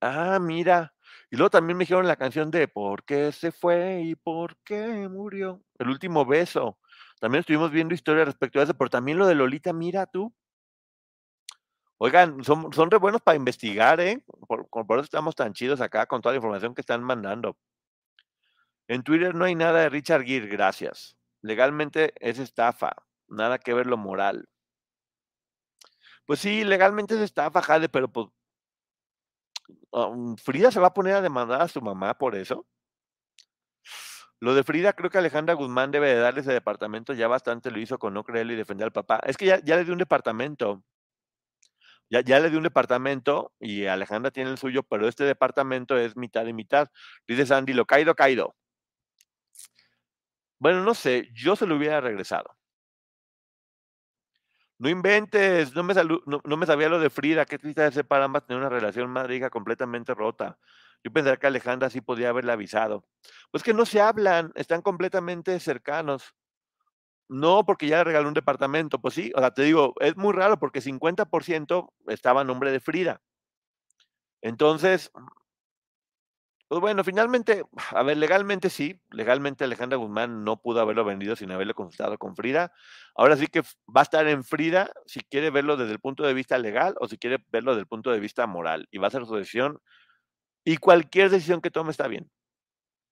Ah, 0.00 0.38
mira. 0.40 0.94
Y 1.30 1.36
luego 1.36 1.50
también 1.50 1.76
me 1.76 1.82
dijeron 1.82 2.06
la 2.06 2.16
canción 2.16 2.50
de 2.50 2.68
¿Por 2.68 3.04
qué 3.04 3.32
se 3.32 3.52
fue 3.52 4.02
y 4.02 4.14
por 4.14 4.56
qué 4.64 5.08
murió? 5.08 5.62
El 5.78 5.88
último 5.88 6.24
beso. 6.24 6.78
También 7.20 7.40
estuvimos 7.40 7.70
viendo 7.70 7.94
historias 7.94 8.26
respecto 8.26 8.58
a 8.58 8.62
eso, 8.64 8.74
pero 8.74 8.90
también 8.90 9.18
lo 9.18 9.26
de 9.26 9.34
Lolita, 9.34 9.72
mira 9.72 10.06
tú. 10.06 10.34
Oigan, 11.98 12.42
son, 12.42 12.72
son 12.72 12.90
re 12.90 12.96
buenos 12.96 13.20
para 13.20 13.36
investigar, 13.36 14.00
¿eh? 14.00 14.24
Por, 14.48 14.66
eso 14.92 15.02
estamos 15.02 15.36
tan 15.36 15.52
chidos 15.52 15.82
acá 15.82 16.06
con 16.06 16.22
toda 16.22 16.32
la 16.32 16.38
información 16.38 16.74
que 16.74 16.80
están 16.80 17.04
mandando. 17.04 17.58
En 18.88 19.02
Twitter 19.02 19.34
no 19.34 19.44
hay 19.44 19.54
nada 19.54 19.80
de 19.80 19.90
Richard 19.90 20.24
Gere, 20.24 20.46
gracias. 20.46 21.18
Legalmente 21.42 22.14
es 22.16 22.38
estafa, 22.38 22.90
nada 23.28 23.58
que 23.58 23.74
ver 23.74 23.86
lo 23.86 23.98
moral. 23.98 24.48
Pues 26.24 26.40
sí, 26.40 26.64
legalmente 26.64 27.16
es 27.16 27.20
estafa, 27.20 27.60
Jade, 27.60 27.90
pero 27.90 28.08
pues 28.10 28.28
um, 29.92 30.36
Frida 30.36 30.70
se 30.70 30.80
va 30.80 30.88
a 30.88 30.94
poner 30.94 31.16
a 31.16 31.20
demandar 31.20 31.60
a 31.60 31.68
su 31.68 31.82
mamá 31.82 32.16
por 32.16 32.34
eso. 32.34 32.66
Lo 34.40 34.54
de 34.54 34.64
Frida, 34.64 34.94
creo 34.94 35.10
que 35.10 35.18
Alejandra 35.18 35.54
Guzmán 35.54 35.90
debe 35.90 36.08
de 36.08 36.16
darle 36.20 36.40
ese 36.40 36.52
departamento, 36.52 37.12
ya 37.12 37.28
bastante 37.28 37.70
lo 37.70 37.78
hizo 37.78 37.98
con 37.98 38.14
no 38.14 38.24
creerle 38.24 38.54
y 38.54 38.56
defender 38.56 38.86
al 38.86 38.92
papá. 38.92 39.20
Es 39.26 39.36
que 39.36 39.44
ya, 39.44 39.58
le 39.58 39.84
dio 39.84 39.92
un 39.92 39.98
departamento. 39.98 40.82
Ya, 42.08 42.40
le 42.40 42.50
di 42.50 42.56
un 42.56 42.64
departamento 42.64 43.52
y 43.60 43.86
Alejandra 43.86 44.30
tiene 44.32 44.50
el 44.50 44.58
suyo, 44.58 44.82
pero 44.82 45.06
este 45.06 45.24
departamento 45.24 45.96
es 45.96 46.16
mitad 46.16 46.46
y 46.46 46.52
mitad. 46.52 46.88
Dice 47.28 47.46
Sandy, 47.46 47.72
lo 47.74 47.86
caído, 47.86 48.14
caído. 48.16 48.56
Bueno, 50.58 50.82
no 50.84 50.94
sé, 50.94 51.28
yo 51.34 51.54
se 51.54 51.66
lo 51.66 51.76
hubiera 51.76 52.00
regresado. 52.00 52.56
No 54.78 54.88
inventes, 54.88 55.74
no 55.74 55.82
me, 55.82 55.92
no, 55.94 56.56
me 56.56 56.66
sabía 56.66 56.88
lo 56.88 56.98
de 56.98 57.10
Frida, 57.10 57.44
qué 57.44 57.58
triste 57.58 57.82
de 57.82 57.92
ser 57.92 58.06
para 58.06 58.24
ambas 58.24 58.46
tener 58.46 58.60
una 58.60 58.70
relación 58.70 59.10
madriga 59.10 59.50
completamente 59.50 60.14
rota. 60.14 60.58
Yo 61.04 61.12
pensaría 61.12 61.38
que 61.38 61.46
Alejandra 61.46 61.90
sí 61.90 62.00
podía 62.00 62.30
haberle 62.30 62.52
avisado. 62.52 63.04
Pues 63.50 63.62
que 63.62 63.74
no 63.74 63.86
se 63.86 64.00
hablan, 64.00 64.52
están 64.54 64.82
completamente 64.82 65.58
cercanos. 65.60 66.34
No, 67.28 67.64
porque 67.64 67.86
ya 67.86 67.98
le 67.98 68.04
regaló 68.04 68.28
un 68.28 68.34
departamento. 68.34 69.00
Pues 69.00 69.14
sí, 69.14 69.32
o 69.34 69.40
sea, 69.40 69.52
te 69.52 69.62
digo, 69.62 69.94
es 70.00 70.16
muy 70.16 70.32
raro 70.32 70.58
porque 70.58 70.80
50% 70.80 71.92
estaba 72.08 72.42
a 72.42 72.44
nombre 72.44 72.72
de 72.72 72.80
Frida. 72.80 73.20
Entonces, 74.42 75.12
pues 76.70 76.80
bueno, 76.80 77.02
finalmente, 77.02 77.64
a 77.90 78.02
ver, 78.04 78.16
legalmente 78.16 78.70
sí, 78.70 79.00
legalmente 79.10 79.64
Alejandra 79.64 79.98
Guzmán 79.98 80.44
no 80.44 80.62
pudo 80.62 80.80
haberlo 80.80 81.04
vendido 81.04 81.34
sin 81.34 81.50
haberlo 81.50 81.74
consultado 81.74 82.16
con 82.16 82.36
Frida. 82.36 82.72
Ahora 83.16 83.36
sí 83.36 83.48
que 83.48 83.62
va 83.62 84.00
a 84.00 84.02
estar 84.02 84.28
en 84.28 84.44
Frida 84.44 84.92
si 85.04 85.18
quiere 85.18 85.50
verlo 85.50 85.76
desde 85.76 85.94
el 85.94 85.98
punto 85.98 86.22
de 86.24 86.32
vista 86.32 86.58
legal 86.58 86.94
o 87.00 87.08
si 87.08 87.18
quiere 87.18 87.44
verlo 87.50 87.72
desde 87.72 87.80
el 87.80 87.88
punto 87.88 88.12
de 88.12 88.20
vista 88.20 88.46
moral. 88.46 88.86
Y 88.92 88.98
va 88.98 89.08
a 89.08 89.10
ser 89.10 89.26
su 89.26 89.34
decisión. 89.34 89.80
Y 90.64 90.76
cualquier 90.76 91.30
decisión 91.30 91.60
que 91.60 91.70
tome 91.70 91.90
está 91.90 92.08
bien, 92.08 92.30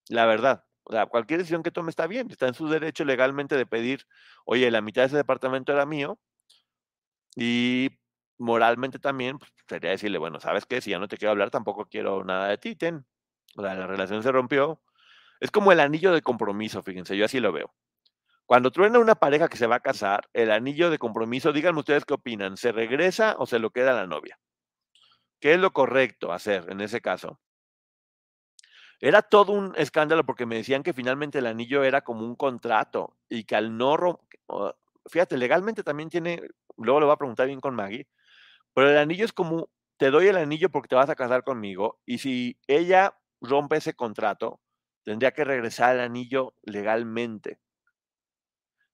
la 0.09 0.27
verdad. 0.27 0.65
O 0.85 0.93
sea, 0.93 1.07
cualquier 1.07 1.41
decisión 1.41 1.63
que 1.63 1.71
tome 1.71 1.91
está 1.91 2.07
bien. 2.07 2.31
Está 2.31 2.49
en 2.49 2.55
su 2.55 2.67
derecho 2.69 3.05
legalmente 3.05 3.57
de 3.57 3.67
pedir, 3.67 4.07
oye, 4.47 4.71
la 4.71 4.81
mitad 4.81 5.03
de 5.03 5.09
ese 5.09 5.17
departamento 5.17 5.73
era 5.73 5.85
mío. 5.85 6.19
Y 7.37 7.91
moralmente 8.39 8.99
también 8.99 9.39
pues, 9.39 9.53
sería 9.69 9.91
decirle, 9.91 10.19
bueno, 10.19 10.41
¿sabes 10.41 10.65
qué? 10.65 10.81
Si 10.81 10.91
ya 10.91 10.99
no 10.99 11.09
te 11.09 11.19
quiero 11.19 11.33
hablar, 11.33 11.51
tampoco 11.51 11.87
quiero 11.87 12.25
nada 12.25 12.49
de 12.49 12.59
ti, 12.59 12.75
ten. 12.75 13.07
O 13.57 13.63
sea, 13.63 13.75
la 13.75 13.87
relación 13.87 14.23
se 14.23 14.33
rompió. 14.33 14.83
Es 15.41 15.51
como 15.51 15.73
el 15.73 15.81
anillo 15.81 16.13
de 16.13 16.23
compromiso, 16.23 16.83
fíjense, 16.83 17.17
yo 17.17 17.27
así 17.27 17.39
lo 17.39 17.53
veo. 17.53 17.73
Cuando 18.47 18.71
truena 18.71 18.99
una 18.99 19.15
pareja 19.15 19.49
que 19.49 19.59
se 19.59 19.67
va 19.67 19.77
a 19.77 19.81
casar, 19.81 20.29
el 20.33 20.51
anillo 20.51 20.89
de 20.89 20.99
compromiso, 20.99 21.53
díganme 21.53 21.81
ustedes 21.81 22.07
qué 22.07 22.15
opinan, 22.15 22.57
¿se 22.57 22.73
regresa 22.73 23.37
o 23.39 23.47
se 23.47 23.59
lo 23.59 23.71
queda 23.71 23.93
la 23.93 24.07
novia? 24.07 24.39
¿Qué 25.41 25.55
es 25.55 25.59
lo 25.59 25.73
correcto 25.73 26.33
hacer 26.33 26.71
en 26.71 26.81
ese 26.81 27.01
caso? 27.01 27.41
Era 29.01 29.23
todo 29.23 29.53
un 29.53 29.73
escándalo 29.77 30.25
porque 30.25 30.47
me 30.47 30.57
decían 30.57 30.83
que 30.83 30.93
finalmente 30.93 31.39
el 31.39 31.47
anillo 31.47 31.85
era 31.85 32.03
como 32.03 32.25
un 32.25 32.35
contrato 32.37 33.17
y 33.29 33.45
que 33.45 33.57
al 33.57 33.77
no 33.77 33.97
rom- 33.97 34.19
o- 34.47 34.75
fíjate, 35.07 35.37
legalmente 35.37 35.83
también 35.85 36.09
tiene, 36.09 36.41
luego 36.77 37.01
lo 37.01 37.07
voy 37.07 37.15
a 37.15 37.19
preguntar 37.19 37.47
bien 37.47 37.61
con 37.61 37.75
Maggie, 37.75 38.07
pero 38.75 38.91
el 38.91 38.99
anillo 38.99 39.25
es 39.25 39.33
como, 39.35 39.71
te 39.99 40.11
doy 40.11 40.29
el 40.29 40.37
anillo 40.39 40.71
porque 40.71 40.89
te 40.89 40.97
vas 40.97 41.11
a 41.11 41.17
casar 41.17 41.45
conmigo 41.45 42.01
y 42.07 42.19
si 42.19 42.59
ella 42.69 43.15
rompe 43.41 43.79
ese 43.79 43.95
contrato, 43.95 44.61
tendría 45.05 45.33
que 45.33 45.45
regresar 45.45 45.97
el 45.97 46.03
anillo 46.03 46.55
legalmente. 46.65 47.61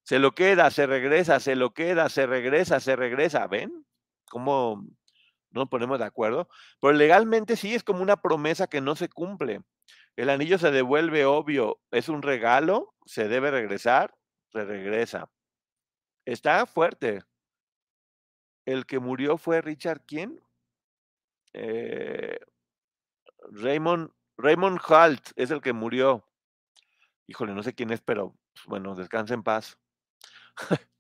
Se 0.02 0.18
lo 0.18 0.32
queda, 0.32 0.70
se 0.70 0.86
regresa, 0.86 1.40
se 1.40 1.56
lo 1.56 1.72
queda, 1.74 2.08
se 2.08 2.26
regresa, 2.26 2.80
se 2.80 2.96
regresa. 2.96 3.46
¿Ven? 3.46 3.86
¿Cómo 4.30 4.84
no 5.54 5.62
nos 5.62 5.70
ponemos 5.70 5.98
de 5.98 6.04
acuerdo? 6.04 6.48
Pero 6.80 6.92
legalmente 6.92 7.56
sí 7.56 7.74
es 7.74 7.84
como 7.84 8.02
una 8.02 8.20
promesa 8.20 8.66
que 8.66 8.80
no 8.80 8.96
se 8.96 9.08
cumple. 9.08 9.62
El 10.16 10.30
anillo 10.30 10.58
se 10.58 10.70
devuelve, 10.70 11.24
obvio, 11.24 11.80
es 11.90 12.08
un 12.08 12.22
regalo, 12.22 12.94
se 13.06 13.28
debe 13.28 13.50
regresar, 13.50 14.14
se 14.52 14.64
regresa. 14.64 15.30
Está 16.24 16.66
fuerte. 16.66 17.22
El 18.66 18.86
que 18.86 18.98
murió 18.98 19.36
fue 19.36 19.60
Richard, 19.60 20.02
¿quién? 20.06 20.40
Eh, 21.52 22.38
Raymond, 23.50 24.10
Raymond 24.38 24.80
Halt 24.88 25.32
es 25.36 25.50
el 25.50 25.60
que 25.60 25.72
murió. 25.72 26.26
Híjole, 27.26 27.54
no 27.54 27.62
sé 27.62 27.74
quién 27.74 27.90
es, 27.90 28.00
pero 28.00 28.36
pues, 28.54 28.66
bueno, 28.66 28.94
descansa 28.94 29.34
en 29.34 29.42
paz. 29.42 29.78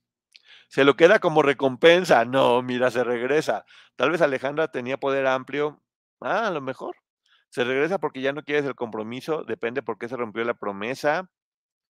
Se 0.74 0.82
lo 0.82 0.96
queda 0.96 1.20
como 1.20 1.42
recompensa. 1.42 2.24
No, 2.24 2.60
mira, 2.60 2.90
se 2.90 3.04
regresa. 3.04 3.64
Tal 3.94 4.10
vez 4.10 4.20
Alejandra 4.20 4.72
tenía 4.72 4.98
poder 4.98 5.24
amplio. 5.28 5.80
Ah, 6.20 6.48
a 6.48 6.50
lo 6.50 6.60
mejor. 6.60 6.96
Se 7.48 7.62
regresa 7.62 7.98
porque 8.00 8.20
ya 8.20 8.32
no 8.32 8.42
quieres 8.42 8.64
el 8.64 8.74
compromiso. 8.74 9.44
Depende 9.44 9.82
por 9.82 9.98
qué 9.98 10.08
se 10.08 10.16
rompió 10.16 10.42
la 10.42 10.54
promesa. 10.54 11.30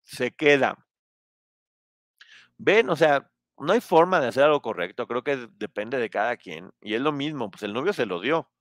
Se 0.01 0.31
queda. 0.31 0.85
Ven, 2.57 2.89
o 2.89 2.97
sea, 2.97 3.31
no 3.57 3.71
hay 3.71 3.79
forma 3.79 4.19
de 4.19 4.27
hacer 4.27 4.43
algo 4.43 4.61
correcto. 4.61 5.07
Creo 5.07 5.23
que 5.23 5.47
depende 5.53 5.97
de 5.97 6.09
cada 6.09 6.35
quien. 6.35 6.69
Y 6.81 6.95
es 6.95 7.01
lo 7.01 7.13
mismo, 7.13 7.49
pues 7.51 7.63
el 7.63 7.71
novio 7.71 7.93
se 7.93 8.05
lo 8.05 8.19
dio. 8.19 8.51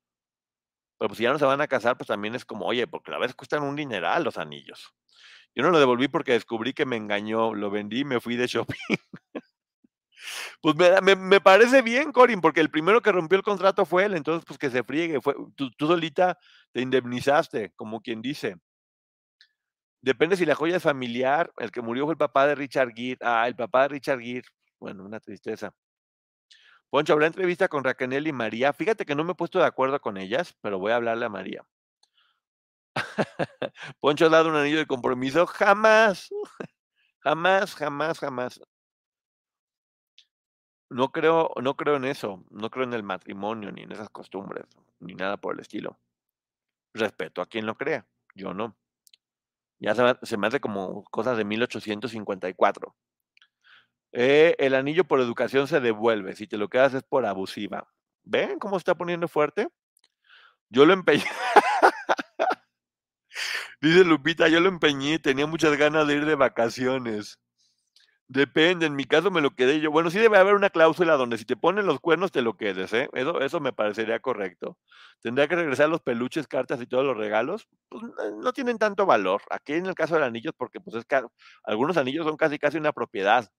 Pero 0.98 1.08
pues 1.08 1.18
si 1.18 1.24
ya 1.24 1.32
no 1.32 1.40
se 1.40 1.46
van 1.46 1.62
a 1.62 1.66
casar, 1.66 1.96
pues 1.96 2.06
también 2.06 2.36
es 2.36 2.44
como, 2.44 2.66
oye, 2.66 2.86
porque 2.86 3.12
a 3.12 3.18
veces 3.18 3.34
cuestan 3.34 3.64
un 3.64 3.74
dineral 3.74 4.22
los 4.22 4.38
anillos. 4.38 4.94
Yo 5.52 5.64
no 5.64 5.70
lo 5.70 5.80
devolví 5.80 6.06
porque 6.06 6.30
descubrí 6.30 6.74
que 6.74 6.86
me 6.86 6.94
engañó. 6.96 7.54
Lo 7.54 7.72
vendí 7.72 8.02
y 8.02 8.04
me 8.04 8.20
fui 8.20 8.36
de 8.36 8.46
shopping. 8.46 8.96
Pues 10.60 10.74
me, 11.02 11.16
me 11.16 11.40
parece 11.40 11.82
bien, 11.82 12.12
Corin, 12.12 12.40
porque 12.40 12.60
el 12.60 12.70
primero 12.70 13.02
que 13.02 13.12
rompió 13.12 13.36
el 13.38 13.44
contrato 13.44 13.84
fue 13.86 14.04
él, 14.04 14.14
entonces 14.14 14.44
pues 14.46 14.58
que 14.58 14.70
se 14.70 14.84
friegue, 14.84 15.20
fue, 15.20 15.34
tú, 15.56 15.70
tú 15.72 15.86
solita 15.86 16.38
te 16.72 16.80
indemnizaste, 16.82 17.72
como 17.76 18.00
quien 18.00 18.22
dice. 18.22 18.56
Depende 20.00 20.36
si 20.36 20.44
la 20.46 20.54
joya 20.54 20.76
es 20.76 20.82
familiar, 20.82 21.52
el 21.58 21.70
que 21.70 21.80
murió 21.82 22.04
fue 22.04 22.14
el 22.14 22.18
papá 22.18 22.46
de 22.46 22.54
Richard 22.54 22.90
Gere, 22.94 23.18
ah, 23.20 23.46
el 23.48 23.54
papá 23.56 23.82
de 23.82 23.88
Richard 23.88 24.20
Gere, 24.20 24.42
bueno, 24.80 25.04
una 25.04 25.20
tristeza. 25.20 25.72
Poncho, 26.90 27.14
habrá 27.14 27.26
entrevista 27.26 27.68
con 27.68 27.82
Raquel 27.82 28.26
y 28.26 28.32
María, 28.32 28.72
fíjate 28.72 29.04
que 29.04 29.14
no 29.16 29.24
me 29.24 29.32
he 29.32 29.34
puesto 29.34 29.58
de 29.58 29.64
acuerdo 29.66 30.00
con 30.00 30.16
ellas, 30.16 30.54
pero 30.60 30.78
voy 30.78 30.92
a 30.92 30.96
hablarle 30.96 31.24
a 31.26 31.28
María. 31.28 31.64
Poncho 34.00 34.26
ha 34.26 34.28
dado 34.28 34.48
un 34.50 34.56
anillo 34.56 34.78
de 34.78 34.86
compromiso, 34.86 35.46
jamás, 35.46 36.28
jamás, 37.20 37.74
jamás, 37.74 38.18
jamás. 38.20 38.60
No 40.92 41.10
creo, 41.10 41.50
no 41.60 41.76
creo 41.76 41.96
en 41.96 42.04
eso, 42.04 42.44
no 42.50 42.70
creo 42.70 42.84
en 42.84 42.92
el 42.94 43.02
matrimonio, 43.02 43.72
ni 43.72 43.82
en 43.82 43.90
esas 43.92 44.10
costumbres, 44.10 44.64
ni 45.00 45.14
nada 45.14 45.36
por 45.38 45.54
el 45.54 45.60
estilo. 45.60 45.98
Respeto 46.94 47.42
a 47.42 47.46
quien 47.46 47.66
lo 47.66 47.76
crea, 47.76 48.06
yo 48.34 48.54
no. 48.54 48.76
Ya 49.80 49.94
se, 49.94 50.36
me- 50.38 50.46
hace 50.46 50.60
como 50.60 51.04
cosas 51.10 51.36
de 51.36 51.44
1854. 51.44 52.94
Eh, 54.12 54.56
el 54.58 54.74
anillo 54.74 55.04
por 55.04 55.20
educación 55.20 55.68
se 55.68 55.80
devuelve, 55.80 56.36
si 56.36 56.46
te 56.46 56.58
lo 56.58 56.68
quedas 56.68 56.94
es 56.94 57.02
por 57.02 57.26
abusiva. 57.26 57.88
¿Ven 58.24 58.58
cómo 58.58 58.76
está 58.76 58.94
poniendo 58.94 59.28
fuerte? 59.28 59.68
Yo 60.70 60.86
lo 60.86 60.92
empeñé. 60.92 61.24
Dice 63.80 64.04
Lupita, 64.04 64.48
yo 64.48 64.60
lo 64.60 64.68
empeñé, 64.68 65.18
tenía 65.18 65.46
muchas 65.46 65.76
ganas 65.76 66.06
de 66.06 66.14
ir 66.16 66.24
de 66.26 66.34
vacaciones. 66.36 67.38
Depende, 68.28 68.86
en 68.86 68.96
mi 68.96 69.04
caso 69.04 69.30
me 69.30 69.42
lo 69.42 69.50
quedé 69.50 69.80
yo. 69.80 69.90
Bueno, 69.90 70.10
sí 70.10 70.18
debe 70.18 70.38
haber 70.38 70.54
una 70.54 70.70
cláusula 70.70 71.16
donde 71.16 71.36
si 71.36 71.44
te 71.44 71.56
ponen 71.56 71.84
los 71.86 72.00
cuernos 72.00 72.32
te 72.32 72.40
lo 72.40 72.56
quedes, 72.56 72.92
¿eh? 72.94 73.10
Eso, 73.12 73.40
eso 73.40 73.60
me 73.60 73.72
parecería 73.74 74.20
correcto. 74.20 74.78
Tendría 75.20 75.48
que 75.48 75.56
regresar 75.56 75.90
los 75.90 76.00
peluches, 76.00 76.46
cartas 76.46 76.80
y 76.80 76.86
todos 76.86 77.04
los 77.04 77.16
regalos. 77.16 77.68
Pues 77.88 78.02
no, 78.38 78.52
tienen 78.54 78.78
tanto 78.78 79.04
valor. 79.04 79.42
Aquí 79.50 79.74
en 79.74 79.86
el 79.86 79.94
caso 79.94 80.14
del 80.14 80.24
anillo, 80.24 80.52
porque 80.54 80.80
pues 80.80 81.04
algunos 81.64 81.96
anillos 81.98 82.26
son 82.26 82.36
casi 82.36 82.58
casi 82.58 82.78
una 82.78 82.92
propiedad. 82.92 83.50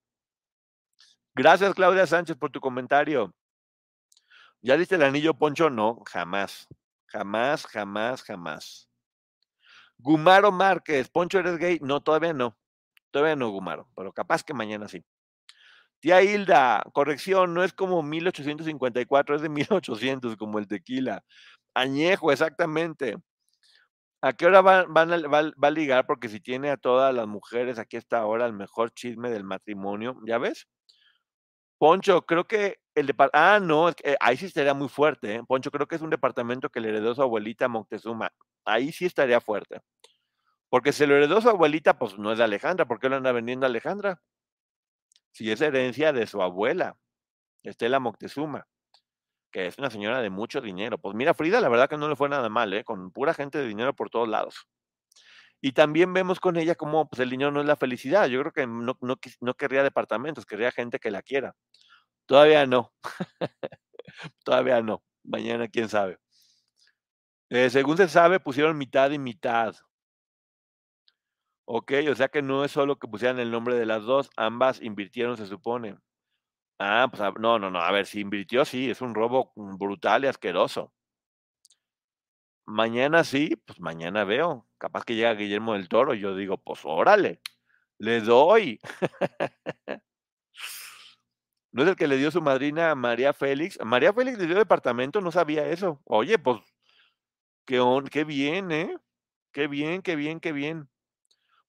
Gracias, 1.35 1.73
Claudia 1.75 2.07
Sánchez, 2.07 2.37
por 2.37 2.51
tu 2.51 2.59
comentario. 2.59 3.33
¿Ya 4.61 4.77
diste 4.77 4.95
el 4.95 5.03
anillo, 5.03 5.33
Poncho? 5.33 5.69
No, 5.69 6.01
jamás. 6.09 6.67
Jamás, 7.07 7.65
jamás, 7.67 8.23
jamás. 8.23 8.89
Gumaro 9.99 10.51
Márquez, 10.51 11.09
Poncho, 11.09 11.39
¿eres 11.39 11.57
gay? 11.57 11.79
No, 11.81 12.01
todavía 12.01 12.33
no. 12.33 12.57
Todavía 13.13 13.35
no, 13.35 13.49
Gumaro, 13.51 13.87
pero 13.95 14.11
capaz 14.11 14.43
que 14.43 14.55
mañana 14.55 14.87
sí. 14.87 15.03
Tía 15.99 16.23
Hilda, 16.23 16.83
corrección, 16.93 17.53
no 17.53 17.63
es 17.63 17.73
como 17.73 18.01
1854, 18.01 19.35
es 19.35 19.43
de 19.43 19.49
1800, 19.49 20.35
como 20.35 20.57
el 20.57 20.67
tequila. 20.67 21.23
Añejo, 21.75 22.31
exactamente. 22.31 23.17
¿A 24.21 24.33
qué 24.33 24.47
hora 24.47 24.61
va, 24.61 24.79
a- 24.79 25.71
ligar? 25.71 26.07
Porque 26.07 26.27
si 26.29 26.39
tiene 26.39 26.71
a 26.71 26.77
todas 26.77 27.13
las 27.13 27.27
mujeres 27.27 27.77
aquí 27.77 27.97
está 27.97 28.17
ahora 28.19 28.47
el 28.47 28.53
mejor 28.53 28.91
chisme 28.91 29.29
del 29.29 29.43
matrimonio, 29.43 30.17
¿ya 30.25 30.39
ves? 30.39 30.67
Poncho, 31.77 32.21
creo 32.25 32.45
que 32.45 32.77
el 32.95 33.07
departamento, 33.07 33.55
ah, 33.55 33.59
no, 33.59 33.89
es 33.89 33.95
que, 33.95 34.15
ahí 34.19 34.37
sí 34.37 34.45
estaría 34.45 34.73
muy 34.73 34.87
fuerte, 34.89 35.35
¿eh? 35.35 35.41
Poncho, 35.47 35.69
creo 35.71 35.87
que 35.87 35.95
es 35.95 36.01
un 36.01 36.09
departamento 36.09 36.69
que 36.69 36.79
le 36.79 36.89
heredó 36.89 37.13
su 37.13 37.21
abuelita 37.21 37.67
Moctezuma. 37.67 38.31
Ahí 38.65 38.91
sí 38.91 39.05
estaría 39.05 39.41
fuerte. 39.41 39.81
Porque 40.73 40.91
si 40.91 41.05
lo 41.05 41.15
heredó 41.15 41.39
su 41.39 41.49
abuelita, 41.49 41.99
pues 41.99 42.17
no 42.17 42.31
es 42.31 42.39
de 42.39 42.45
Alejandra, 42.45 42.87
¿por 42.87 42.99
qué 42.99 43.07
lo 43.07 43.15
anda 43.15 43.31
vendiendo 43.31 43.67
a 43.67 43.69
Alejandra? 43.69 44.19
Si 45.31 45.51
es 45.51 45.61
herencia 45.61 46.11
de 46.11 46.25
su 46.25 46.41
abuela, 46.41 46.97
Estela 47.61 47.99
Moctezuma, 47.99 48.65
que 49.51 49.67
es 49.67 49.77
una 49.77 49.91
señora 49.91 50.19
de 50.19 50.31
mucho 50.31 50.61
dinero. 50.61 50.97
Pues 50.97 51.15
mira, 51.15 51.35
Frida, 51.35 51.61
la 51.61 51.69
verdad 51.69 51.87
que 51.87 51.97
no 51.97 52.09
le 52.09 52.15
fue 52.15 52.27
nada 52.27 52.49
mal, 52.49 52.73
¿eh? 52.73 52.83
Con 52.83 53.11
pura 53.11 53.35
gente 53.35 53.59
de 53.59 53.67
dinero 53.67 53.93
por 53.93 54.09
todos 54.09 54.27
lados. 54.27 54.67
Y 55.61 55.73
también 55.73 56.11
vemos 56.11 56.39
con 56.39 56.57
ella 56.57 56.73
cómo 56.73 57.07
pues, 57.07 57.19
el 57.19 57.29
dinero 57.29 57.51
no 57.51 57.59
es 57.61 57.67
la 57.67 57.75
felicidad. 57.75 58.25
Yo 58.25 58.39
creo 58.39 58.51
que 58.51 58.65
no, 58.65 58.97
no, 58.99 59.19
no 59.41 59.53
querría 59.53 59.83
departamentos, 59.83 60.43
querría 60.43 60.71
gente 60.71 60.97
que 60.97 61.11
la 61.11 61.21
quiera. 61.21 61.55
Todavía 62.25 62.65
no. 62.65 62.91
Todavía 64.43 64.81
no. 64.81 65.03
Mañana, 65.23 65.67
quién 65.67 65.87
sabe. 65.87 66.17
Eh, 67.51 67.69
según 67.69 67.95
se 67.95 68.09
sabe, 68.09 68.39
pusieron 68.39 68.75
mitad 68.75 69.11
y 69.11 69.19
mitad. 69.19 69.75
Ok, 71.65 71.91
o 72.11 72.15
sea 72.15 72.27
que 72.29 72.41
no 72.41 72.63
es 72.65 72.71
solo 72.71 72.97
que 72.99 73.07
pusieran 73.07 73.39
el 73.39 73.51
nombre 73.51 73.75
de 73.75 73.85
las 73.85 74.03
dos, 74.03 74.29
ambas 74.35 74.81
invirtieron, 74.81 75.37
se 75.37 75.45
supone. 75.47 75.97
Ah, 76.79 77.07
pues 77.11 77.21
no, 77.39 77.59
no, 77.59 77.71
no. 77.71 77.79
A 77.81 77.91
ver, 77.91 78.05
si 78.07 78.21
invirtió, 78.21 78.65
sí, 78.65 78.89
es 78.91 79.01
un 79.01 79.15
robo 79.15 79.53
mm, 79.55 79.77
brutal 79.77 80.25
y 80.25 80.27
asqueroso. 80.27 80.93
Mañana 82.65 83.23
sí, 83.23 83.55
pues 83.65 83.79
mañana 83.79 84.23
veo. 84.23 84.67
Capaz 84.77 85.03
que 85.05 85.15
llega 85.15 85.33
Guillermo 85.33 85.73
del 85.73 85.87
Toro 85.89 86.13
y 86.13 86.19
yo 86.19 86.35
digo, 86.35 86.57
pues 86.57 86.81
órale, 86.83 87.41
le 87.99 88.21
doy. 88.21 88.79
¿No 91.73 91.83
es 91.83 91.89
el 91.89 91.95
que 91.97 92.07
le 92.07 92.15
dio 92.17 92.31
su 92.31 92.41
madrina 92.41 92.91
a 92.91 92.95
María 92.95 93.33
Félix? 93.33 93.79
¿A 93.81 93.85
María 93.85 94.13
Félix 94.13 94.37
le 94.37 94.45
dio 94.47 94.55
departamento, 94.55 95.19
no 95.21 95.31
sabía 95.31 95.67
eso. 95.67 95.99
Oye, 96.05 96.37
pues, 96.39 96.61
qué, 97.65 97.79
qué 98.11 98.23
bien, 98.23 98.71
¿eh? 98.71 98.97
Qué 99.53 99.67
bien, 99.67 100.01
qué 100.01 100.15
bien, 100.15 100.39
qué 100.39 100.51
bien. 100.53 100.89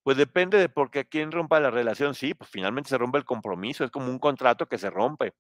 Pues 0.05 0.19
depende 0.19 0.59
de 0.59 0.69
por 0.69 0.91
qué 0.91 1.07
quién 1.07 1.33
rompa 1.33 1.61
la 1.61 1.71
relación. 1.71 2.15
Sí, 2.15 2.35
pues 2.35 2.51
finalmente 2.51 2.91
se 2.91 2.99
rompe 2.99 3.19
el 3.19 3.25
compromiso. 3.25 3.85
Es 3.85 3.91
como 3.91 4.11
un 4.11 4.19
contrato 4.19 4.67
que 4.67 4.79
se 4.79 4.91
rompe. 4.91 5.33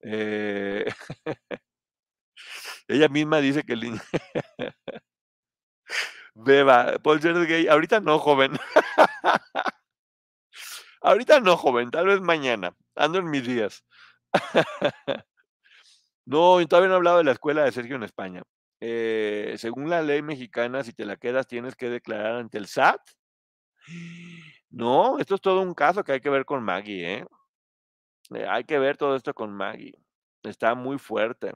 Eh, 0.00 0.86
ella 2.88 3.08
misma 3.08 3.38
dice 3.40 3.62
que 3.62 3.74
el. 3.74 4.00
Beba, 6.34 6.98
por 7.02 7.20
ser 7.20 7.46
gay. 7.46 7.68
Ahorita 7.68 8.00
no, 8.00 8.18
joven. 8.18 8.52
Ahorita 11.02 11.40
no, 11.40 11.56
joven. 11.58 11.90
Tal 11.90 12.06
vez 12.06 12.20
mañana. 12.22 12.74
Ando 12.96 13.18
en 13.18 13.30
mis 13.30 13.46
días. 13.46 13.84
No, 16.26 16.66
todavía 16.66 16.88
no 16.88 16.94
he 16.94 16.96
hablado 16.96 17.18
de 17.18 17.24
la 17.24 17.32
escuela 17.32 17.64
de 17.64 17.72
Sergio 17.72 17.96
en 17.96 18.02
España. 18.04 18.42
Eh, 18.80 19.54
según 19.58 19.90
la 19.90 20.02
ley 20.02 20.22
mexicana, 20.22 20.82
si 20.82 20.92
te 20.94 21.04
la 21.04 21.16
quedas, 21.16 21.46
tienes 21.46 21.76
que 21.76 21.90
declarar 21.90 22.36
ante 22.36 22.58
el 22.58 22.66
SAT. 22.66 23.00
No, 24.70 25.18
esto 25.18 25.36
es 25.36 25.40
todo 25.40 25.60
un 25.62 25.74
caso 25.74 26.02
que 26.04 26.12
hay 26.12 26.20
que 26.20 26.30
ver 26.30 26.44
con 26.44 26.62
Maggie, 26.62 27.14
¿eh? 27.18 27.26
Eh, 28.34 28.46
hay 28.48 28.64
que 28.64 28.78
ver 28.78 28.96
todo 28.96 29.16
esto 29.16 29.34
con 29.34 29.52
Maggie. 29.52 29.94
Está 30.42 30.74
muy 30.74 30.98
fuerte. 30.98 31.52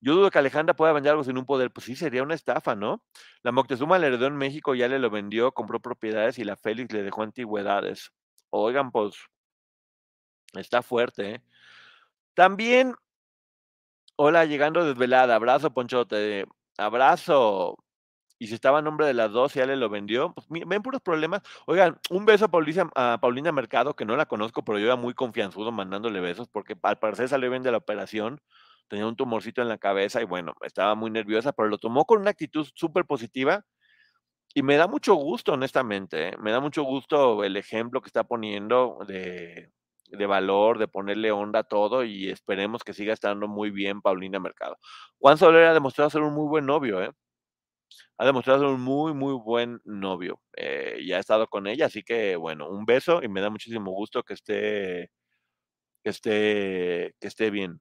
Yo 0.00 0.14
dudo 0.14 0.30
que 0.30 0.38
Alejandra 0.38 0.76
pueda 0.76 0.92
vender 0.92 1.12
algo 1.12 1.24
sin 1.24 1.38
un 1.38 1.46
poder. 1.46 1.70
Pues 1.72 1.86
sí, 1.86 1.96
sería 1.96 2.22
una 2.22 2.34
estafa, 2.34 2.74
¿no? 2.74 3.02
La 3.42 3.52
Moctezuma 3.52 3.98
le 3.98 4.08
heredó 4.08 4.26
en 4.26 4.36
México, 4.36 4.74
ya 4.74 4.86
le 4.88 4.98
lo 4.98 5.10
vendió, 5.10 5.52
compró 5.52 5.80
propiedades 5.80 6.38
y 6.38 6.44
la 6.44 6.56
Félix 6.56 6.92
le 6.92 7.02
dejó 7.02 7.22
antigüedades. 7.22 8.12
Oigan, 8.50 8.90
pues, 8.92 9.14
está 10.54 10.82
fuerte, 10.82 11.34
¿eh? 11.36 11.42
También, 12.34 12.94
hola, 14.16 14.44
llegando 14.44 14.84
desvelada, 14.84 15.36
abrazo, 15.36 15.72
Ponchote, 15.72 16.46
abrazo. 16.78 17.83
Y 18.44 18.46
si 18.46 18.54
estaba 18.56 18.80
a 18.80 18.82
nombre 18.82 19.06
de 19.06 19.14
las 19.14 19.32
dos 19.32 19.56
y 19.56 19.60
ya 19.60 19.64
le 19.64 19.74
lo 19.74 19.88
vendió, 19.88 20.34
pues 20.34 20.46
ven 20.50 20.82
puros 20.82 21.00
problemas. 21.00 21.40
Oigan, 21.66 21.98
un 22.10 22.26
beso 22.26 22.44
a 22.44 22.48
Paulina, 22.48 22.90
a 22.94 23.16
Paulina 23.18 23.52
Mercado, 23.52 23.96
que 23.96 24.04
no 24.04 24.16
la 24.18 24.26
conozco, 24.26 24.62
pero 24.62 24.78
yo 24.78 24.84
era 24.84 24.96
muy 24.96 25.14
confianzudo 25.14 25.72
mandándole 25.72 26.20
besos, 26.20 26.46
porque 26.48 26.76
al 26.82 26.98
parecer 26.98 27.30
salió 27.30 27.48
bien 27.48 27.62
de 27.62 27.72
la 27.72 27.78
operación, 27.78 28.42
tenía 28.86 29.06
un 29.06 29.16
tumorcito 29.16 29.62
en 29.62 29.68
la 29.68 29.78
cabeza 29.78 30.20
y 30.20 30.24
bueno, 30.26 30.52
estaba 30.60 30.94
muy 30.94 31.10
nerviosa, 31.10 31.54
pero 31.54 31.70
lo 31.70 31.78
tomó 31.78 32.04
con 32.04 32.20
una 32.20 32.32
actitud 32.32 32.68
súper 32.74 33.06
positiva 33.06 33.64
y 34.54 34.62
me 34.62 34.76
da 34.76 34.88
mucho 34.88 35.14
gusto, 35.14 35.54
honestamente, 35.54 36.28
¿eh? 36.28 36.36
me 36.38 36.52
da 36.52 36.60
mucho 36.60 36.82
gusto 36.82 37.44
el 37.44 37.56
ejemplo 37.56 38.02
que 38.02 38.08
está 38.08 38.24
poniendo 38.24 38.98
de, 39.08 39.72
de 40.10 40.26
valor, 40.26 40.76
de 40.78 40.88
ponerle 40.88 41.32
onda 41.32 41.60
a 41.60 41.64
todo 41.64 42.04
y 42.04 42.28
esperemos 42.28 42.84
que 42.84 42.92
siga 42.92 43.14
estando 43.14 43.48
muy 43.48 43.70
bien 43.70 44.02
Paulina 44.02 44.38
Mercado. 44.38 44.76
Juan 45.18 45.38
Soler 45.38 45.64
ha 45.64 45.72
demostrado 45.72 46.10
ser 46.10 46.20
un 46.20 46.34
muy 46.34 46.46
buen 46.46 46.66
novio, 46.66 47.02
¿eh? 47.02 47.10
Ha 48.18 48.24
demostrado 48.26 48.70
un 48.74 48.80
muy, 48.80 49.14
muy 49.14 49.34
buen 49.34 49.80
novio. 49.84 50.40
eh, 50.56 50.98
y 51.00 51.12
ha 51.12 51.18
estado 51.18 51.46
con 51.48 51.66
ella, 51.66 51.86
así 51.86 52.02
que 52.02 52.36
bueno, 52.36 52.68
un 52.70 52.84
beso 52.86 53.22
y 53.22 53.28
me 53.28 53.40
da 53.40 53.50
muchísimo 53.50 53.90
gusto 53.92 54.22
que 54.22 54.34
esté, 54.34 55.10
que 56.04 56.10
esté, 56.10 57.14
que 57.20 57.28
esté 57.28 57.50
bien. 57.50 57.80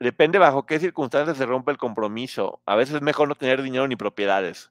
Depende 0.00 0.38
bajo 0.38 0.64
qué 0.66 0.78
circunstancias 0.80 1.36
se 1.36 1.44
rompe 1.46 1.70
el 1.70 1.76
compromiso. 1.78 2.62
A 2.66 2.76
veces 2.76 2.96
es 2.96 3.02
mejor 3.02 3.28
no 3.28 3.34
tener 3.34 3.62
dinero 3.62 3.86
ni 3.88 3.96
propiedades. 3.96 4.70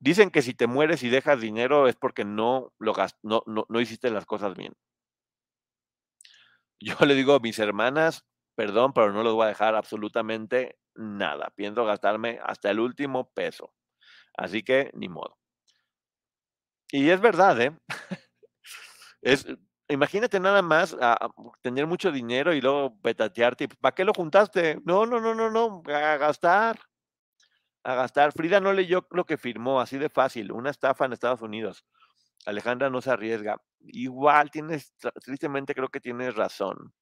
Dicen 0.00 0.30
que 0.30 0.42
si 0.42 0.54
te 0.54 0.66
mueres 0.68 1.02
y 1.04 1.10
dejas 1.10 1.40
dinero 1.40 1.88
es 1.88 1.96
porque 1.96 2.24
no 2.24 2.72
lo 2.78 2.94
no, 3.22 3.42
no, 3.46 3.66
no 3.68 3.80
hiciste 3.80 4.10
las 4.10 4.26
cosas 4.26 4.54
bien. 4.56 4.74
Yo 6.80 6.94
le 7.06 7.14
digo 7.14 7.34
a 7.34 7.40
mis 7.40 7.58
hermanas, 7.58 8.24
perdón, 8.54 8.92
pero 8.92 9.12
no 9.12 9.22
les 9.22 9.32
voy 9.32 9.44
a 9.44 9.48
dejar 9.48 9.74
absolutamente 9.74 10.76
nada. 10.94 11.52
Pienso 11.54 11.84
gastarme 11.84 12.40
hasta 12.44 12.70
el 12.70 12.80
último 12.80 13.30
peso. 13.32 13.72
Así 14.36 14.62
que 14.62 14.90
ni 14.94 15.08
modo. 15.08 15.38
Y 16.90 17.10
es 17.10 17.20
verdad, 17.20 17.60
¿eh? 17.60 17.78
Es, 19.22 19.46
imagínate 19.88 20.40
nada 20.40 20.62
más 20.62 20.96
a, 21.00 21.12
a 21.12 21.30
tener 21.60 21.86
mucho 21.86 22.10
dinero 22.10 22.52
y 22.52 22.60
luego 22.60 22.98
petatearte. 23.00 23.68
¿Para 23.68 23.94
qué 23.94 24.04
lo 24.04 24.12
juntaste? 24.12 24.80
No, 24.84 25.06
no, 25.06 25.20
no, 25.20 25.32
no, 25.32 25.48
no, 25.48 25.82
a 25.86 26.16
gastar. 26.16 26.80
A 27.84 27.94
gastar. 27.94 28.32
Frida 28.32 28.58
no 28.58 28.72
leyó 28.72 29.06
lo 29.12 29.24
que 29.24 29.36
firmó, 29.38 29.80
así 29.80 29.96
de 29.96 30.08
fácil. 30.08 30.50
Una 30.50 30.70
estafa 30.70 31.04
en 31.04 31.12
Estados 31.12 31.42
Unidos. 31.42 31.84
Alejandra 32.46 32.90
no 32.90 33.00
se 33.00 33.10
arriesga. 33.10 33.62
Igual 33.80 34.50
tienes, 34.50 34.94
tristemente 35.22 35.74
creo 35.74 35.88
que 35.88 36.00
tienes 36.00 36.34
razón. 36.34 36.92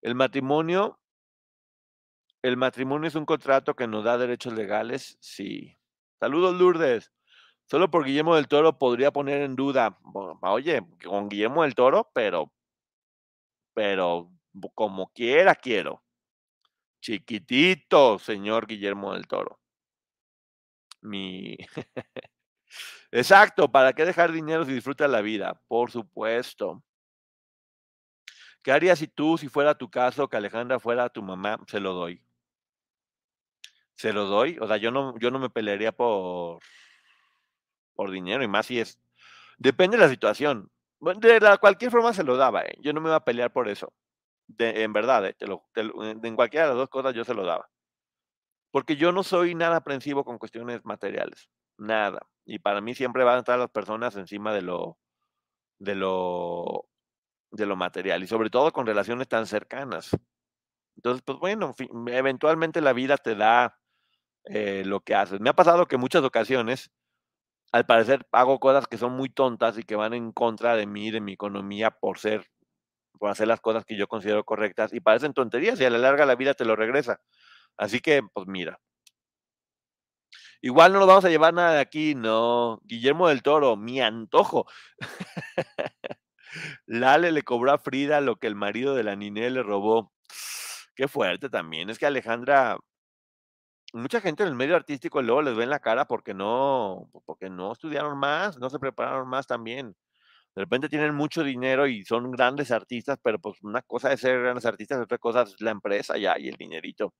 El 0.00 0.14
matrimonio, 0.14 1.00
el 2.42 2.56
matrimonio 2.56 3.08
es 3.08 3.14
un 3.14 3.24
contrato 3.24 3.74
que 3.74 3.86
nos 3.86 4.04
da 4.04 4.18
derechos 4.18 4.52
legales, 4.52 5.16
sí. 5.20 5.78
Saludos, 6.20 6.58
Lourdes. 6.58 7.12
Solo 7.66 7.90
por 7.90 8.04
Guillermo 8.04 8.36
del 8.36 8.48
Toro 8.48 8.78
podría 8.78 9.12
poner 9.12 9.42
en 9.42 9.56
duda. 9.56 9.98
Oye, 10.42 10.82
con 11.04 11.28
Guillermo 11.28 11.62
del 11.62 11.74
Toro, 11.74 12.10
pero, 12.12 12.52
pero 13.74 14.30
como 14.74 15.12
quiera 15.12 15.54
quiero. 15.54 16.02
Chiquitito, 17.00 18.18
señor 18.18 18.66
Guillermo 18.66 19.14
del 19.14 19.26
Toro. 19.26 19.60
Mi. 21.00 21.56
Exacto, 23.12 23.70
¿para 23.70 23.92
qué 23.92 24.04
dejar 24.04 24.32
dinero 24.32 24.64
si 24.64 24.72
disfrutas 24.72 25.10
la 25.10 25.20
vida? 25.20 25.60
Por 25.68 25.90
supuesto. 25.90 26.82
¿Qué 28.62 28.70
harías 28.72 28.98
si 28.98 29.08
tú, 29.08 29.36
si 29.38 29.48
fuera 29.48 29.76
tu 29.76 29.90
caso, 29.90 30.28
que 30.28 30.36
Alejandra 30.36 30.78
fuera 30.78 31.08
tu 31.08 31.22
mamá? 31.22 31.58
Se 31.66 31.80
lo 31.80 31.94
doy. 31.94 32.22
Se 33.96 34.12
lo 34.12 34.26
doy. 34.26 34.58
O 34.60 34.66
sea, 34.66 34.76
yo 34.76 34.90
no, 34.90 35.18
yo 35.18 35.30
no 35.30 35.38
me 35.38 35.50
pelearía 35.50 35.92
por, 35.92 36.58
por 37.94 38.10
dinero, 38.10 38.42
y 38.42 38.48
más 38.48 38.66
si 38.66 38.80
es. 38.80 38.98
Depende 39.58 39.96
de 39.96 40.04
la 40.04 40.08
situación. 40.10 40.70
De 41.00 41.40
la, 41.40 41.58
cualquier 41.58 41.90
forma 41.90 42.12
se 42.12 42.24
lo 42.24 42.36
daba, 42.36 42.62
¿eh? 42.62 42.76
Yo 42.80 42.92
no 42.92 43.00
me 43.00 43.08
iba 43.08 43.16
a 43.16 43.24
pelear 43.24 43.52
por 43.52 43.68
eso. 43.68 43.92
De- 44.46 44.82
en 44.82 44.92
verdad, 44.92 45.26
¿eh? 45.26 45.36
Lo- 45.40 45.64
en 45.74 46.36
cualquiera 46.36 46.66
de 46.66 46.70
las 46.72 46.78
dos 46.78 46.88
cosas 46.90 47.14
yo 47.14 47.24
se 47.24 47.34
lo 47.34 47.44
daba. 47.44 47.68
Porque 48.70 48.96
yo 48.96 49.12
no 49.12 49.22
soy 49.22 49.54
nada 49.54 49.76
aprensivo 49.76 50.24
con 50.24 50.38
cuestiones 50.38 50.84
materiales. 50.84 51.48
Nada. 51.78 52.20
Y 52.44 52.58
para 52.58 52.80
mí 52.80 52.94
siempre 52.94 53.24
van 53.24 53.36
a 53.36 53.38
estar 53.40 53.58
las 53.58 53.70
personas 53.70 54.16
encima 54.16 54.52
de 54.54 54.62
lo, 54.62 54.98
de 55.78 55.94
lo, 55.94 56.86
de 57.50 57.66
lo 57.66 57.76
material. 57.76 58.22
Y 58.22 58.26
sobre 58.28 58.50
todo 58.50 58.72
con 58.72 58.86
relaciones 58.86 59.28
tan 59.28 59.46
cercanas. 59.46 60.10
Entonces, 60.96 61.22
pues 61.24 61.38
bueno, 61.38 61.74
eventualmente 62.08 62.80
la 62.80 62.92
vida 62.92 63.16
te 63.18 63.34
da 63.34 63.78
eh, 64.44 64.82
lo 64.84 65.00
que 65.00 65.14
haces. 65.14 65.40
Me 65.40 65.50
ha 65.50 65.54
pasado 65.54 65.86
que 65.86 65.96
muchas 65.96 66.22
ocasiones, 66.24 66.90
al 67.72 67.86
parecer, 67.86 68.26
hago 68.32 68.60
cosas 68.60 68.86
que 68.86 68.98
son 68.98 69.12
muy 69.12 69.28
tontas 69.30 69.78
y 69.78 69.84
que 69.84 69.96
van 69.96 70.14
en 70.14 70.32
contra 70.32 70.76
de 70.76 70.86
mí, 70.86 71.10
de 71.10 71.20
mi 71.20 71.34
economía, 71.34 71.90
por 71.90 72.18
ser, 72.18 72.50
por 73.18 73.30
hacer 73.30 73.48
las 73.48 73.60
cosas 73.60 73.84
que 73.84 73.96
yo 73.96 74.08
considero 74.08 74.44
correctas 74.44 74.92
y 74.94 75.00
parecen 75.00 75.34
tonterías 75.34 75.80
y 75.80 75.84
a 75.84 75.90
la 75.90 75.98
larga 75.98 76.26
la 76.26 76.36
vida 76.36 76.54
te 76.54 76.64
lo 76.64 76.76
regresa. 76.76 77.20
Así 77.76 78.00
que, 78.00 78.22
pues 78.34 78.46
mira. 78.48 78.78
Igual 80.64 80.92
no 80.92 81.00
nos 81.00 81.08
vamos 81.08 81.24
a 81.24 81.28
llevar 81.28 81.54
nada 81.54 81.72
de 81.74 81.80
aquí, 81.80 82.14
no. 82.14 82.80
Guillermo 82.84 83.28
del 83.28 83.42
Toro, 83.42 83.76
mi 83.76 84.00
antojo. 84.00 84.66
Lale 86.86 87.32
le 87.32 87.42
cobró 87.42 87.72
a 87.72 87.78
Frida 87.78 88.20
lo 88.20 88.36
que 88.36 88.46
el 88.46 88.54
marido 88.54 88.94
de 88.94 89.02
la 89.02 89.16
Niné 89.16 89.50
le 89.50 89.62
robó. 89.62 90.12
Qué 90.94 91.08
fuerte 91.08 91.48
también. 91.48 91.90
Es 91.90 91.98
que 91.98 92.06
Alejandra, 92.06 92.78
mucha 93.92 94.20
gente 94.20 94.42
en 94.42 94.48
el 94.50 94.54
medio 94.54 94.76
artístico 94.76 95.22
luego 95.22 95.42
les 95.42 95.56
ve 95.56 95.64
en 95.64 95.70
la 95.70 95.80
cara 95.80 96.06
porque 96.06 96.34
no, 96.34 97.10
porque 97.26 97.50
no 97.50 97.72
estudiaron 97.72 98.18
más, 98.18 98.58
no 98.58 98.70
se 98.70 98.78
prepararon 98.78 99.28
más 99.28 99.46
también. 99.46 99.96
De 100.54 100.62
repente 100.62 100.88
tienen 100.88 101.14
mucho 101.14 101.44
dinero 101.44 101.86
y 101.86 102.04
son 102.04 102.30
grandes 102.32 102.70
artistas, 102.72 103.18
pero 103.22 103.38
pues 103.40 103.62
una 103.62 103.82
cosa 103.82 104.12
es 104.12 104.20
ser 104.20 104.40
grandes 104.42 104.66
artistas, 104.66 105.00
otra 105.00 105.18
cosa 105.18 105.42
es 105.42 105.60
la 105.60 105.70
empresa 105.72 106.18
ya 106.18 106.38
y 106.38 106.48
el 106.48 106.56
dinerito. 106.56 107.14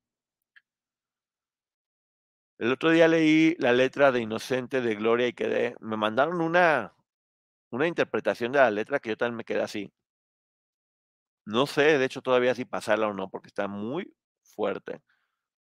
El 2.59 2.73
otro 2.73 2.91
día 2.91 3.09
leí 3.09 3.55
la 3.59 3.73
letra 3.75 4.11
de 4.11 4.21
Inocente 4.21 4.81
de 4.81 4.95
Gloria 4.95 5.27
y 5.27 5.35
quedé, 5.35 5.75
me 5.81 5.99
mandaron 5.99 6.41
una, 6.41 6.95
una 7.71 7.87
interpretación 7.89 8.53
de 8.53 8.61
la 8.61 8.71
letra 8.71 9.01
que 9.01 9.11
yo 9.11 9.17
también 9.19 9.37
me 9.39 9.45
quedé 9.45 9.63
así. 9.63 9.93
No 11.47 11.67
sé, 11.67 11.99
de 11.99 12.05
hecho, 12.05 12.23
todavía 12.23 12.55
si 12.55 12.65
pasarla 12.65 13.09
o 13.09 13.15
no, 13.15 13.29
porque 13.31 13.49
está 13.49 13.69
muy 13.69 14.13
fuerte. 14.43 15.01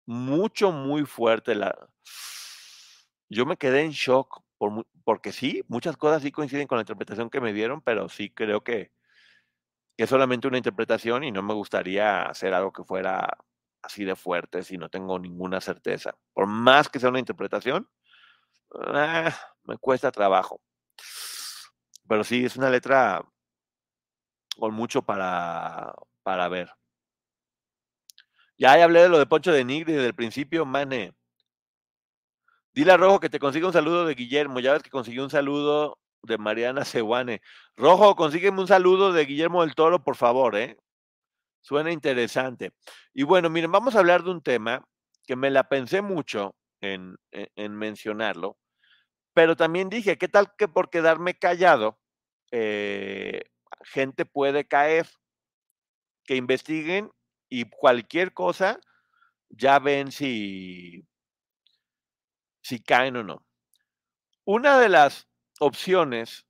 Mucho, 0.07 0.71
muy 0.71 1.05
fuerte 1.05 1.55
la 1.55 1.75
yo 3.29 3.45
me 3.45 3.57
quedé 3.57 3.81
en 3.81 3.91
shock 3.91 4.41
por 4.57 4.85
porque 5.03 5.31
sí, 5.31 5.63
muchas 5.67 5.97
cosas 5.97 6.21
sí 6.23 6.31
coinciden 6.31 6.67
con 6.67 6.77
la 6.77 6.81
interpretación 6.81 7.29
que 7.29 7.41
me 7.41 7.53
dieron, 7.53 7.81
pero 7.81 8.09
sí 8.09 8.29
creo 8.31 8.63
que 8.63 8.91
es 9.97 10.09
solamente 10.09 10.47
una 10.47 10.57
interpretación 10.57 11.23
y 11.23 11.31
no 11.31 11.41
me 11.41 11.53
gustaría 11.53 12.23
hacer 12.23 12.53
algo 12.53 12.71
que 12.73 12.83
fuera 12.83 13.37
así 13.81 14.03
de 14.03 14.15
fuerte 14.15 14.63
si 14.63 14.77
no 14.77 14.89
tengo 14.89 15.19
ninguna 15.19 15.61
certeza. 15.61 16.15
Por 16.33 16.47
más 16.47 16.89
que 16.89 16.99
sea 16.99 17.09
una 17.09 17.19
interpretación, 17.19 17.87
ah, 18.75 19.33
me 19.65 19.77
cuesta 19.77 20.11
trabajo. 20.11 20.61
Pero 22.07 22.23
sí, 22.23 22.45
es 22.45 22.55
una 22.57 22.69
letra 22.69 23.21
con 24.57 24.73
mucho 24.73 25.01
para 25.03 25.93
para 26.23 26.47
ver. 26.49 26.69
Ya, 28.57 28.73
hablé 28.83 29.01
de 29.03 29.09
lo 29.09 29.17
de 29.19 29.25
Poncho 29.25 29.51
de 29.51 29.63
Nigri 29.65 29.93
desde 29.93 30.07
el 30.07 30.15
principio, 30.15 30.65
mane. 30.65 31.13
Dile 32.73 32.91
a 32.91 32.97
Rojo 32.97 33.19
que 33.19 33.29
te 33.29 33.39
consiga 33.39 33.67
un 33.67 33.73
saludo 33.73 34.05
de 34.05 34.15
Guillermo. 34.15 34.59
Ya 34.59 34.73
ves 34.73 34.83
que 34.83 34.89
consiguió 34.89 35.23
un 35.23 35.29
saludo 35.29 35.97
de 36.23 36.37
Mariana 36.37 36.83
Ceguane. 36.85 37.41
Rojo, 37.77 38.15
consígueme 38.15 38.59
un 38.61 38.67
saludo 38.67 39.13
de 39.13 39.25
Guillermo 39.25 39.61
del 39.61 39.75
Toro, 39.75 40.03
por 40.03 40.15
favor, 40.15 40.55
¿eh? 40.55 40.77
Suena 41.61 41.91
interesante. 41.91 42.73
Y 43.13 43.23
bueno, 43.23 43.49
miren, 43.49 43.71
vamos 43.71 43.95
a 43.95 43.99
hablar 43.99 44.23
de 44.23 44.31
un 44.31 44.41
tema 44.43 44.85
que 45.27 45.35
me 45.35 45.51
la 45.51 45.69
pensé 45.69 46.01
mucho 46.01 46.55
en, 46.81 47.17
en- 47.31 47.49
en 47.55 47.75
mencionarlo, 47.75 48.57
pero 49.33 49.55
también 49.55 49.89
dije, 49.89 50.17
¿qué 50.17 50.27
tal 50.29 50.55
que 50.57 50.67
por 50.67 50.89
quedarme 50.89 51.35
callado, 51.35 51.99
eh, 52.51 53.43
gente 53.83 54.25
puede 54.25 54.67
caer? 54.67 55.07
Que 56.27 56.35
investiguen 56.35 57.11
y 57.49 57.69
cualquier 57.69 58.33
cosa 58.33 58.79
ya 59.49 59.79
ven 59.79 60.11
si, 60.11 61.07
si 62.61 62.81
caen 62.81 63.17
o 63.17 63.23
no. 63.23 63.45
Una 64.43 64.79
de 64.79 64.89
las 64.89 65.27
opciones 65.59 66.45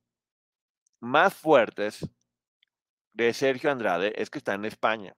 más 1.00 1.34
fuertes 1.34 2.08
de 3.12 3.32
Sergio 3.32 3.70
Andrade 3.70 4.12
es 4.20 4.30
que 4.30 4.38
está 4.38 4.54
en 4.54 4.64
España 4.64 5.16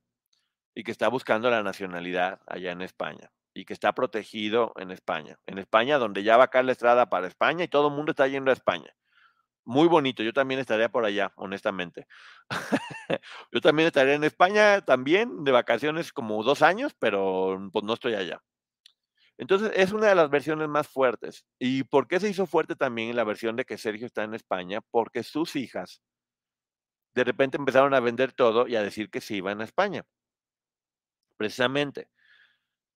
y 0.74 0.85
que 0.85 0.93
está 0.93 1.09
buscando 1.09 1.51
la 1.51 1.62
nacionalidad 1.62 2.41
allá 2.47 2.70
en 2.70 2.83
España 2.83 3.33
y 3.55 3.64
que 3.64 3.72
está 3.72 3.93
protegido 3.93 4.72
en 4.76 4.93
España. 4.93 5.39
En 5.47 5.59
España, 5.59 5.99
donde 5.99 6.22
ya 6.22 6.37
va 6.37 6.51
Carla 6.51 6.72
Estrada 6.72 7.09
para 7.09 7.26
España 7.26 7.64
y 7.64 7.68
todo 7.68 7.89
el 7.89 7.95
mundo 7.95 8.12
está 8.12 8.29
yendo 8.29 8.51
a 8.51 8.55
España. 8.55 8.95
Muy 9.69 9.87
bonito, 9.87 10.23
yo 10.23 10.33
también 10.33 10.61
estaría 10.61 10.89
por 10.89 11.05
allá, 11.05 11.31
honestamente. 11.37 12.07
yo 13.53 13.61
también 13.61 13.89
estaría 13.89 14.14
en 14.14 14.25
España 14.25 14.81
también 14.81 15.45
de 15.45 15.53
vacaciones 15.53 16.11
como 16.11 16.43
dos 16.43 16.62
años, 16.62 16.95
pero 16.99 17.59
pues 17.71 17.85
no 17.85 17.93
estoy 17.93 18.14
allá. 18.14 18.43
Entonces, 19.39 19.73
es 19.77 19.93
una 19.93 20.09
de 20.09 20.14
las 20.16 20.31
versiones 20.31 20.69
más 20.69 20.89
fuertes. 20.89 21.45
¿Y 21.59 21.85
por 21.85 22.09
qué 22.09 22.21
se 22.21 22.31
hizo 22.31 22.47
fuerte 22.47 22.77
también 22.77 23.16
la 23.16 23.25
versión 23.25 23.57
de 23.57 23.64
que 23.66 23.79
Sergio 23.79 24.07
está 24.07 24.25
en 24.25 24.35
España? 24.35 24.81
Porque 24.91 25.23
sus 25.23 25.57
hijas 25.57 26.01
de 27.14 27.25
repente 27.25 27.59
empezaron 27.59 27.93
a 27.95 28.01
vender 28.01 28.33
todo 28.33 28.66
y 28.66 28.77
a 28.77 28.83
decir 28.83 29.11
que 29.11 29.21
se 29.21 29.35
iban 29.37 29.61
a 29.61 29.64
España. 29.64 30.05
Precisamente. 31.37 32.09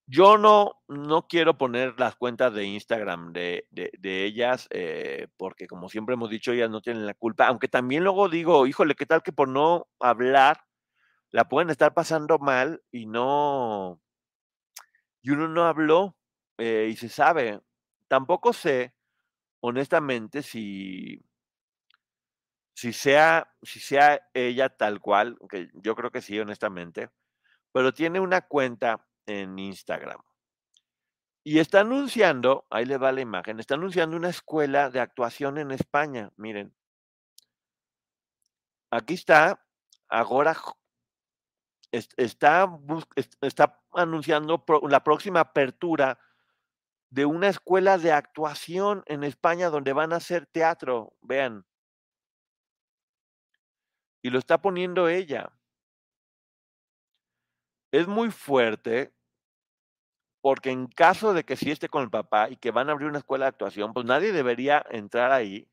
Yo 0.06 0.36
no, 0.36 0.72
no 0.88 1.26
quiero 1.28 1.56
poner 1.56 1.98
las 1.98 2.16
cuentas 2.16 2.52
de 2.52 2.64
Instagram 2.64 3.32
de, 3.32 3.66
de- 3.70 4.24
ellas, 4.24 4.66
eh, 4.70 5.28
porque 5.36 5.66
como 5.66 5.88
siempre 5.88 6.14
hemos 6.14 6.28
dicho, 6.30 6.52
ellas 6.52 6.70
no 6.70 6.82
tienen 6.82 7.06
la 7.06 7.14
culpa, 7.14 7.46
aunque 7.46 7.68
también 7.68 8.04
luego 8.04 8.28
digo, 8.28 8.66
híjole, 8.66 8.94
¿qué 8.94 9.06
tal 9.06 9.22
que 9.22 9.32
por 9.32 9.48
no 9.48 9.86
hablar 10.00 10.58
la 11.32 11.48
pueden 11.48 11.70
estar 11.70 11.94
pasando 11.94 12.38
mal 12.38 12.82
y 12.92 13.06
no, 13.06 14.00
y 15.22 15.30
uno 15.30 15.48
no 15.48 15.64
habló 15.64 16.16
eh, 16.58 16.88
y 16.90 16.96
se 16.96 17.08
sabe. 17.08 17.60
Tampoco 18.08 18.52
sé, 18.52 18.94
honestamente, 19.60 20.42
si, 20.42 21.22
si 22.74 22.92
sea, 22.92 23.52
si 23.62 23.80
sea 23.80 24.20
ella 24.34 24.68
tal 24.70 25.00
cual, 25.00 25.38
que 25.48 25.68
yo 25.74 25.94
creo 25.94 26.10
que 26.10 26.22
sí, 26.22 26.38
honestamente, 26.38 27.10
pero 27.72 27.92
tiene 27.94 28.20
una 28.20 28.42
cuenta 28.42 29.06
en 29.26 29.58
Instagram. 29.58 30.20
Y 31.44 31.58
está 31.58 31.80
anunciando, 31.80 32.66
ahí 32.70 32.84
le 32.84 32.98
va 32.98 33.12
la 33.12 33.20
imagen, 33.20 33.58
está 33.60 33.74
anunciando 33.74 34.16
una 34.16 34.28
escuela 34.30 34.90
de 34.90 35.00
actuación 35.00 35.58
en 35.58 35.70
España. 35.72 36.30
Miren, 36.36 36.74
aquí 38.90 39.14
está, 39.14 39.60
es- 41.90 42.08
está, 42.16 42.68
está 43.40 43.80
anunciando 43.92 44.64
la 44.88 45.04
próxima 45.04 45.40
apertura 45.40 46.18
de 47.10 47.26
una 47.26 47.48
escuela 47.48 47.98
de 47.98 48.12
actuación 48.12 49.02
en 49.06 49.24
España 49.24 49.68
donde 49.68 49.92
van 49.92 50.12
a 50.12 50.16
hacer 50.16 50.46
teatro. 50.46 51.14
Vean, 51.20 51.66
y 54.22 54.30
lo 54.30 54.38
está 54.38 54.60
poniendo 54.62 55.08
ella. 55.08 55.52
Es 57.92 58.08
muy 58.08 58.30
fuerte 58.30 59.12
porque 60.40 60.70
en 60.70 60.88
caso 60.88 61.34
de 61.34 61.44
que 61.44 61.56
sí 61.56 61.70
esté 61.70 61.88
con 61.88 62.02
el 62.02 62.10
papá 62.10 62.50
y 62.50 62.56
que 62.56 62.72
van 62.72 62.88
a 62.88 62.92
abrir 62.92 63.08
una 63.08 63.18
escuela 63.18 63.44
de 63.44 63.50
actuación, 63.50 63.92
pues 63.94 64.04
nadie 64.04 64.32
debería 64.32 64.84
entrar 64.90 65.30
ahí 65.30 65.68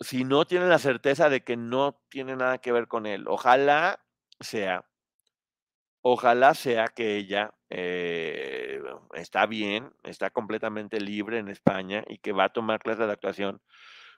si 0.00 0.24
no 0.24 0.46
tiene 0.46 0.66
la 0.66 0.78
certeza 0.78 1.30
de 1.30 1.42
que 1.42 1.56
no 1.56 1.98
tiene 2.10 2.36
nada 2.36 2.58
que 2.58 2.72
ver 2.72 2.88
con 2.88 3.06
él. 3.06 3.26
Ojalá 3.26 4.04
sea, 4.40 4.84
ojalá 6.02 6.54
sea 6.54 6.88
que 6.88 7.16
ella 7.16 7.54
eh, 7.70 8.82
está 9.14 9.46
bien, 9.46 9.92
está 10.02 10.30
completamente 10.30 11.00
libre 11.00 11.38
en 11.38 11.48
España 11.48 12.04
y 12.06 12.18
que 12.18 12.32
va 12.32 12.44
a 12.44 12.52
tomar 12.52 12.80
clases 12.80 13.06
de 13.06 13.12
actuación. 13.12 13.62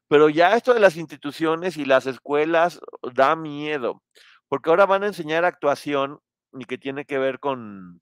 Pero 0.08 0.28
ya 0.28 0.56
esto 0.56 0.74
de 0.74 0.80
las 0.80 0.96
instituciones 0.96 1.76
y 1.76 1.84
las 1.84 2.06
escuelas 2.06 2.80
da 3.14 3.36
miedo, 3.36 4.02
porque 4.48 4.70
ahora 4.70 4.86
van 4.86 5.02
a 5.04 5.08
enseñar 5.08 5.44
actuación 5.44 6.20
y 6.52 6.64
que 6.64 6.78
tiene 6.78 7.04
que 7.04 7.18
ver 7.18 7.40
con 7.40 8.00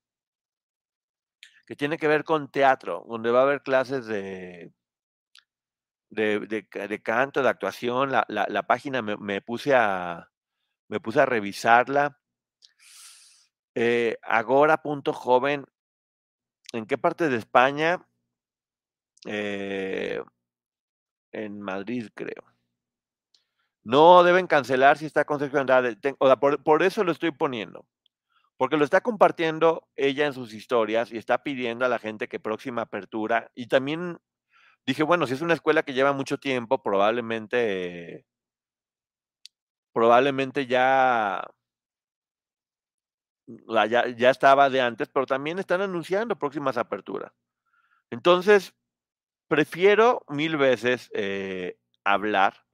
que 1.67 1.75
tiene 1.75 1.97
que 1.97 2.07
ver 2.07 2.23
con 2.23 2.49
teatro, 2.51 3.03
donde 3.07 3.31
va 3.31 3.39
a 3.39 3.43
haber 3.43 3.61
clases 3.63 4.05
de 4.05 4.71
de, 6.09 6.39
de 6.39 6.67
ca- 6.67 6.87
de 6.87 7.01
canto, 7.01 7.41
de 7.41 7.49
actuación. 7.49 8.11
La, 8.11 8.25
página 8.67 9.01
me, 9.01 9.17
me 9.17 9.41
puse 9.41 9.73
a 9.75 10.29
me 10.87 10.99
puse 10.99 11.19
a 11.21 11.25
revisarla. 11.25 12.19
Eh, 13.75 14.17
Agora.joven, 14.21 15.65
¿en 16.73 16.85
qué 16.85 16.97
parte 16.97 17.27
de 17.29 17.37
España? 17.37 18.05
Eh, 19.25 20.21
en 21.31 21.61
Madrid, 21.61 22.09
creo. 22.15 22.54
No 23.85 24.23
deben 24.23 24.47
cancelar 24.47 24.97
si 24.97 25.05
está 25.05 25.25
con 25.25 25.39
Sergio 25.39 25.59
Andrade. 25.59 25.95
O 26.17 26.25
sea, 26.25 26.37
por, 26.37 26.61
por 26.63 26.81
eso 26.81 27.03
lo 27.03 27.11
estoy 27.11 27.31
poniendo. 27.31 27.85
Porque 28.57 28.77
lo 28.77 28.83
está 28.83 29.01
compartiendo 29.01 29.87
ella 29.95 30.25
en 30.25 30.33
sus 30.33 30.53
historias 30.53 31.11
y 31.11 31.17
está 31.17 31.43
pidiendo 31.43 31.85
a 31.85 31.89
la 31.89 31.99
gente 31.99 32.27
que 32.27 32.39
próxima 32.39 32.81
apertura. 32.83 33.51
Y 33.53 33.67
también 33.67 34.17
dije, 34.87 35.03
bueno, 35.03 35.27
si 35.27 35.35
es 35.35 35.41
una 35.41 35.53
escuela 35.53 35.83
que 35.83 35.93
lleva 35.93 36.13
mucho 36.13 36.39
tiempo, 36.39 36.81
probablemente, 36.81 38.25
probablemente 39.93 40.65
ya, 40.65 41.45
ya, 43.47 44.07
ya 44.07 44.29
estaba 44.31 44.69
de 44.71 44.81
antes, 44.81 45.09
pero 45.09 45.27
también 45.27 45.59
están 45.59 45.81
anunciando 45.81 46.39
próximas 46.39 46.77
aperturas. 46.77 47.33
Entonces, 48.09 48.73
prefiero 49.47 50.23
mil 50.27 50.57
veces 50.57 51.11
eh, 51.13 51.77
hablar 52.03 52.64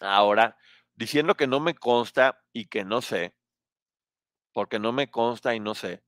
ahora 0.00 0.56
diciendo 0.94 1.34
que 1.36 1.46
no 1.46 1.60
me 1.60 1.74
consta 1.74 2.42
y 2.52 2.66
que 2.66 2.84
no 2.84 3.02
sé, 3.02 3.34
porque 4.52 4.78
no 4.78 4.92
me 4.92 5.10
consta 5.10 5.54
y 5.54 5.60
no 5.60 5.74
sé. 5.74 6.02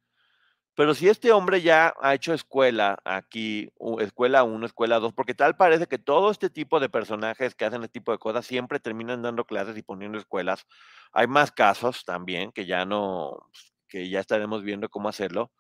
Pero 0.76 0.94
si 0.94 1.08
este 1.08 1.32
hombre 1.32 1.62
ya 1.62 1.94
ha 2.00 2.14
hecho 2.14 2.34
escuela 2.34 2.98
aquí, 3.04 3.70
escuela 4.00 4.44
1, 4.44 4.66
escuela 4.66 4.98
2, 5.00 5.12
porque 5.14 5.34
tal 5.34 5.56
parece 5.56 5.86
que 5.86 5.98
todo 5.98 6.30
este 6.32 6.50
tipo 6.50 6.80
de 6.80 6.88
personajes 6.88 7.54
que 7.54 7.64
hacen 7.64 7.82
este 7.84 8.00
tipo 8.00 8.12
de 8.12 8.18
cosas 8.18 8.46
siempre 8.46 8.80
terminan 8.80 9.22
dando 9.22 9.44
clases 9.46 9.76
y 9.78 9.82
poniendo 9.82 10.18
escuelas. 10.18 10.66
Hay 11.12 11.28
más 11.28 11.52
casos 11.52 12.04
también 12.04 12.52
que 12.52 12.66
ya 12.66 12.84
no, 12.86 13.50
que 13.88 14.08
ya 14.10 14.20
estaremos 14.20 14.62
viendo 14.64 14.88
cómo 14.88 15.08
hacerlo. 15.08 15.52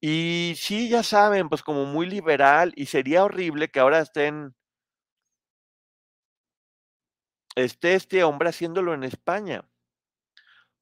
Y 0.00 0.54
sí, 0.56 0.88
ya 0.88 1.02
saben, 1.02 1.48
pues 1.48 1.62
como 1.62 1.84
muy 1.84 2.06
liberal 2.06 2.72
y 2.76 2.86
sería 2.86 3.24
horrible 3.24 3.68
que 3.68 3.80
ahora 3.80 4.00
estén, 4.00 4.54
esté 7.54 7.94
este 7.94 8.24
hombre 8.24 8.48
haciéndolo 8.48 8.94
en 8.94 9.04
España. 9.04 9.64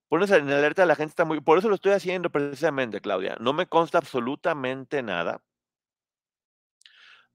Pones 0.09 0.31
en 0.31 0.49
alerta 0.51 0.85
a 0.85 0.87
la 0.87 0.95
gente, 0.95 1.11
está 1.11 1.25
muy, 1.25 1.41
por 1.41 1.59
eso 1.59 1.69
lo 1.69 1.75
estoy 1.75 1.93
haciendo 1.93 2.31
precisamente, 2.31 3.01
Claudia. 3.01 3.37
No 3.41 3.53
me 3.53 3.67
consta 3.67 3.99
absolutamente 3.99 5.03
nada. 5.03 5.43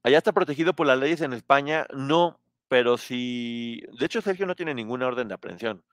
Allá 0.03 0.17
está 0.17 0.31
protegido 0.31 0.73
por 0.73 0.87
las 0.87 0.97
leyes 0.97 1.21
en 1.21 1.33
España, 1.33 1.85
no, 1.93 2.39
pero 2.67 2.97
si, 2.97 3.83
de 3.99 4.05
hecho 4.05 4.21
Sergio 4.21 4.45
no 4.45 4.55
tiene 4.55 4.73
ninguna 4.73 5.07
orden 5.07 5.27
de 5.27 5.33
aprehensión. 5.33 5.83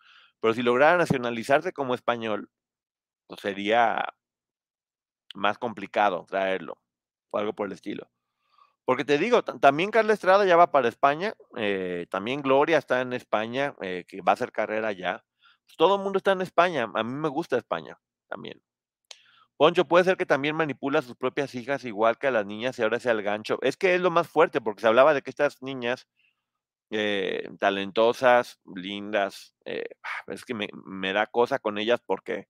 Pero 0.41 0.55
si 0.55 0.63
lograra 0.63 0.97
nacionalizarse 0.97 1.73
como 1.73 1.95
español, 1.95 2.49
pues 3.27 3.41
sería 3.41 4.15
más 5.35 5.59
complicado 5.59 6.25
traerlo 6.29 6.79
o 7.31 7.39
algo 7.39 7.53
por 7.53 7.67
el 7.67 7.73
estilo. 7.73 8.09
Porque 8.89 9.05
te 9.05 9.19
digo, 9.19 9.43
también 9.45 9.91
Carla 9.91 10.15
Estrada 10.15 10.47
ya 10.47 10.57
va 10.57 10.73
para 10.73 10.89
España, 10.89 11.35
eh, 11.59 12.07
también 12.09 12.41
Gloria 12.41 12.79
está 12.79 13.03
en 13.03 13.13
España, 13.13 13.75
eh, 13.83 14.07
que 14.09 14.23
va 14.23 14.33
a 14.33 14.35
hacer 14.35 14.51
carrera 14.51 14.89
allá. 14.89 15.23
Pues 15.67 15.77
todo 15.77 15.97
el 15.97 16.03
mundo 16.03 16.17
está 16.17 16.33
en 16.33 16.41
España, 16.41 16.91
a 16.95 17.03
mí 17.03 17.13
me 17.13 17.29
gusta 17.29 17.59
España 17.59 17.99
también. 18.29 18.63
Poncho, 19.59 19.85
puede 19.87 20.05
ser 20.07 20.17
que 20.17 20.25
también 20.25 20.57
manipula 20.57 21.01
a 21.01 21.03
sus 21.03 21.17
propias 21.17 21.55
hijas 21.55 21.85
igual 21.85 22.17
que 22.17 22.29
a 22.29 22.31
las 22.31 22.47
niñas 22.47 22.79
y 22.79 22.83
ahora 22.83 22.99
sea 22.99 23.13
el 23.13 23.23
gancho. 23.23 23.59
Es 23.61 23.77
que 23.77 23.95
es 23.95 24.01
lo 24.01 24.11
más 24.11 24.27
fuerte, 24.27 24.63
porque 24.63 24.81
se 24.81 24.87
hablaba 24.87 25.13
de 25.13 25.21
que 25.21 25.29
estas 25.29 25.61
niñas 25.63 26.09
eh, 26.91 27.47
talentosas, 27.61 28.59
lindas, 28.75 29.55
es 29.67 30.45
que 30.47 30.55
me, 30.55 30.69
me, 30.87 31.13
da 31.13 31.27
cosa 31.27 31.59
con 31.59 31.77
ellas 31.77 32.01
porque 32.07 32.49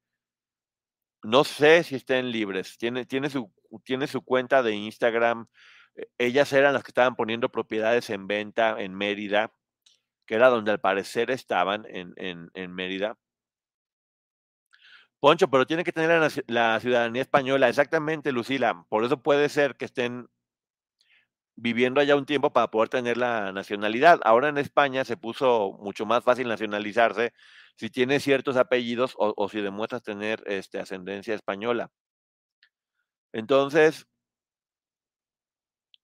no 1.25 1.43
sé 1.43 1.83
si 1.83 1.97
estén 1.97 2.31
libres. 2.31 2.79
Tiene, 2.79 3.07
tiene, 3.07 3.29
su, 3.29 3.53
tiene 3.83 4.07
su 4.07 4.23
cuenta 4.23 4.63
de 4.63 4.75
Instagram 4.77 5.49
ellas 6.19 6.53
eran 6.53 6.75
las 6.75 6.83
que 6.83 6.91
estaban 6.91 7.17
poniendo 7.17 7.49
propiedades 7.51 8.11
en 8.11 8.27
venta 8.27 8.77
en 8.81 8.95
Mérida, 8.95 9.53
que 10.27 10.35
era 10.35 10.49
donde 10.49 10.71
al 10.71 10.81
parecer 10.81 11.31
estaban 11.31 11.87
en, 11.89 12.15
en, 12.17 12.75
Mérida. 12.75 13.19
Poncho, 15.21 15.49
pero 15.49 15.67
tiene 15.67 15.85
que 15.85 15.93
tener 15.93 16.21
la, 16.21 16.31
la, 16.47 16.81
ciudadanía 16.81 17.23
española, 17.23 17.69
exactamente, 17.69 18.31
Lucila. 18.31 18.87
Por 18.89 19.05
eso 19.05 19.23
puede 19.23 19.49
ser 19.49 19.77
que 19.77 19.87
estén 19.87 20.29
viviendo 21.57 22.01
allá 22.01 22.15
un 22.15 22.27
tiempo 22.27 22.53
para 22.53 22.71
poder 22.71 22.89
tener 22.89 23.17
la 23.17 23.51
nacionalidad. 23.53 24.21
Ahora 24.25 24.49
en 24.49 24.59
España 24.59 25.05
se 25.05 25.17
puso 25.17 25.77
mucho 25.81 26.07
más 26.07 26.23
fácil 26.23 26.47
nacionalizarse 26.47 27.33
si 27.77 27.91
tienes 27.91 28.23
ciertos 28.23 28.57
apellidos 28.57 29.15
o, 29.19 29.35
o 29.37 29.49
si 29.49 29.61
demuestras 29.61 30.03
tener 30.03 30.43
este, 30.47 30.79
ascendencia 30.79 31.35
española. 31.35 31.91
Entonces, 33.33 34.07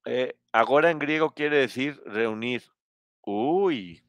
eh, 0.05 0.37
agora 0.53 0.91
en 0.91 0.99
griego 0.99 1.35
quiere 1.35 1.59
decir 1.59 2.01
reunir. 2.07 2.63
Uy. 3.23 4.03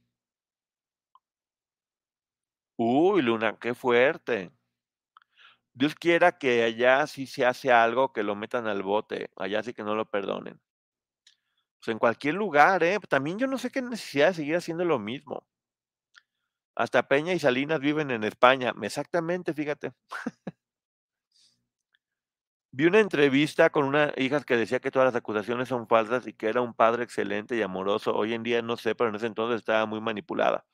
Uy, 2.78 3.22
Luna, 3.22 3.58
qué 3.60 3.74
fuerte. 3.76 4.50
Dios 5.74 5.94
quiera 5.96 6.38
que 6.38 6.64
allá 6.64 7.06
sí 7.06 7.28
se 7.28 7.46
hace 7.46 7.72
algo 7.72 8.12
que 8.14 8.24
lo 8.24 8.36
metan 8.36 8.66
al 8.68 8.82
bote, 8.82 9.30
allá 9.36 9.62
sí 9.62 9.74
que 9.74 9.84
no 9.84 9.94
lo 9.96 10.10
perdonen. 10.10 10.60
Pues 11.80 11.94
en 11.94 12.00
cualquier 12.00 12.34
lugar, 12.36 12.84
¿eh? 12.84 13.00
También 13.08 13.38
yo 13.40 13.48
no 13.48 13.58
sé 13.58 13.70
qué 13.72 13.82
necesidad 13.82 14.28
de 14.30 14.34
seguir 14.34 14.56
haciendo 14.58 14.84
lo 14.84 15.00
mismo. 15.00 15.46
Hasta 16.76 17.08
Peña 17.10 17.34
y 17.34 17.40
Salinas 17.40 17.80
viven 17.82 18.12
en 18.12 18.24
España. 18.24 18.74
Exactamente, 18.82 19.54
fíjate. 19.54 19.94
Vi 22.78 22.86
una 22.86 23.00
entrevista 23.00 23.70
con 23.70 23.86
una 23.86 24.12
hija 24.18 24.42
que 24.42 24.58
decía 24.58 24.82
que 24.82 24.92
todas 24.92 25.06
las 25.08 25.16
acusaciones 25.16 25.70
son 25.70 25.88
falsas 25.88 26.28
y 26.28 26.34
que 26.34 26.48
era 26.50 26.60
un 26.60 26.74
padre 26.74 27.04
excelente 27.06 27.56
y 27.56 27.62
amoroso. 27.62 28.14
Hoy 28.14 28.34
en 28.34 28.44
día 28.44 28.62
no 28.62 28.76
sé, 28.76 28.96
pero 28.96 29.10
en 29.10 29.16
ese 29.16 29.28
entonces 29.28 29.60
estaba 29.60 29.86
muy 29.86 30.02
manipulada. 30.02 30.66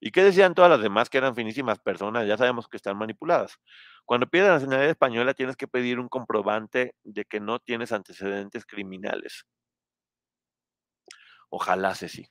¿Y 0.00 0.10
qué 0.10 0.24
decían 0.24 0.54
todas 0.54 0.70
las 0.70 0.80
demás 0.80 1.10
que 1.10 1.18
eran 1.18 1.34
finísimas 1.34 1.78
personas? 1.78 2.26
Ya 2.26 2.38
sabemos 2.38 2.66
que 2.66 2.78
están 2.78 2.96
manipuladas. 2.96 3.58
Cuando 4.06 4.26
pides 4.26 4.46
la 4.46 4.54
nacionalidad 4.54 4.88
española 4.90 5.34
tienes 5.34 5.56
que 5.56 5.68
pedir 5.68 5.98
un 6.00 6.08
comprobante 6.08 6.94
de 7.04 7.26
que 7.26 7.40
no 7.40 7.58
tienes 7.58 7.92
antecedentes 7.92 8.64
criminales. 8.64 9.44
Ojalá, 11.50 11.94
sí. 11.94 12.26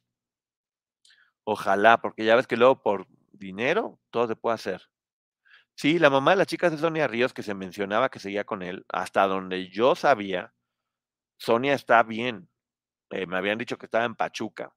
Ojalá, 1.43 1.97
porque 2.01 2.23
ya 2.25 2.35
ves 2.37 2.47
que 2.47 2.55
luego 2.57 2.81
por 2.81 3.05
dinero 3.33 3.99
todo 4.09 4.27
se 4.27 4.35
puede 4.37 4.55
hacer. 4.55 4.81
Sí, 5.79 5.97
la 5.97 6.09
mamá 6.09 6.31
de 6.31 6.37
las 6.39 6.47
chicas 6.47 6.73
de 6.73 6.77
Sonia 6.77 7.07
Ríos, 7.07 7.33
que 7.33 7.41
se 7.41 7.53
mencionaba 7.53 8.09
que 8.09 8.19
seguía 8.19 8.43
con 8.43 8.63
él, 8.63 8.85
hasta 8.89 9.25
donde 9.27 9.69
yo 9.69 9.95
sabía, 9.95 10.53
Sonia 11.37 11.73
está 11.73 12.03
bien. 12.03 12.49
Eh, 13.11 13.27
me 13.27 13.37
habían 13.37 13.57
dicho 13.57 13.77
que 13.77 13.85
estaba 13.87 14.05
en 14.05 14.15
Pachuca, 14.15 14.73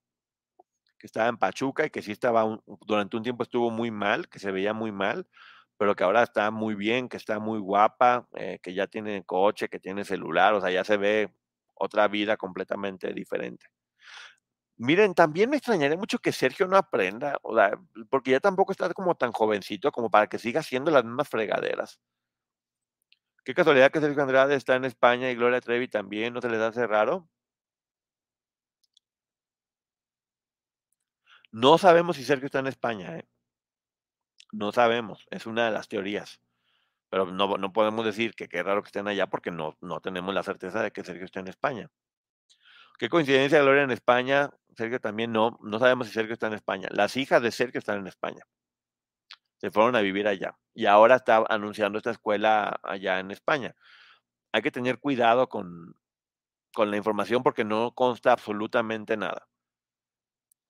que 0.99 1.07
estaba 1.07 1.29
en 1.29 1.39
Pachuca 1.39 1.87
y 1.87 1.91
que 1.91 2.03
sí 2.03 2.13
estaba, 2.13 2.45
durante 2.87 3.17
un 3.17 3.25
tiempo 3.25 3.43
estuvo 3.43 3.71
muy 3.71 3.91
mal, 3.91 4.29
que 4.29 4.39
se 4.39 4.53
veía 4.53 4.75
muy 4.75 4.93
mal, 4.93 5.27
pero 5.77 5.97
que 5.97 6.05
ahora 6.05 6.23
está 6.23 6.53
muy 6.53 6.77
bien, 6.77 7.09
que 7.09 7.17
está 7.17 7.41
muy 7.41 7.59
guapa, 7.59 8.29
eh, 8.37 8.61
que 8.63 8.73
ya 8.73 8.87
tiene 8.87 9.25
coche, 9.25 9.69
que 9.69 9.81
tiene 9.81 10.05
celular, 10.05 10.55
o 10.55 10.61
sea, 10.61 10.71
ya 10.71 10.85
se 10.85 10.97
ve 10.99 11.35
otra 11.75 12.07
vida 12.09 12.37
completamente 12.37 13.13
diferente. 13.13 13.67
Miren, 14.87 15.15
también 15.15 15.49
me 15.49 15.57
extrañaría 15.59 15.97
mucho 15.97 16.19
que 16.19 16.33
Sergio 16.33 16.67
no 16.67 16.77
aprenda, 16.77 17.39
o 17.43 17.55
sea, 17.55 17.79
porque 18.11 18.33
ya 18.33 18.41
tampoco 18.41 18.73
está 18.73 18.93
como 18.93 19.15
tan 19.15 19.31
jovencito 19.33 19.93
como 19.93 20.11
para 20.11 20.27
que 20.27 20.39
siga 20.39 20.61
haciendo 20.61 20.91
las 20.91 21.05
mismas 21.05 21.29
fregaderas. 21.29 22.01
Qué 23.45 23.55
casualidad 23.55 23.93
que 23.93 24.01
Sergio 24.01 24.23
Andrade 24.23 24.57
está 24.57 24.75
en 24.75 24.85
España 24.85 25.31
y 25.31 25.37
Gloria 25.37 25.61
Trevi 25.61 25.87
también, 25.87 26.35
¿no 26.35 26.41
se 26.41 26.49
les 26.49 26.61
hace 26.61 26.85
raro? 26.89 27.29
No 31.53 31.79
sabemos 31.79 32.17
si 32.17 32.25
Sergio 32.25 32.47
está 32.47 32.59
en 32.59 32.67
España, 32.67 33.17
¿eh? 33.17 33.29
No 34.53 34.73
sabemos, 34.73 35.27
es 35.31 35.47
una 35.47 35.67
de 35.67 35.73
las 35.73 35.89
teorías. 35.89 36.41
Pero 37.11 37.27
no, 37.27 37.57
no 37.59 37.73
podemos 37.73 38.05
decir 38.05 38.35
que 38.35 38.49
qué 38.49 38.63
raro 38.63 38.83
que 38.83 38.89
estén 38.89 39.09
allá 39.09 39.29
porque 39.29 39.51
no, 39.51 39.77
no 39.81 40.01
tenemos 40.01 40.35
la 40.35 40.43
certeza 40.43 40.83
de 40.83 40.93
que 40.93 41.05
Sergio 41.05 41.27
esté 41.27 41.41
en 41.41 41.49
España. 41.49 41.91
Qué 42.99 43.09
coincidencia, 43.09 43.61
Gloria 43.61 43.83
en 43.83 43.91
España. 43.91 44.51
Sergio 44.77 45.01
también 45.01 45.33
no. 45.33 45.59
No 45.63 45.79
sabemos 45.79 46.07
si 46.07 46.13
Sergio 46.15 46.35
está 46.35 46.47
en 46.47 46.55
España. 46.55 46.89
Las 46.93 47.17
hijas 47.17 47.43
de 47.43 47.51
Sergio 47.51 47.79
están 47.79 47.99
en 47.99 48.07
España. 48.07 48.45
Se 49.59 49.71
fueron 49.71 49.97
a 49.97 50.01
vivir 50.01 50.27
allá. 50.29 50.57
Y 50.75 50.87
ahora 50.87 51.17
está 51.17 51.45
anunciando 51.49 51.99
esta 51.99 52.11
escuela 52.11 52.81
allá 52.83 53.19
en 53.21 53.31
España. 53.31 53.75
Hay 54.53 54.63
que 54.63 54.71
tener 54.71 54.99
cuidado 54.99 55.49
con, 55.49 55.97
con 56.75 56.91
la 56.91 56.97
información 56.97 57.43
porque 57.43 57.65
no 57.65 57.93
consta 57.95 58.33
absolutamente 58.33 59.17
nada. 59.17 59.49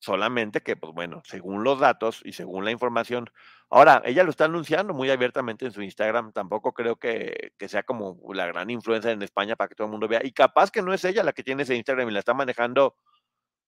Solamente 0.02 0.62
que, 0.62 0.74
pues 0.74 0.92
bueno, 0.92 1.22
según 1.24 1.62
los 1.62 1.78
datos 1.78 2.22
y 2.24 2.32
según 2.32 2.64
la 2.64 2.72
información. 2.72 3.30
Ahora, 3.70 4.02
ella 4.04 4.24
lo 4.24 4.30
está 4.30 4.46
anunciando 4.46 4.94
muy 4.94 5.10
abiertamente 5.10 5.64
en 5.64 5.70
su 5.70 5.80
Instagram. 5.80 6.32
Tampoco 6.32 6.72
creo 6.74 6.96
que, 6.96 7.52
que 7.56 7.68
sea 7.68 7.84
como 7.84 8.18
la 8.34 8.46
gran 8.46 8.68
influencia 8.68 9.12
en 9.12 9.22
España 9.22 9.54
para 9.54 9.68
que 9.68 9.76
todo 9.76 9.86
el 9.86 9.92
mundo 9.92 10.08
vea. 10.08 10.20
Y 10.24 10.32
capaz 10.32 10.72
que 10.72 10.82
no 10.82 10.92
es 10.92 11.04
ella 11.04 11.22
la 11.22 11.32
que 11.32 11.44
tiene 11.44 11.62
ese 11.62 11.76
Instagram 11.76 12.08
y 12.08 12.12
la 12.12 12.18
está 12.18 12.34
manejando 12.34 12.96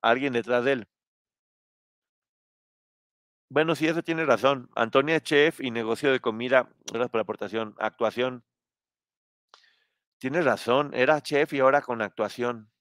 alguien 0.03 0.33
detrás 0.33 0.65
de 0.65 0.73
él. 0.73 0.89
Bueno, 3.49 3.77
sí, 3.77 3.87
eso 3.87 4.03
tiene 4.03 4.25
razón. 4.27 4.69
Antonia 4.75 5.21
Chef 5.21 5.61
y 5.61 5.71
negocio 5.71 6.11
de 6.11 6.19
comida. 6.19 6.69
Gracias 6.87 7.11
por 7.11 7.19
la 7.19 7.23
aportación. 7.23 7.77
Actuación. 7.79 8.43
Tiene 10.19 10.43
razón. 10.43 10.91
Era 10.95 11.21
chef 11.21 11.53
y 11.53 11.61
ahora 11.61 11.81
con 11.83 12.03
actuación. 12.03 12.74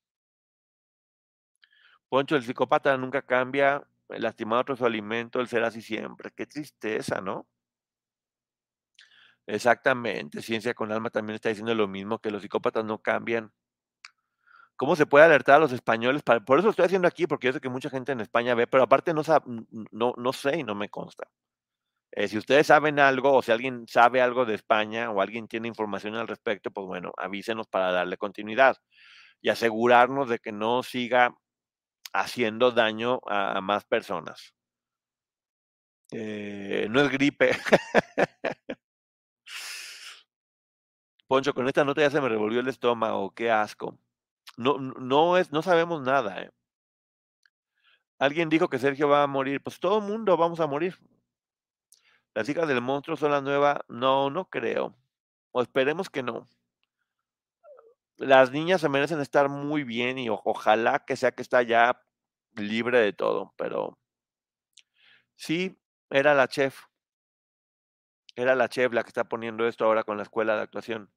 Poncho, 2.13 2.35
el 2.35 2.43
psicópata 2.43 2.95
nunca 2.95 3.23
cambia, 3.23 3.81
lastimado 4.07 4.61
otro 4.61 4.75
su 4.75 4.85
alimento, 4.85 5.41
él 5.41 5.47
será 5.47 5.69
así 5.69 5.81
siempre. 5.81 6.29
Qué 6.29 6.45
tristeza, 6.45 7.21
¿no? 7.21 7.47
Exactamente, 9.47 10.43
Ciencia 10.43 10.75
con 10.75 10.91
Alma 10.91 11.09
también 11.09 11.33
está 11.33 11.49
diciendo 11.49 11.73
lo 11.73 11.87
mismo, 11.87 12.19
que 12.19 12.29
los 12.29 12.43
psicópatas 12.43 12.85
no 12.85 12.99
cambian. 12.99 13.51
¿Cómo 14.75 14.95
se 14.95 15.07
puede 15.07 15.25
alertar 15.25 15.55
a 15.55 15.59
los 15.61 15.71
españoles? 15.71 16.21
por 16.21 16.59
eso 16.59 16.67
lo 16.67 16.69
estoy 16.69 16.85
haciendo 16.85 17.07
aquí, 17.07 17.25
porque 17.25 17.47
yo 17.47 17.53
sé 17.53 17.59
que 17.59 17.69
mucha 17.69 17.89
gente 17.89 18.11
en 18.11 18.21
España 18.21 18.53
ve, 18.53 18.67
pero 18.67 18.83
aparte 18.83 19.11
no, 19.11 19.23
no, 19.89 20.13
no 20.15 20.33
sé 20.33 20.59
y 20.59 20.63
no 20.63 20.75
me 20.75 20.89
consta. 20.89 21.27
Eh, 22.11 22.27
si 22.27 22.37
ustedes 22.37 22.67
saben 22.67 22.99
algo 22.99 23.33
o 23.33 23.41
si 23.41 23.51
alguien 23.51 23.87
sabe 23.87 24.21
algo 24.21 24.45
de 24.45 24.53
España 24.53 25.09
o 25.09 25.19
alguien 25.19 25.47
tiene 25.47 25.67
información 25.67 26.13
al 26.13 26.27
respecto, 26.27 26.69
pues 26.69 26.85
bueno, 26.85 27.11
avísenos 27.17 27.65
para 27.65 27.91
darle 27.91 28.17
continuidad 28.17 28.77
y 29.41 29.49
asegurarnos 29.49 30.29
de 30.29 30.37
que 30.37 30.51
no 30.51 30.83
siga 30.83 31.35
haciendo 32.13 32.71
daño 32.71 33.19
a, 33.27 33.59
más 33.61 33.83
personas. 33.85 34.53
Eh, 36.11 36.87
no 36.89 37.01
es 37.01 37.09
gripe. 37.09 37.51
Poncho, 41.27 41.53
con 41.53 41.67
esta 41.67 41.83
nota 41.83 42.01
ya 42.01 42.11
se 42.11 42.21
me 42.21 42.29
revolvió 42.29 42.59
el 42.59 42.67
estómago, 42.67 43.33
qué 43.33 43.49
asco. 43.51 43.97
No, 44.57 44.77
no, 44.77 45.37
es, 45.37 45.51
no 45.51 45.61
sabemos 45.63 46.01
nada. 46.01 46.43
¿eh? 46.43 46.51
Alguien 48.19 48.49
dijo 48.49 48.69
que 48.69 48.79
Sergio 48.79 49.09
va 49.09 49.23
a 49.23 49.27
morir. 49.27 49.61
Pues 49.63 49.79
todo 49.79 49.97
el 49.99 50.05
mundo 50.05 50.37
vamos 50.37 50.59
a 50.59 50.67
morir. 50.67 50.99
Las 52.35 52.47
hijas 52.49 52.67
del 52.67 52.81
monstruo 52.81 53.17
son 53.17 53.31
la 53.31 53.41
nueva. 53.41 53.83
No, 53.87 54.29
no 54.29 54.49
creo. 54.49 54.95
O 55.51 55.61
esperemos 55.61 56.09
que 56.09 56.23
no 56.23 56.47
las 58.17 58.51
niñas 58.51 58.81
se 58.81 58.89
merecen 58.89 59.19
estar 59.21 59.49
muy 59.49 59.83
bien 59.83 60.17
y 60.17 60.29
ojalá 60.29 60.99
que 61.05 61.15
sea 61.15 61.31
que 61.31 61.41
está 61.41 61.61
ya 61.63 62.02
libre 62.55 62.99
de 62.99 63.13
todo, 63.13 63.53
pero 63.57 63.97
sí, 65.35 65.77
era 66.09 66.33
la 66.33 66.47
chef. 66.47 66.79
Era 68.35 68.55
la 68.55 68.69
chef 68.69 68.91
la 68.93 69.03
que 69.03 69.09
está 69.09 69.23
poniendo 69.23 69.67
esto 69.67 69.85
ahora 69.85 70.03
con 70.03 70.17
la 70.17 70.23
escuela 70.23 70.55
de 70.55 70.61
actuación. 70.63 71.11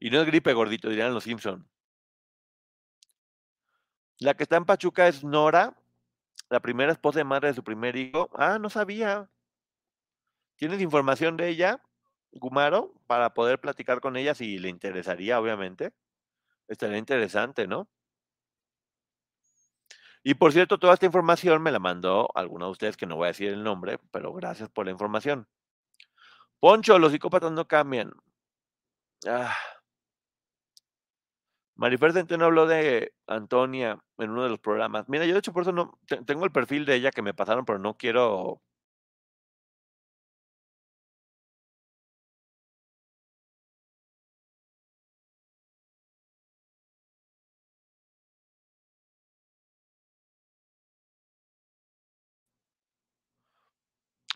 Y 0.00 0.10
no 0.10 0.20
es 0.20 0.26
gripe 0.26 0.52
gordito, 0.52 0.88
dirían 0.88 1.14
los 1.14 1.24
Simpson. 1.24 1.68
La 4.18 4.34
que 4.34 4.44
está 4.44 4.56
en 4.56 4.64
Pachuca 4.64 5.08
es 5.08 5.24
Nora. 5.24 5.76
la 6.50 6.60
primera 6.60 6.92
esposa 6.92 7.20
y 7.20 7.24
madre 7.24 7.48
de 7.48 7.54
su 7.54 7.64
primer 7.64 7.96
hijo. 7.96 8.30
Ah, 8.34 8.58
no 8.60 8.70
sabía. 8.70 9.28
¿Tienes 10.56 10.80
información 10.80 11.36
de 11.36 11.48
ella, 11.48 11.82
Gumaro, 12.32 12.94
para 13.06 13.34
poder 13.34 13.60
platicar 13.60 14.00
con 14.00 14.16
ella 14.16 14.34
si 14.34 14.58
le 14.58 14.68
interesaría, 14.68 15.40
obviamente? 15.40 15.92
Estaría 16.68 16.98
interesante, 16.98 17.66
¿no? 17.66 17.88
Y 20.26 20.34
por 20.34 20.52
cierto, 20.52 20.78
toda 20.78 20.94
esta 20.94 21.04
información 21.04 21.62
me 21.62 21.70
la 21.70 21.78
mandó 21.78 22.30
alguno 22.34 22.64
de 22.64 22.72
ustedes 22.72 22.96
que 22.96 23.06
no 23.06 23.16
voy 23.16 23.26
a 23.26 23.28
decir 23.28 23.50
el 23.50 23.62
nombre, 23.62 23.98
pero 24.10 24.32
gracias 24.32 24.70
por 24.70 24.86
la 24.86 24.92
información. 24.92 25.46
Poncho, 26.58 26.98
los 26.98 27.12
psicópatas 27.12 27.52
no 27.52 27.68
cambian. 27.68 28.10
Ah. 29.26 29.54
Marifer 31.76 32.14
Centeno 32.14 32.46
habló 32.46 32.66
de 32.66 33.12
Antonia 33.26 33.98
en 34.16 34.30
uno 34.30 34.44
de 34.44 34.48
los 34.48 34.60
programas. 34.60 35.06
Mira, 35.08 35.26
yo 35.26 35.34
de 35.34 35.40
hecho 35.40 35.52
por 35.52 35.62
eso 35.62 35.72
no 35.72 35.98
tengo 36.24 36.46
el 36.46 36.52
perfil 36.52 36.86
de 36.86 36.94
ella 36.94 37.10
que 37.10 37.20
me 37.20 37.34
pasaron, 37.34 37.66
pero 37.66 37.78
no 37.78 37.98
quiero 37.98 38.62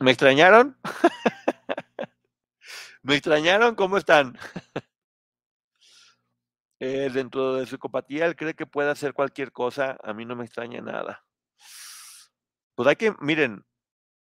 ¿Me 0.01 0.12
extrañaron? 0.12 0.76
¿Me 3.03 3.16
extrañaron? 3.16 3.74
¿Cómo 3.74 3.96
están? 3.96 4.38
Eh, 6.80 7.11
dentro 7.12 7.55
de 7.55 7.66
su 7.66 7.74
psicopatía, 7.74 8.26
él 8.26 8.36
cree 8.36 8.55
que 8.55 8.66
puede 8.66 8.90
hacer 8.90 9.12
cualquier 9.12 9.51
cosa. 9.51 9.99
A 10.03 10.12
mí 10.12 10.24
no 10.24 10.36
me 10.36 10.44
extraña 10.44 10.80
nada. 10.80 11.24
Pues 12.76 12.88
hay 12.88 12.94
que, 12.94 13.14
miren, 13.20 13.64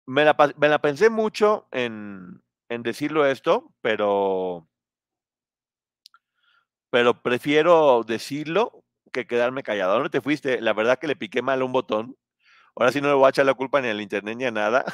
me 0.07 0.25
la, 0.25 0.83
pensé 0.83 1.11
mucho 1.11 1.69
en, 1.71 2.43
en 2.69 2.83
decirlo 2.83 3.25
esto, 3.25 3.73
pero, 3.81 4.69
pero 6.91 7.23
prefiero 7.23 8.03
decirlo 8.03 8.85
que 9.13 9.29
quedarme 9.29 9.63
callado. 9.63 9.95
¿Dónde 9.95 10.11
te 10.11 10.21
fuiste? 10.21 10.61
La 10.61 10.73
verdad 10.73 10.99
que 10.99 11.07
le 11.07 11.15
piqué 11.15 11.43
mal 11.43 11.63
un 11.63 11.73
botón. 11.73 12.17
Ahora 12.81 12.93
sí 12.93 13.01
no 13.03 13.09
le 13.09 13.15
voy 13.15 13.27
a 13.27 13.29
echar 13.29 13.45
la 13.45 13.53
culpa 13.53 13.83
ni 13.83 13.89
al 13.89 14.01
internet 14.01 14.37
ni 14.39 14.45
a 14.47 14.51
nada. 14.51 14.85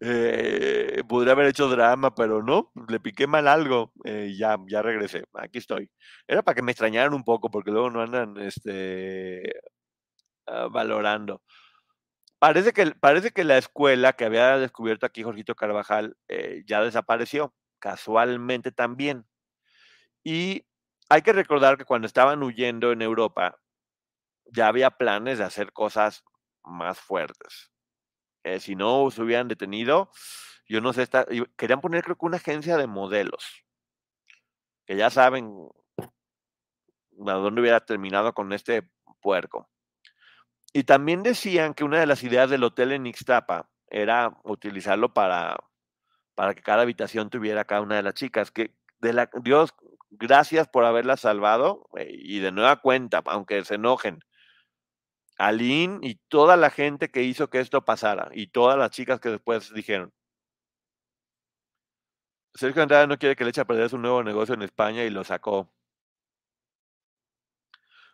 Eh, 0.00 1.02
podría 1.08 1.32
haber 1.32 1.48
hecho 1.48 1.68
drama, 1.68 2.14
pero 2.14 2.40
no, 2.40 2.70
le 2.88 3.00
piqué 3.00 3.26
mal 3.26 3.48
algo. 3.48 3.92
Eh, 4.04 4.32
ya, 4.38 4.56
ya 4.68 4.80
regresé. 4.80 5.24
Aquí 5.34 5.58
estoy. 5.58 5.90
Era 6.28 6.42
para 6.42 6.54
que 6.54 6.62
me 6.62 6.70
extrañaran 6.70 7.14
un 7.14 7.24
poco, 7.24 7.50
porque 7.50 7.72
luego 7.72 7.90
no 7.90 8.02
andan 8.02 8.36
este, 8.38 9.42
ah, 10.46 10.68
valorando. 10.70 11.42
Parece 12.38 12.72
que, 12.72 12.92
parece 12.92 13.32
que 13.32 13.42
la 13.44 13.58
escuela 13.58 14.12
que 14.12 14.24
había 14.24 14.58
descubierto 14.58 15.06
aquí 15.06 15.24
Jorgito 15.24 15.56
Carvajal 15.56 16.16
eh, 16.28 16.62
ya 16.66 16.82
desapareció, 16.82 17.54
casualmente 17.80 18.70
también. 18.70 19.26
Y 20.24 20.66
hay 21.08 21.22
que 21.22 21.32
recordar 21.32 21.78
que 21.78 21.84
cuando 21.84 22.06
estaban 22.06 22.42
huyendo 22.42 22.92
en 22.92 23.02
Europa, 23.02 23.58
ya 24.52 24.68
había 24.68 24.90
planes 24.90 25.38
de 25.38 25.44
hacer 25.44 25.72
cosas 25.72 26.24
más 26.64 26.98
fuertes. 26.98 27.70
Eh, 28.44 28.60
si 28.60 28.76
no 28.76 29.10
se 29.10 29.22
hubieran 29.22 29.48
detenido, 29.48 30.10
yo 30.66 30.80
no 30.80 30.92
sé, 30.92 31.02
está, 31.02 31.26
querían 31.56 31.80
poner 31.80 32.04
creo 32.04 32.16
que 32.16 32.26
una 32.26 32.36
agencia 32.36 32.76
de 32.76 32.86
modelos, 32.86 33.64
que 34.86 34.96
ya 34.96 35.10
saben 35.10 35.68
a 37.26 37.32
dónde 37.32 37.60
hubiera 37.60 37.80
terminado 37.80 38.32
con 38.34 38.52
este 38.52 38.90
puerco. 39.20 39.68
Y 40.72 40.84
también 40.84 41.22
decían 41.22 41.74
que 41.74 41.84
una 41.84 41.98
de 41.98 42.06
las 42.06 42.22
ideas 42.22 42.50
del 42.50 42.64
hotel 42.64 42.92
en 42.92 43.06
Ixtapa 43.06 43.70
era 43.88 44.38
utilizarlo 44.44 45.14
para, 45.14 45.56
para 46.34 46.54
que 46.54 46.62
cada 46.62 46.82
habitación 46.82 47.30
tuviera 47.30 47.64
cada 47.64 47.80
una 47.80 47.96
de 47.96 48.02
las 48.02 48.14
chicas, 48.14 48.50
que 48.50 48.74
de 49.00 49.12
la, 49.12 49.30
Dios, 49.42 49.74
gracias 50.10 50.68
por 50.68 50.84
haberla 50.84 51.16
salvado 51.16 51.88
eh, 51.96 52.08
y 52.10 52.40
de 52.40 52.52
nueva 52.52 52.76
cuenta, 52.76 53.22
aunque 53.26 53.64
se 53.64 53.76
enojen, 53.76 54.20
Aline 55.38 55.98
y 56.02 56.16
toda 56.28 56.56
la 56.56 56.70
gente 56.70 57.10
que 57.10 57.22
hizo 57.22 57.48
que 57.50 57.60
esto 57.60 57.84
pasara 57.84 58.30
y 58.34 58.48
todas 58.48 58.76
las 58.78 58.90
chicas 58.90 59.20
que 59.20 59.30
después 59.30 59.72
dijeron. 59.72 60.12
Sergio 62.54 62.82
Andrade 62.82 63.06
no 63.06 63.18
quiere 63.18 63.36
que 63.36 63.44
le 63.44 63.50
eche 63.50 63.60
a 63.60 63.64
perder 63.66 63.88
su 63.88 63.98
nuevo 63.98 64.22
negocio 64.22 64.54
en 64.54 64.62
España 64.62 65.04
y 65.04 65.10
lo 65.10 65.24
sacó. 65.24 65.70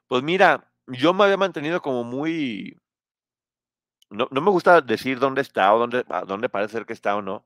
Pues 0.06 0.22
mira, 0.22 0.70
yo 0.86 1.14
me 1.14 1.24
había 1.24 1.36
mantenido 1.36 1.80
como 1.80 2.04
muy... 2.04 2.78
No, 4.10 4.28
no 4.30 4.40
me 4.40 4.50
gusta 4.50 4.80
decir 4.80 5.18
dónde 5.18 5.40
está 5.42 5.74
o 5.74 5.78
dónde, 5.78 6.04
dónde 6.26 6.48
parece 6.48 6.72
ser 6.72 6.86
que 6.86 6.92
está 6.92 7.16
o 7.16 7.22
no. 7.22 7.44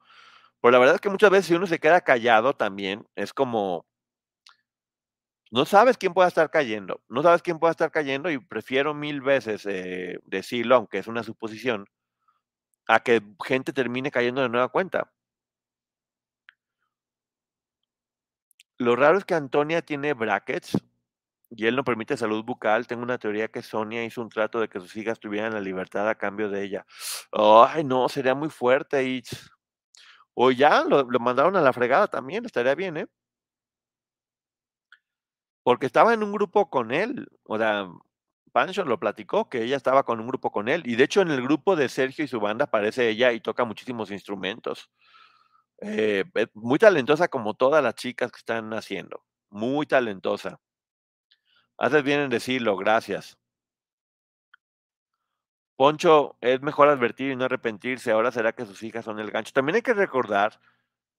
Pero 0.61 0.73
la 0.73 0.79
verdad 0.79 0.97
es 0.97 1.01
que 1.01 1.11
muchas 1.11 1.31
veces 1.31 1.47
si 1.47 1.55
uno 1.55 1.67
se 1.67 1.79
queda 1.81 2.01
callado 2.03 2.55
también, 2.55 3.07
es 3.17 3.33
como, 3.33 3.87
no 5.51 5.65
sabes 5.65 5.97
quién 5.99 6.15
pueda 6.15 6.29
estar 6.29 6.51
cayendo, 6.51 7.03
no 7.09 7.23
sabes 7.23 7.43
quién 7.43 7.59
pueda 7.59 7.71
estar 7.73 7.91
cayendo 7.91 8.31
y 8.31 8.39
prefiero 8.39 8.95
mil 8.95 9.21
veces 9.21 9.67
eh, 9.67 10.19
decirlo, 10.25 10.77
aunque 10.77 10.99
es 10.99 11.07
una 11.07 11.23
suposición, 11.23 11.87
a 12.89 13.01
que 13.01 13.23
gente 13.45 13.73
termine 13.73 14.11
cayendo 14.11 14.43
de 14.43 14.49
nueva 14.49 14.69
cuenta. 14.69 15.11
Lo 18.79 18.95
raro 18.97 19.19
es 19.19 19.25
que 19.25 19.35
Antonia 19.35 19.83
tiene 19.83 20.15
brackets 20.15 20.79
y 21.51 21.67
él 21.67 21.77
no 21.77 21.85
permite 21.85 22.17
salud 22.17 22.45
bucal. 22.45 22.87
Tengo 22.87 23.03
una 23.03 23.19
teoría 23.19 23.49
que 23.49 23.63
Sonia 23.63 24.05
hizo 24.05 24.23
un 24.23 24.29
trato 24.29 24.61
de 24.61 24.69
que 24.69 24.81
sus 24.81 24.97
hijas 24.97 25.19
tuvieran 25.19 25.55
la 25.55 25.61
libertad 25.61 26.09
a 26.09 26.15
cambio 26.15 26.49
de 26.49 26.63
ella. 26.65 26.87
Ay, 27.33 27.85
no, 27.85 28.09
sería 28.09 28.35
muy 28.35 28.51
fuerte. 28.51 29.03
Y... 29.05 29.23
O 30.35 30.51
ya 30.53 30.85
lo, 30.85 31.03
lo 31.03 31.19
mandaron 31.21 31.57
a 31.57 31.61
la 31.61 31.73
fregada 31.73 32.07
también, 32.07 32.45
estaría 32.45 32.75
bien, 32.77 32.97
¿eh? 32.99 33.07
Porque 35.69 35.85
estaba 35.85 36.15
en 36.15 36.23
un 36.23 36.33
grupo 36.33 36.71
con 36.71 36.93
él, 36.93 37.29
o 37.45 37.59
sea, 37.59 37.91
Pancho 38.53 38.87
lo 38.87 38.99
platicó, 38.99 39.51
que 39.51 39.65
ella 39.65 39.77
estaba 39.77 40.03
con 40.03 40.19
un 40.19 40.27
grupo 40.27 40.51
con 40.51 40.67
él, 40.67 40.83
y 40.87 40.97
de 40.97 41.05
hecho 41.05 41.21
en 41.21 41.31
el 41.31 41.43
grupo 41.43 41.77
de 41.77 41.91
Sergio 41.91 42.25
y 42.25 42.29
su 42.29 42.41
banda 42.41 42.65
aparece 42.65 43.07
ella 43.11 43.33
y 43.33 43.41
toca 43.43 43.67
muchísimos 43.67 44.11
instrumentos. 44.11 44.91
Eh, 45.83 46.25
muy 46.55 46.79
talentosa 46.79 47.29
como 47.29 47.53
todas 47.53 47.85
las 47.85 47.97
chicas 47.97 48.33
que 48.33 48.39
están 48.39 48.73
haciendo, 48.73 49.27
muy 49.51 49.85
talentosa. 49.85 50.59
Haces 51.77 52.03
bien 52.03 52.21
en 52.21 52.31
decirlo, 52.31 52.75
gracias. 52.79 53.37
Poncho, 55.77 56.39
es 56.41 56.63
mejor 56.63 56.89
advertir 56.89 57.31
y 57.33 57.37
no 57.37 57.45
arrepentirse, 57.45 58.11
ahora 58.11 58.33
será 58.33 58.55
que 58.55 58.65
sus 58.65 58.83
hijas 58.83 59.05
son 59.05 59.19
el 59.19 59.31
gancho. 59.31 59.53
También 59.53 59.77
hay 59.77 59.83
que 59.83 59.93
recordar 59.93 60.59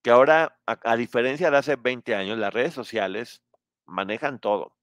que 0.02 0.10
ahora, 0.10 0.60
a, 0.66 0.80
a 0.86 0.95
diferencia 0.95 1.52
de 1.52 1.58
hace 1.58 1.76
20 1.76 2.16
años, 2.16 2.39
las 2.39 2.52
redes 2.52 2.74
sociales 2.74 3.43
manejan 3.90 4.40
todo. 4.40 4.76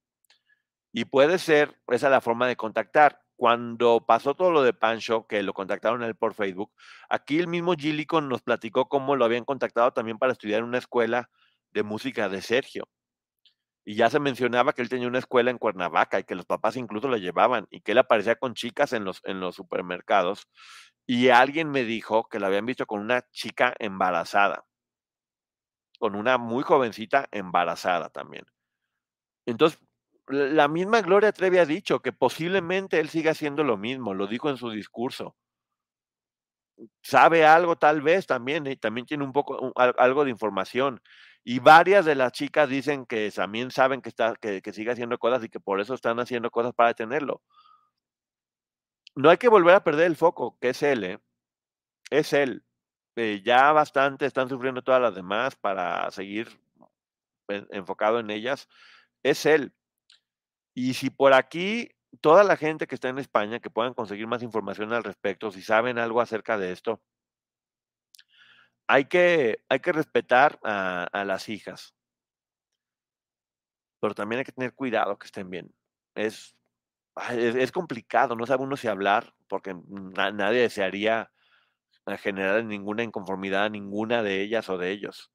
Y 0.93 1.05
puede 1.05 1.39
ser, 1.39 1.79
esa 1.89 2.07
es 2.07 2.11
la 2.11 2.21
forma 2.21 2.47
de 2.49 2.57
contactar. 2.57 3.21
Cuando 3.37 4.07
pasó 4.07 4.35
todo 4.35 4.51
lo 4.51 4.63
de 4.63 4.73
Pancho, 4.73 5.27
que 5.27 5.43
lo 5.43 5.53
contactaron 5.53 6.03
él 6.03 6.17
por 6.17 6.33
Facebook, 6.33 6.73
aquí 7.11 7.39
el 7.39 7.49
mismo 7.49 7.75
Gillicon 7.75 8.31
nos 8.31 8.41
platicó 8.41 8.89
cómo 8.89 9.15
lo 9.15 9.27
habían 9.27 9.45
contactado 9.45 9.93
también 9.93 10.19
para 10.19 10.33
estudiar 10.33 10.61
en 10.61 10.67
una 10.67 10.79
escuela 10.79 11.29
de 11.73 11.83
música 11.83 12.31
de 12.31 12.41
Sergio. 12.41 12.89
Y 13.85 13.95
ya 13.95 14.09
se 14.11 14.21
mencionaba 14.21 14.73
que 14.73 14.83
él 14.83 14.89
tenía 14.89 15.07
una 15.07 15.19
escuela 15.19 15.51
en 15.51 15.59
Cuernavaca 15.59 16.19
y 16.19 16.25
que 16.25 16.35
los 16.35 16.47
papás 16.47 16.77
incluso 16.77 17.09
lo 17.09 17.19
llevaban 17.19 17.69
y 17.71 17.83
que 17.83 17.93
él 17.93 17.99
aparecía 17.99 18.37
con 18.37 18.55
chicas 18.55 18.95
en 18.95 19.05
los, 19.05 19.21
en 19.25 19.39
los 19.39 19.55
supermercados. 19.55 20.49
Y 21.07 21.29
alguien 21.29 21.71
me 21.71 21.85
dijo 21.85 22.29
que 22.29 22.41
lo 22.41 22.47
habían 22.47 22.67
visto 22.67 22.87
con 22.87 23.01
una 23.01 23.23
chica 23.31 23.75
embarazada, 23.79 24.65
con 25.99 26.17
una 26.17 26.39
muy 26.39 26.65
jovencita 26.65 27.29
embarazada 27.31 28.09
también. 28.09 28.47
Entonces, 29.47 29.81
la 30.29 30.69
misma 30.69 31.03
Gloria 31.03 31.33
Trevi 31.33 31.59
ha 31.59 31.67
dicho 31.67 32.01
que 32.01 32.13
posiblemente 32.13 33.01
él 33.01 33.09
siga 33.09 33.31
haciendo 33.31 33.65
lo 33.65 33.77
mismo, 33.77 34.13
lo 34.13 34.27
dijo 34.27 34.51
en 34.51 34.57
su 34.57 34.71
discurso. 34.71 35.37
Sabe 37.03 37.47
algo 37.47 37.77
tal 37.77 38.03
vez 38.03 38.27
también, 38.27 38.67
y 38.67 38.77
también 38.77 39.07
tiene 39.07 39.25
un 39.25 39.33
poco 39.33 39.73
algo 39.77 40.25
de 40.25 40.31
información. 40.31 41.01
Y 41.45 41.61
varias 41.61 42.05
de 42.05 42.17
las 42.17 42.33
chicas 42.33 42.69
dicen 42.69 43.07
que 43.07 43.31
también 43.31 43.71
saben 43.71 44.03
que, 44.03 44.09
está, 44.09 44.35
que, 44.37 44.61
que 44.61 44.73
sigue 44.73 44.91
haciendo 44.91 45.17
cosas 45.19 45.45
y 45.45 45.49
que 45.49 45.61
por 45.61 45.81
eso 45.81 45.95
están 45.95 46.19
haciendo 46.19 46.51
cosas 46.51 46.75
para 46.75 46.89
detenerlo. 46.89 47.41
No 49.15 49.31
hay 49.31 49.39
que 49.39 49.49
volver 49.49 49.77
a 49.77 49.85
perder 49.85 50.07
el 50.07 50.17
foco, 50.17 50.59
que 50.61 50.71
es 50.71 50.83
él, 50.83 51.05
¿eh? 51.05 51.19
es 52.11 52.33
él. 52.33 52.65
Eh, 53.17 53.43
ya 53.45 53.73
bastante 53.73 54.27
están 54.27 54.49
sufriendo 54.49 54.83
todas 54.83 55.01
las 55.01 55.15
demás 55.15 55.57
para 55.57 56.11
seguir 56.11 56.49
enfocado 57.49 58.21
en 58.21 58.31
ellas 58.31 58.69
es 59.31 59.47
él. 59.47 59.74
Y 60.74 60.95
si 60.95 61.11
por 61.11 61.33
aquí 61.33 61.91
toda 62.20 62.45
la 62.45 62.57
gente 62.57 62.87
que 62.87 62.95
está 62.95 63.09
en 63.09 63.18
España, 63.18 63.61
que 63.61 63.70
puedan 63.70 63.95
conseguir 63.95 64.27
más 64.27 64.43
información 64.43 64.93
al 64.93 65.05
respecto, 65.05 65.51
si 65.51 65.62
saben 65.62 65.99
algo 65.99 66.20
acerca 66.20 66.59
de 66.59 66.72
esto, 66.72 67.03
hay 68.87 69.07
que, 69.07 69.62
hay 69.68 69.81
que 69.81 69.93
respetar 69.93 70.59
a, 70.62 71.24
las 71.24 71.49
hijas. 71.49 71.95
Pero 74.01 74.14
también 74.14 74.41
hay 74.41 74.45
que 74.45 74.53
tener 74.53 74.74
cuidado 74.74 75.18
que 75.18 75.27
estén 75.27 75.51
bien. 75.51 75.74
Es 76.14 76.57
es, 77.31 77.72
complicado, 77.72 78.37
no 78.37 78.47
sabe 78.47 78.64
uno 78.64 78.77
si 78.77 78.89
hablar, 78.89 79.35
porque 79.49 79.74
na- 79.89 80.33
nadie 80.33 80.61
desearía 80.61 81.31
generar 82.18 82.64
ninguna 82.64 83.03
inconformidad 83.03 83.64
a 83.64 83.68
ninguna 83.68 84.22
de 84.22 84.43
ellas 84.43 84.68
o 84.68 84.79
de 84.79 84.91
ellos. 84.91 85.33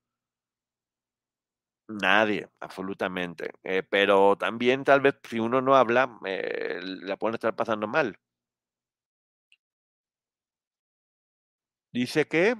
Nadie, 1.99 2.47
absolutamente. 2.59 3.51
Eh, 3.63 3.83
pero 3.83 4.37
también 4.37 4.83
tal 4.83 5.01
vez 5.01 5.15
si 5.27 5.39
uno 5.39 5.61
no 5.61 5.75
habla, 5.75 6.17
eh, 6.25 6.79
la 6.83 7.17
pueden 7.17 7.35
estar 7.35 7.55
pasando 7.55 7.87
mal. 7.87 8.17
Dice 11.93 12.25
que 12.27 12.55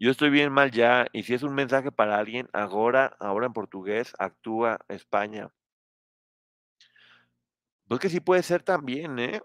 yo 0.00 0.10
estoy 0.10 0.30
bien 0.30 0.50
mal 0.50 0.70
ya, 0.72 1.06
y 1.12 1.22
si 1.22 1.34
es 1.34 1.42
un 1.42 1.54
mensaje 1.54 1.92
para 1.92 2.18
alguien, 2.18 2.48
ahora, 2.54 3.16
ahora 3.20 3.46
en 3.46 3.52
portugués, 3.52 4.14
actúa 4.18 4.78
España. 4.88 5.50
Pues 7.88 8.00
que 8.00 8.08
sí 8.08 8.20
puede 8.20 8.42
ser 8.42 8.62
también, 8.62 9.18
¿eh? 9.18 9.42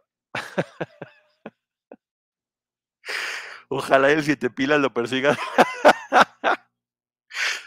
Ojalá 3.69 4.11
el 4.11 4.23
siete 4.23 4.49
pilas 4.49 4.79
lo 4.79 4.93
persiga. 4.93 5.37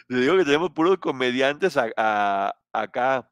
Te 0.09 0.17
digo 0.17 0.37
que 0.37 0.45
tenemos 0.45 0.71
puros 0.71 0.99
comediantes 0.99 1.77
acá. 1.77 3.31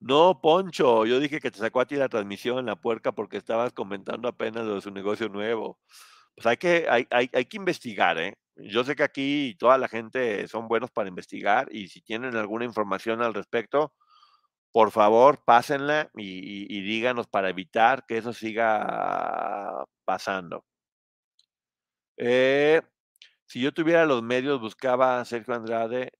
No, 0.00 0.40
Poncho, 0.40 1.04
yo 1.06 1.20
dije 1.20 1.40
que 1.40 1.50
te 1.50 1.58
sacó 1.58 1.80
a 1.80 1.86
ti 1.86 1.96
la 1.96 2.08
transmisión, 2.08 2.64
la 2.66 2.76
puerca, 2.76 3.12
porque 3.12 3.36
estabas 3.36 3.72
comentando 3.72 4.28
apenas 4.28 4.66
de 4.66 4.80
su 4.80 4.90
negocio 4.90 5.28
nuevo. 5.28 5.78
Pues 6.34 6.46
hay 6.46 6.56
que, 6.56 6.86
hay, 6.88 7.06
hay, 7.10 7.30
hay 7.32 7.44
que 7.46 7.56
investigar, 7.58 8.18
¿eh? 8.18 8.34
Yo 8.56 8.84
sé 8.84 8.96
que 8.96 9.02
aquí 9.04 9.56
toda 9.58 9.78
la 9.78 9.88
gente 9.88 10.46
son 10.48 10.68
buenos 10.68 10.90
para 10.90 11.08
investigar 11.08 11.68
y 11.72 11.88
si 11.88 12.02
tienen 12.02 12.36
alguna 12.36 12.64
información 12.66 13.22
al 13.22 13.34
respecto, 13.34 13.94
por 14.72 14.90
favor, 14.92 15.42
pásenla 15.44 16.10
y, 16.16 16.24
y- 16.64 16.66
y 16.78 16.82
díganos 16.82 17.28
para 17.28 17.50
evitar 17.50 18.06
que 18.06 18.18
eso 18.18 18.32
siga 18.34 19.84
pasando. 20.04 20.64
Eh, 22.16 22.80
si 23.50 23.60
yo 23.60 23.72
tuviera 23.74 24.06
los 24.06 24.22
medios, 24.22 24.60
buscaba 24.60 25.20
a 25.20 25.24
Sergio 25.24 25.54
Andrade 25.54 26.12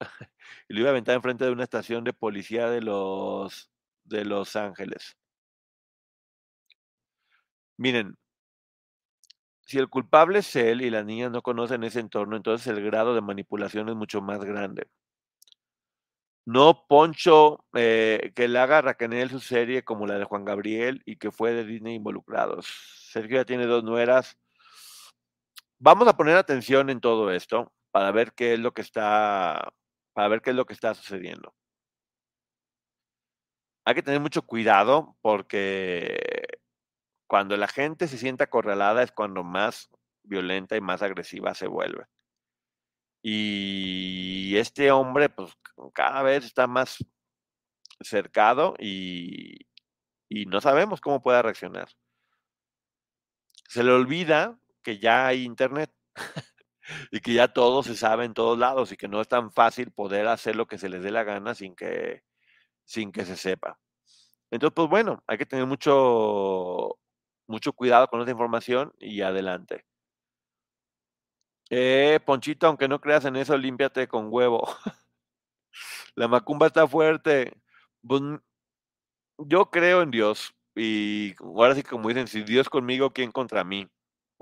y 0.68 0.74
lo 0.74 0.80
iba 0.80 0.90
a 0.90 0.92
aventar 0.92 1.14
enfrente 1.14 1.46
de 1.46 1.52
una 1.52 1.64
estación 1.64 2.04
de 2.04 2.12
policía 2.12 2.68
de 2.68 2.82
los, 2.82 3.70
de 4.04 4.26
Los 4.26 4.54
Ángeles. 4.54 5.16
Miren, 7.78 8.18
si 9.62 9.78
el 9.78 9.88
culpable 9.88 10.40
es 10.40 10.54
él 10.54 10.82
y 10.82 10.90
las 10.90 11.06
niñas 11.06 11.30
no 11.30 11.40
conocen 11.40 11.82
ese 11.82 12.00
entorno, 12.00 12.36
entonces 12.36 12.66
el 12.66 12.84
grado 12.84 13.14
de 13.14 13.22
manipulación 13.22 13.88
es 13.88 13.94
mucho 13.94 14.20
más 14.20 14.40
grande. 14.44 14.88
No 16.44 16.84
Poncho 16.86 17.64
eh, 17.72 18.32
que 18.34 18.48
le 18.48 18.58
haga 18.58 18.78
a 18.78 18.82
Racanel 18.82 19.30
su 19.30 19.40
serie 19.40 19.82
como 19.82 20.06
la 20.06 20.18
de 20.18 20.24
Juan 20.24 20.44
Gabriel 20.44 21.00
y 21.06 21.16
que 21.16 21.32
fue 21.32 21.52
de 21.54 21.64
Disney 21.64 21.94
involucrados. 21.94 22.66
Sergio 23.10 23.38
ya 23.38 23.46
tiene 23.46 23.64
dos 23.64 23.82
nueras. 23.82 24.36
Vamos 25.84 26.06
a 26.06 26.16
poner 26.16 26.36
atención 26.36 26.90
en 26.90 27.00
todo 27.00 27.32
esto 27.32 27.72
para 27.90 28.12
ver 28.12 28.34
qué 28.34 28.54
es 28.54 28.60
lo 28.60 28.72
que 28.72 28.82
está, 28.82 29.74
para 30.12 30.28
ver 30.28 30.40
qué 30.40 30.50
es 30.50 30.56
lo 30.56 30.64
que 30.64 30.74
está 30.74 30.94
sucediendo. 30.94 31.52
Hay 33.84 33.96
que 33.96 34.02
tener 34.04 34.20
mucho 34.20 34.42
cuidado 34.42 35.16
porque 35.22 36.60
cuando 37.26 37.56
la 37.56 37.66
gente 37.66 38.06
se 38.06 38.16
siente 38.16 38.44
acorralada 38.44 39.02
es 39.02 39.10
cuando 39.10 39.42
más 39.42 39.90
violenta 40.22 40.76
y 40.76 40.80
más 40.80 41.02
agresiva 41.02 41.52
se 41.52 41.66
vuelve. 41.66 42.06
Y 43.20 44.56
este 44.58 44.92
hombre, 44.92 45.30
pues 45.30 45.52
cada 45.94 46.22
vez 46.22 46.44
está 46.44 46.68
más 46.68 47.04
cercado 48.00 48.76
y, 48.78 49.66
y 50.28 50.46
no 50.46 50.60
sabemos 50.60 51.00
cómo 51.00 51.20
pueda 51.24 51.42
reaccionar. 51.42 51.88
Se 53.66 53.82
le 53.82 53.90
olvida 53.90 54.61
que 54.82 54.98
ya 54.98 55.26
hay 55.28 55.44
internet 55.44 55.90
y 57.10 57.20
que 57.20 57.34
ya 57.34 57.48
todo 57.48 57.82
se 57.82 57.96
sabe 57.96 58.24
en 58.24 58.34
todos 58.34 58.58
lados 58.58 58.92
y 58.92 58.96
que 58.96 59.08
no 59.08 59.20
es 59.20 59.28
tan 59.28 59.52
fácil 59.52 59.92
poder 59.92 60.26
hacer 60.28 60.56
lo 60.56 60.66
que 60.66 60.78
se 60.78 60.88
les 60.88 61.02
dé 61.02 61.10
la 61.10 61.24
gana 61.24 61.54
sin 61.54 61.74
que, 61.74 62.22
sin 62.84 63.12
que 63.12 63.24
se 63.24 63.36
sepa. 63.36 63.78
Entonces, 64.50 64.74
pues 64.74 64.88
bueno, 64.88 65.22
hay 65.26 65.38
que 65.38 65.46
tener 65.46 65.66
mucho, 65.66 66.98
mucho 67.46 67.72
cuidado 67.72 68.08
con 68.08 68.20
esa 68.20 68.32
información 68.32 68.92
y 68.98 69.22
adelante. 69.22 69.86
Eh, 71.70 72.20
Ponchito, 72.26 72.66
aunque 72.66 72.86
no 72.86 73.00
creas 73.00 73.24
en 73.24 73.36
eso, 73.36 73.56
límpiate 73.56 74.06
con 74.08 74.28
huevo. 74.30 74.68
La 76.14 76.28
macumba 76.28 76.66
está 76.66 76.86
fuerte. 76.86 77.54
Pues, 78.06 78.20
yo 79.38 79.70
creo 79.70 80.02
en 80.02 80.10
Dios. 80.10 80.54
Y 80.74 81.34
ahora 81.40 81.74
sí, 81.74 81.82
como 81.82 82.08
dicen, 82.08 82.28
si 82.28 82.42
Dios 82.42 82.68
conmigo, 82.68 83.12
¿quién 83.12 83.32
contra 83.32 83.64
mí? 83.64 83.88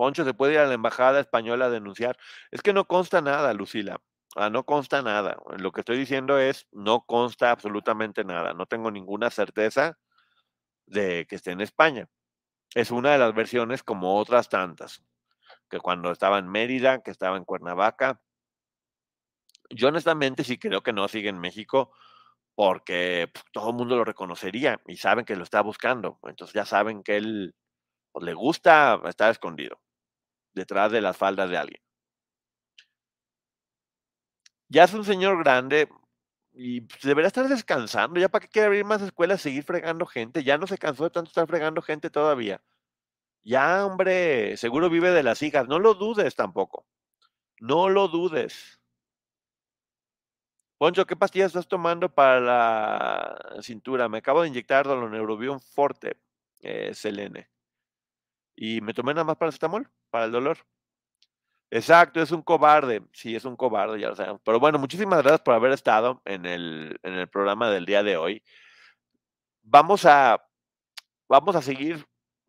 Poncho 0.01 0.25
se 0.25 0.33
puede 0.33 0.53
ir 0.53 0.57
a 0.57 0.65
la 0.65 0.73
embajada 0.73 1.19
española 1.19 1.65
a 1.65 1.69
denunciar. 1.69 2.17
Es 2.49 2.63
que 2.63 2.73
no 2.73 2.85
consta 2.85 3.21
nada, 3.21 3.53
Lucila. 3.53 4.01
Ah, 4.35 4.49
no 4.49 4.63
consta 4.63 5.03
nada. 5.03 5.37
Lo 5.59 5.71
que 5.71 5.81
estoy 5.81 5.95
diciendo 5.95 6.39
es, 6.39 6.65
no 6.71 7.05
consta 7.05 7.51
absolutamente 7.51 8.23
nada. 8.23 8.55
No 8.55 8.65
tengo 8.65 8.89
ninguna 8.89 9.29
certeza 9.29 9.99
de 10.87 11.27
que 11.29 11.35
esté 11.35 11.51
en 11.51 11.61
España. 11.61 12.09
Es 12.73 12.89
una 12.89 13.11
de 13.11 13.19
las 13.19 13.35
versiones 13.35 13.83
como 13.83 14.17
otras 14.17 14.49
tantas, 14.49 15.03
que 15.69 15.77
cuando 15.79 16.11
estaba 16.11 16.39
en 16.39 16.49
Mérida, 16.49 17.03
que 17.03 17.11
estaba 17.11 17.37
en 17.37 17.45
Cuernavaca. 17.45 18.23
Yo 19.69 19.89
honestamente 19.89 20.43
sí 20.43 20.57
creo 20.57 20.81
que 20.81 20.93
no 20.93 21.07
sigue 21.09 21.29
en 21.29 21.39
México 21.39 21.91
porque 22.55 23.29
pues, 23.31 23.45
todo 23.51 23.69
el 23.69 23.75
mundo 23.75 23.97
lo 23.97 24.03
reconocería 24.03 24.81
y 24.87 24.97
saben 24.97 25.25
que 25.25 25.35
lo 25.35 25.43
está 25.43 25.61
buscando. 25.61 26.17
Entonces 26.23 26.55
ya 26.55 26.65
saben 26.65 27.03
que 27.03 27.17
él 27.17 27.53
pues, 28.11 28.25
le 28.25 28.33
gusta 28.33 28.99
estar 29.05 29.29
escondido 29.29 29.79
detrás 30.53 30.91
de 30.91 31.01
las 31.01 31.17
faldas 31.17 31.49
de 31.49 31.57
alguien. 31.57 31.81
Ya 34.69 34.85
es 34.85 34.93
un 34.93 35.03
señor 35.03 35.37
grande 35.39 35.89
y 36.53 36.81
pues, 36.81 37.01
debería 37.01 37.27
estar 37.27 37.47
descansando. 37.47 38.19
Ya 38.19 38.29
para 38.29 38.45
qué 38.45 38.51
quiere 38.51 38.67
abrir 38.67 38.85
más 38.85 39.01
escuelas, 39.01 39.41
seguir 39.41 39.63
fregando 39.63 40.05
gente. 40.05 40.43
Ya 40.43 40.57
no 40.57 40.67
se 40.67 40.77
cansó 40.77 41.03
de 41.05 41.09
tanto 41.09 41.29
estar 41.29 41.47
fregando 41.47 41.81
gente 41.81 42.09
todavía. 42.09 42.61
Ya, 43.43 43.85
hombre, 43.85 44.57
seguro 44.57 44.89
vive 44.89 45.11
de 45.11 45.23
las 45.23 45.41
hijas. 45.41 45.67
No 45.67 45.79
lo 45.79 45.95
dudes 45.95 46.35
tampoco. 46.35 46.85
No 47.59 47.89
lo 47.89 48.07
dudes. 48.07 48.79
Poncho, 50.77 51.05
¿qué 51.05 51.15
pastillas 51.15 51.47
estás 51.47 51.67
tomando 51.67 52.09
para 52.13 52.39
la 52.39 53.61
cintura? 53.61 54.09
Me 54.09 54.17
acabo 54.19 54.41
de 54.41 54.47
inyectar 54.47 54.87
doloneurobion 54.87 55.59
forte, 55.61 56.17
eh, 56.61 56.93
Selene. 56.93 57.49
Y 58.55 58.81
me 58.81 58.93
tomé 58.93 59.13
nada 59.13 59.23
más 59.25 59.37
paracetamol 59.37 59.89
para 60.11 60.25
el 60.25 60.31
dolor. 60.31 60.57
Exacto, 61.71 62.21
es 62.21 62.31
un 62.31 62.41
cobarde. 62.41 63.01
Sí, 63.13 63.35
es 63.35 63.45
un 63.45 63.55
cobarde, 63.55 63.99
ya 63.99 64.09
lo 64.09 64.15
sabemos. 64.15 64.41
Pero 64.43 64.59
bueno, 64.59 64.77
muchísimas 64.77 65.19
gracias 65.19 65.41
por 65.41 65.55
haber 65.55 65.71
estado 65.71 66.21
en 66.25 66.45
el, 66.45 66.99
en 67.03 67.13
el 67.13 67.29
programa 67.29 67.69
del 67.69 67.85
día 67.85 68.03
de 68.03 68.17
hoy. 68.17 68.43
Vamos 69.63 70.05
a, 70.05 70.45
vamos 71.29 71.55
a 71.55 71.61
seguir 71.61 72.05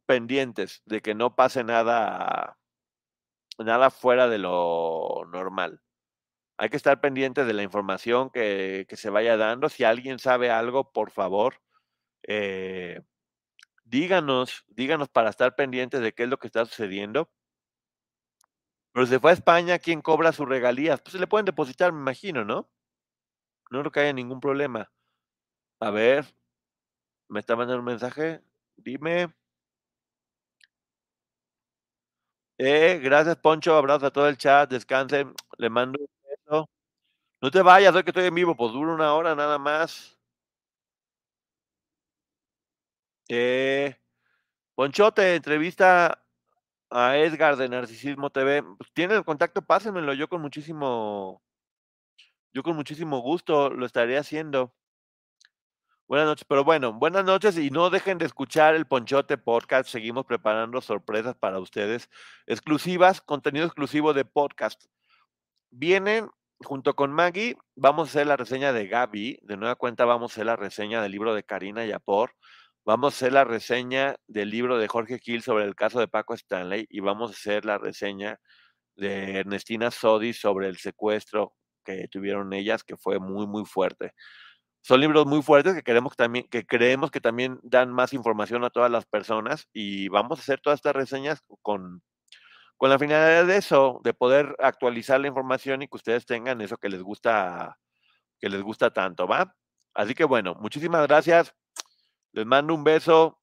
pendientes 0.07 0.83
de 0.87 1.01
que 1.03 1.15
no 1.15 1.37
pase 1.37 1.63
nada, 1.65 2.59
nada 3.59 3.91
fuera 3.91 4.29
de 4.29 4.39
lo 4.39 5.25
normal. 5.31 5.81
Hay 6.59 6.69
que 6.71 6.77
estar 6.77 7.01
pendientes 7.01 7.47
de 7.47 7.55
la 7.55 7.63
información 7.63 8.31
que, 8.31 8.87
que 8.89 8.97
se 8.97 9.11
vaya 9.11 9.37
dando. 9.37 9.69
Si 9.69 9.85
alguien 9.85 10.19
sabe 10.19 10.51
algo, 10.51 10.93
por 10.93 11.11
favor, 11.11 11.57
eh, 12.25 13.01
díganos, 13.85 14.65
díganos 14.69 15.09
para 15.09 15.31
estar 15.31 15.55
pendientes 15.55 16.01
de 16.01 16.13
qué 16.13 16.25
es 16.25 16.29
lo 16.29 16.39
que 16.39 16.49
está 16.49 16.65
sucediendo. 16.67 17.31
Pero 18.93 19.07
se 19.07 19.21
fue 19.21 19.31
a 19.31 19.35
España, 19.35 19.79
¿quién 19.79 20.03
cobra 20.03 20.33
sus 20.33 20.49
regalías? 20.49 21.01
Pues 21.01 21.13
se 21.13 21.19
le 21.19 21.27
pueden 21.27 21.47
depositar, 21.47 21.93
me 21.93 22.01
imagino, 22.01 22.45
¿no? 22.45 22.69
No 23.71 23.81
creo 23.81 23.91
que 23.93 24.01
haya 24.01 24.13
ningún 24.13 24.41
problema. 24.41 24.91
A 25.81 25.91
ver, 25.91 26.27
me 27.29 27.41
está 27.41 27.57
mandando 27.57 27.81
un 27.81 27.87
mensaje. 27.87 28.43
Dime. 28.77 29.33
Eh, 32.59 33.01
gracias, 33.03 33.37
Poncho. 33.37 33.75
Abrazo 33.75 34.07
a 34.07 34.11
todo 34.13 34.29
el 34.29 34.37
chat. 34.37 34.71
Descansen. 34.71 35.35
Le 35.59 35.71
mando 35.71 35.99
un 36.01 36.07
beso. 36.23 36.69
No 37.43 37.51
te 37.51 37.63
vayas, 37.63 37.95
hoy 37.95 38.05
que 38.05 38.11
estoy 38.11 38.27
en 38.27 38.35
vivo, 38.35 38.57
pues 38.57 38.73
dura 38.73 38.95
una 38.95 39.15
hora 39.15 39.35
nada 39.35 39.59
más. 39.59 40.19
Eh, 43.29 43.97
Ponchote, 44.75 45.37
entrevista 45.37 46.22
a 46.93 47.17
Edgar 47.19 47.57
de 47.57 47.69
Narcisismo 47.69 48.31
TV. 48.31 48.63
Pues, 48.63 48.93
¿Tienen 48.93 49.19
el 49.19 49.25
contacto? 49.25 49.63
Pásenmelo. 49.63 50.15
Yo 50.15 50.29
con 50.29 50.41
muchísimo, 50.41 51.43
yo 52.53 52.63
con 52.63 52.77
muchísimo 52.77 53.21
gusto 53.21 53.71
lo 53.71 53.87
estaré 53.87 54.19
haciendo. 54.19 54.75
Buenas 56.07 56.27
noches, 56.27 56.45
pero 56.47 56.63
bueno, 56.63 56.93
buenas 56.93 57.25
noches 57.25 57.57
y 57.57 57.71
no 57.71 57.89
dejen 57.89 58.19
de 58.19 58.27
escuchar 58.27 58.75
el 58.75 58.87
Ponchote 58.87 59.39
Podcast. 59.39 59.89
Seguimos 59.89 60.27
preparando 60.27 60.81
sorpresas 60.83 61.35
para 61.37 61.59
ustedes, 61.59 62.11
exclusivas, 62.47 63.23
contenido 63.23 63.65
exclusivo 63.65 64.13
de 64.13 64.27
podcast. 64.27 64.85
Vienen 65.71 66.29
junto 66.59 66.95
con 66.95 67.13
Maggie, 67.13 67.57
vamos 67.77 68.09
a 68.09 68.11
hacer 68.11 68.27
la 68.27 68.37
reseña 68.37 68.75
de 68.75 68.89
Gaby. 68.89 69.39
De 69.43 69.57
nueva 69.57 69.77
cuenta, 69.77 70.05
vamos 70.05 70.33
a 70.33 70.35
hacer 70.35 70.47
la 70.47 70.57
reseña 70.57 71.01
del 71.01 71.13
libro 71.13 71.35
de 71.35 71.45
Karina 71.45 71.87
Yapor. 71.87 72.35
Vamos 72.85 73.15
a 73.15 73.17
hacer 73.17 73.33
la 73.33 73.45
reseña 73.45 74.17
del 74.27 74.51
libro 74.51 74.77
de 74.77 74.89
Jorge 74.89 75.19
Gil 75.21 75.43
sobre 75.43 75.65
el 75.65 75.77
caso 75.77 76.01
de 76.01 76.09
Paco 76.09 76.35
Stanley. 76.35 76.87
Y 76.91 77.01
vamos 77.01 77.31
a 77.31 77.35
hacer 77.35 77.65
la 77.65 77.79
reseña 77.79 78.41
de 78.97 79.39
Ernestina 79.39 79.91
Sodi 79.93 80.33
sobre 80.33 80.69
el 80.69 80.79
secuestro 80.79 81.55
que 81.85 82.09
tuvieron 82.09 82.53
ellas, 82.53 82.83
que 82.85 82.97
fue 82.97 83.21
muy, 83.21 83.47
muy 83.47 83.65
fuerte. 83.67 84.13
Son 84.83 85.01
libros 85.01 85.27
muy 85.27 85.43
fuertes 85.43 85.75
que 85.75 85.83
queremos 85.83 86.17
también, 86.17 86.47
que 86.51 86.67
creemos 86.67 87.11
que 87.13 87.21
también 87.21 87.61
dan 87.63 87.93
más 87.93 88.13
información 88.15 88.65
a 88.65 88.71
todas 88.71 88.91
las 88.91 89.07
personas 89.07 89.69
y 89.73 90.09
vamos 90.09 90.41
a 90.41 90.43
hacer 90.43 90.61
todas 90.61 90.79
estas 90.79 90.95
reseñas 90.97 91.41
con, 91.63 92.03
con 92.77 92.91
la 92.91 92.99
finalidad 92.99 93.47
de 93.47 93.59
eso, 93.59 94.01
de 94.05 94.15
poder 94.15 94.57
actualizar 94.61 95.21
la 95.21 95.29
información 95.29 95.83
y 95.83 95.89
que 95.89 95.97
ustedes 95.97 96.27
tengan 96.27 96.61
eso 96.63 96.79
que 96.79 96.89
les 96.89 97.03
gusta, 97.03 97.79
que 98.41 98.49
les 98.49 98.63
gusta 98.63 98.93
tanto, 98.93 99.29
¿va? 99.29 99.55
Así 99.95 100.15
que 100.15 100.25
bueno, 100.25 100.57
muchísimas 100.61 101.07
gracias. 101.07 101.55
Les 102.35 102.45
mando 102.47 102.75
un 102.75 102.85
beso. 102.85 103.39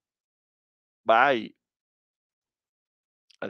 Bye. 1.06 1.59